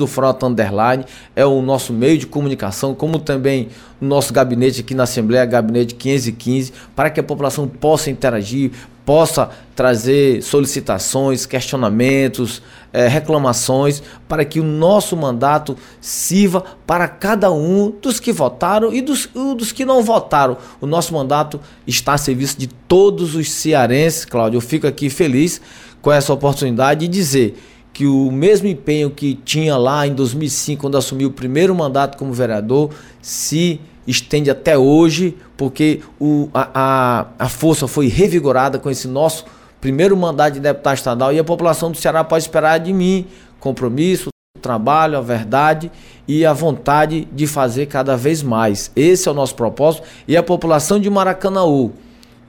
Frota 0.08 0.48
Underline, 0.48 1.06
é 1.36 1.46
o 1.46 1.62
nosso 1.62 1.94
meio 1.94 2.18
de 2.18 2.26
comunicação, 2.28 2.96
como 2.96 3.20
também 3.20 3.70
o 4.02 4.06
nosso 4.06 4.34
gabinete 4.34 4.82
aqui 4.82 4.94
na 4.94 5.04
Assembleia, 5.04 5.46
gabinete 5.46 5.96
515, 5.96 6.74
para 6.96 7.10
que 7.10 7.20
a 7.20 7.24
população 7.24 7.68
possa 7.68 8.10
interagir, 8.10 8.72
possa 9.06 9.52
trazer 9.76 10.42
solicitações, 10.42 11.46
questionamentos, 11.46 12.62
é, 12.92 13.08
reclamações, 13.08 14.02
para 14.28 14.44
que 14.44 14.60
o 14.60 14.64
nosso 14.64 15.16
mandato 15.16 15.78
sirva 16.02 16.64
para 16.88 17.08
cada 17.08 17.52
um 17.52 17.94
dos 18.02 18.20
que 18.20 18.32
votaram 18.32 18.94
e 18.94 19.02
dos, 19.02 19.28
dos 19.28 19.72
que 19.72 19.86
não 19.86 20.02
votaram. 20.02 20.58
O 20.82 20.88
nosso 20.88 21.14
mandato 21.14 21.60
está 21.86 22.14
a 22.14 22.18
serviço 22.18 22.58
de 22.58 22.68
todos 22.68 23.36
os 23.36 23.52
cearenses, 23.52 24.26
Cláudio. 24.26 24.58
Eu 24.58 24.62
fico 24.62 24.88
aqui 24.88 25.10
feliz 25.10 25.62
com 26.02 26.12
essa 26.12 26.34
oportunidade 26.34 27.02
de 27.02 27.08
dizer 27.08 27.58
que 27.94 28.06
o 28.06 28.30
mesmo 28.30 28.68
empenho 28.68 29.10
que 29.10 29.36
tinha 29.36 29.78
lá 29.78 30.06
em 30.06 30.14
2005, 30.14 30.82
quando 30.82 30.98
assumiu 30.98 31.30
o 31.30 31.32
primeiro 31.32 31.74
mandato 31.74 32.18
como 32.18 32.34
vereador, 32.34 32.92
se 33.22 33.80
estende 34.08 34.50
até 34.50 34.78
hoje, 34.78 35.36
porque 35.58 36.02
o, 36.20 36.50
a, 36.54 36.70
a, 36.74 37.26
a 37.46 37.50
força 37.50 37.88
foi 37.88 38.08
revigorada 38.08 38.78
com 38.80 38.90
esse 38.90 39.08
nosso 39.08 39.46
primeiro 39.82 40.16
mandato 40.16 40.56
de 40.56 40.60
deputado 40.60 40.96
estadual 40.96 41.34
e 41.34 41.40
a 41.40 41.44
população 41.44 41.92
do 41.92 41.98
Ceará 41.98 42.24
pode 42.24 42.44
esperar 42.44 42.80
de 42.80 42.92
mim 42.92 43.28
compromisso, 43.60 44.30
trabalho, 44.62 45.18
a 45.18 45.22
verdade 45.22 45.92
e 46.28 46.46
a 46.46 46.54
vontade 46.54 47.28
de 47.32 47.46
fazer 47.46 47.86
cada 47.86 48.18
vez 48.18 48.42
mais. 48.42 48.92
Esse 48.96 49.28
é 49.28 49.32
o 49.32 49.36
nosso 49.36 49.56
propósito 49.56 50.08
e 50.28 50.36
a 50.36 50.44
população 50.44 51.00
de 51.00 51.10
Maracanaú 51.10 51.94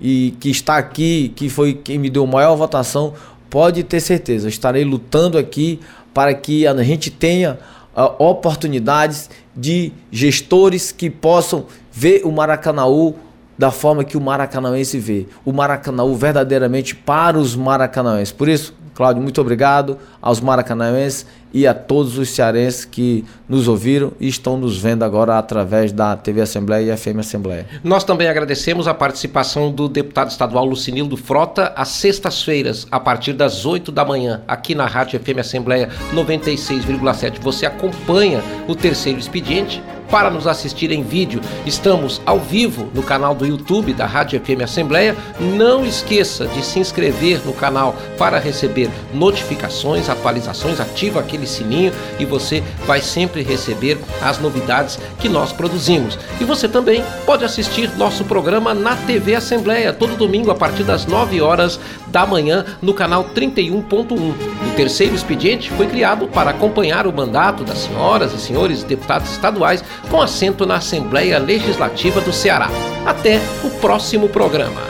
e 0.01 0.35
que 0.41 0.51
está 0.51 0.77
aqui, 0.77 1.33
que 1.35 1.49
foi 1.49 1.75
quem 1.75 1.99
me 1.99 2.11
deu 2.11 2.27
maior 2.27 2.55
votação, 2.57 3.15
pode 3.49 3.83
ter 3.83 4.01
certeza, 4.01 4.49
estarei 4.49 4.85
lutando 4.85 5.39
aqui 5.39 5.81
para 6.13 6.35
que 6.35 6.67
a 6.67 6.83
gente 6.83 7.11
tenha 7.11 7.59
uh, 7.95 8.23
oportunidades 8.23 9.31
de 9.57 9.93
gestores 10.11 10.93
que 10.93 11.09
possam 11.09 11.67
ver 11.93 12.23
o 12.25 12.31
Maracanaú 12.31 13.15
da 13.59 13.71
forma 13.71 14.05
que 14.05 14.17
o 14.17 14.21
maracanauense 14.21 14.99
vê. 14.99 15.27
O 15.45 15.53
Maracanaú 15.53 16.15
verdadeiramente 16.15 16.95
para 16.95 17.39
os 17.39 17.57
maracanauenses. 17.57 18.33
Por 18.33 18.49
isso, 18.49 18.75
Cláudio, 18.97 19.23
muito 19.23 19.39
obrigado 19.43 19.99
aos 20.23 20.41
maracanauenses 20.41 21.27
e 21.53 21.67
a 21.67 21.75
todos 21.75 22.17
os 22.17 22.31
cearenses 22.31 22.87
que 22.87 23.27
nos 23.47 23.69
ouviram 23.69 24.13
e 24.19 24.27
estão 24.27 24.57
nos 24.57 24.79
vendo 24.79 25.05
agora 25.05 25.39
através 25.39 25.93
da 25.93 26.17
TV 26.17 26.41
Assembleia 26.41 26.95
e 26.95 26.97
FM 26.97 27.19
Assembleia. 27.19 27.67
Nós 27.85 28.05
também 28.05 28.27
agradecemos 28.27 28.89
a 28.89 28.95
participação 28.95 29.71
do 29.71 29.87
deputado 29.87 30.31
estadual 30.31 30.65
Lucinildo 30.65 31.15
Frota 31.15 31.75
às 31.77 31.89
sextas-feiras, 31.89 32.87
a 32.91 32.99
partir 32.99 33.35
das 33.35 33.67
8 33.67 33.93
da 33.93 34.03
manhã, 34.03 34.41
aqui 34.49 34.75
na 34.75 34.87
Rádio 34.87 35.21
FM 35.21 35.41
Assembleia 35.41 35.91
96,7. 36.15 37.39
Você 37.41 37.67
acompanha 37.67 38.43
o 38.67 38.75
terceiro 38.75 39.19
expediente 39.19 39.83
para 40.11 40.31
nos 40.31 40.47
assistir 40.47 40.91
em 40.91 41.03
vídeo, 41.03 41.41
estamos 41.65 42.21
ao 42.25 42.39
vivo 42.39 42.89
no 42.95 43.03
canal 43.03 43.35
do 43.35 43.47
YouTube 43.47 43.93
da 43.93 44.07
Rádio 44.07 44.41
FM 44.41 44.63
Assembleia. 44.63 45.17
Não 45.39 45.85
esqueça 45.85 46.47
de 46.47 46.65
se 46.65 46.79
inscrever 46.79 47.41
no 47.45 47.53
canal 47.53 47.95
para 48.19 48.39
receber 48.39 48.91
notificações, 49.13 50.09
atualizações, 50.09 50.81
ativa 50.81 51.21
aquele 51.21 51.47
sininho 51.47 51.93
e 52.19 52.25
você 52.25 52.63
vai 52.87 53.01
sempre 53.01 53.43
receber 53.43 53.99
as 54.23 54.39
novidades 54.39 54.99
que 55.19 55.29
nós 55.29 55.53
produzimos. 55.53 56.19
E 56.41 56.45
você 56.45 56.69
também 56.69 57.05
pode 57.25 57.45
assistir 57.45 57.91
nosso 57.97 58.25
programa 58.25 58.75
na 58.75 58.97
TV 58.97 59.35
Assembleia 59.35 59.93
todo 59.93 60.17
domingo 60.17 60.51
a 60.51 60.55
partir 60.55 60.85
das 60.85 61.07
9 61.07 61.41
horas 61.41 61.79
da 62.09 62.25
manhã 62.25 62.65
no 62.81 62.95
canal 62.95 63.25
31.1. 63.35 64.17
O 64.17 64.77
terceiro 64.77 65.15
expediente 65.15 65.71
foi 65.71 65.87
criado 65.87 66.29
para 66.29 66.51
acompanhar 66.51 67.07
o 67.07 67.13
mandato 67.13 67.65
das 67.65 67.79
senhoras 67.79 68.33
e 68.33 68.39
senhores 68.39 68.83
deputados 68.83 69.31
estaduais 69.31 69.83
com 70.11 70.21
assento 70.21 70.67
na 70.67 70.77
Assembleia 70.77 71.39
Legislativa 71.39 72.21
do 72.21 72.33
Ceará. 72.33 72.71
Até 73.05 73.41
o 73.65 73.71
próximo 73.71 74.29
programa. 74.29 74.83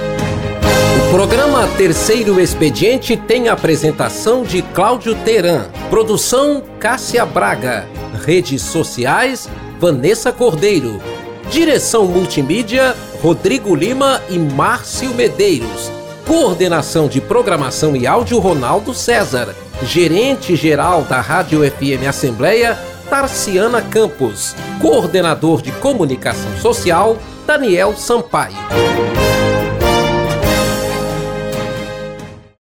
O 1.07 1.11
programa 1.11 1.67
Terceiro 1.77 2.41
Expediente 2.41 3.17
tem 3.17 3.49
a 3.49 3.53
apresentação 3.53 4.43
de 4.43 4.61
Cláudio 4.63 5.15
Teran, 5.15 5.67
produção 5.89 6.63
Cássia 6.79 7.25
Braga, 7.25 7.87
redes 8.25 8.63
sociais 8.63 9.49
Vanessa 9.79 10.33
Cordeiro, 10.33 11.01
direção 11.51 12.07
multimídia 12.07 12.95
Rodrigo 13.23 13.75
Lima 13.75 14.21
e 14.29 14.39
Márcio 14.39 15.15
Medeiros, 15.15 15.91
coordenação 16.27 17.09
de 17.09 17.21
programação 17.21 17.95
e 17.95 18.07
áudio 18.07 18.39
Ronaldo 18.39 18.93
César, 18.93 19.55
gerente 19.83 20.57
geral 20.57 21.03
da 21.03 21.21
Rádio 21.21 21.61
FM 21.61 22.09
Assembleia 22.09 22.77
Tarciana 23.09 23.81
Campos, 23.83 24.55
coordenador 24.81 25.63
de 25.63 25.71
comunicação 25.73 26.57
social 26.59 27.17
Daniel 27.47 27.97
Sampaio. 27.97 28.57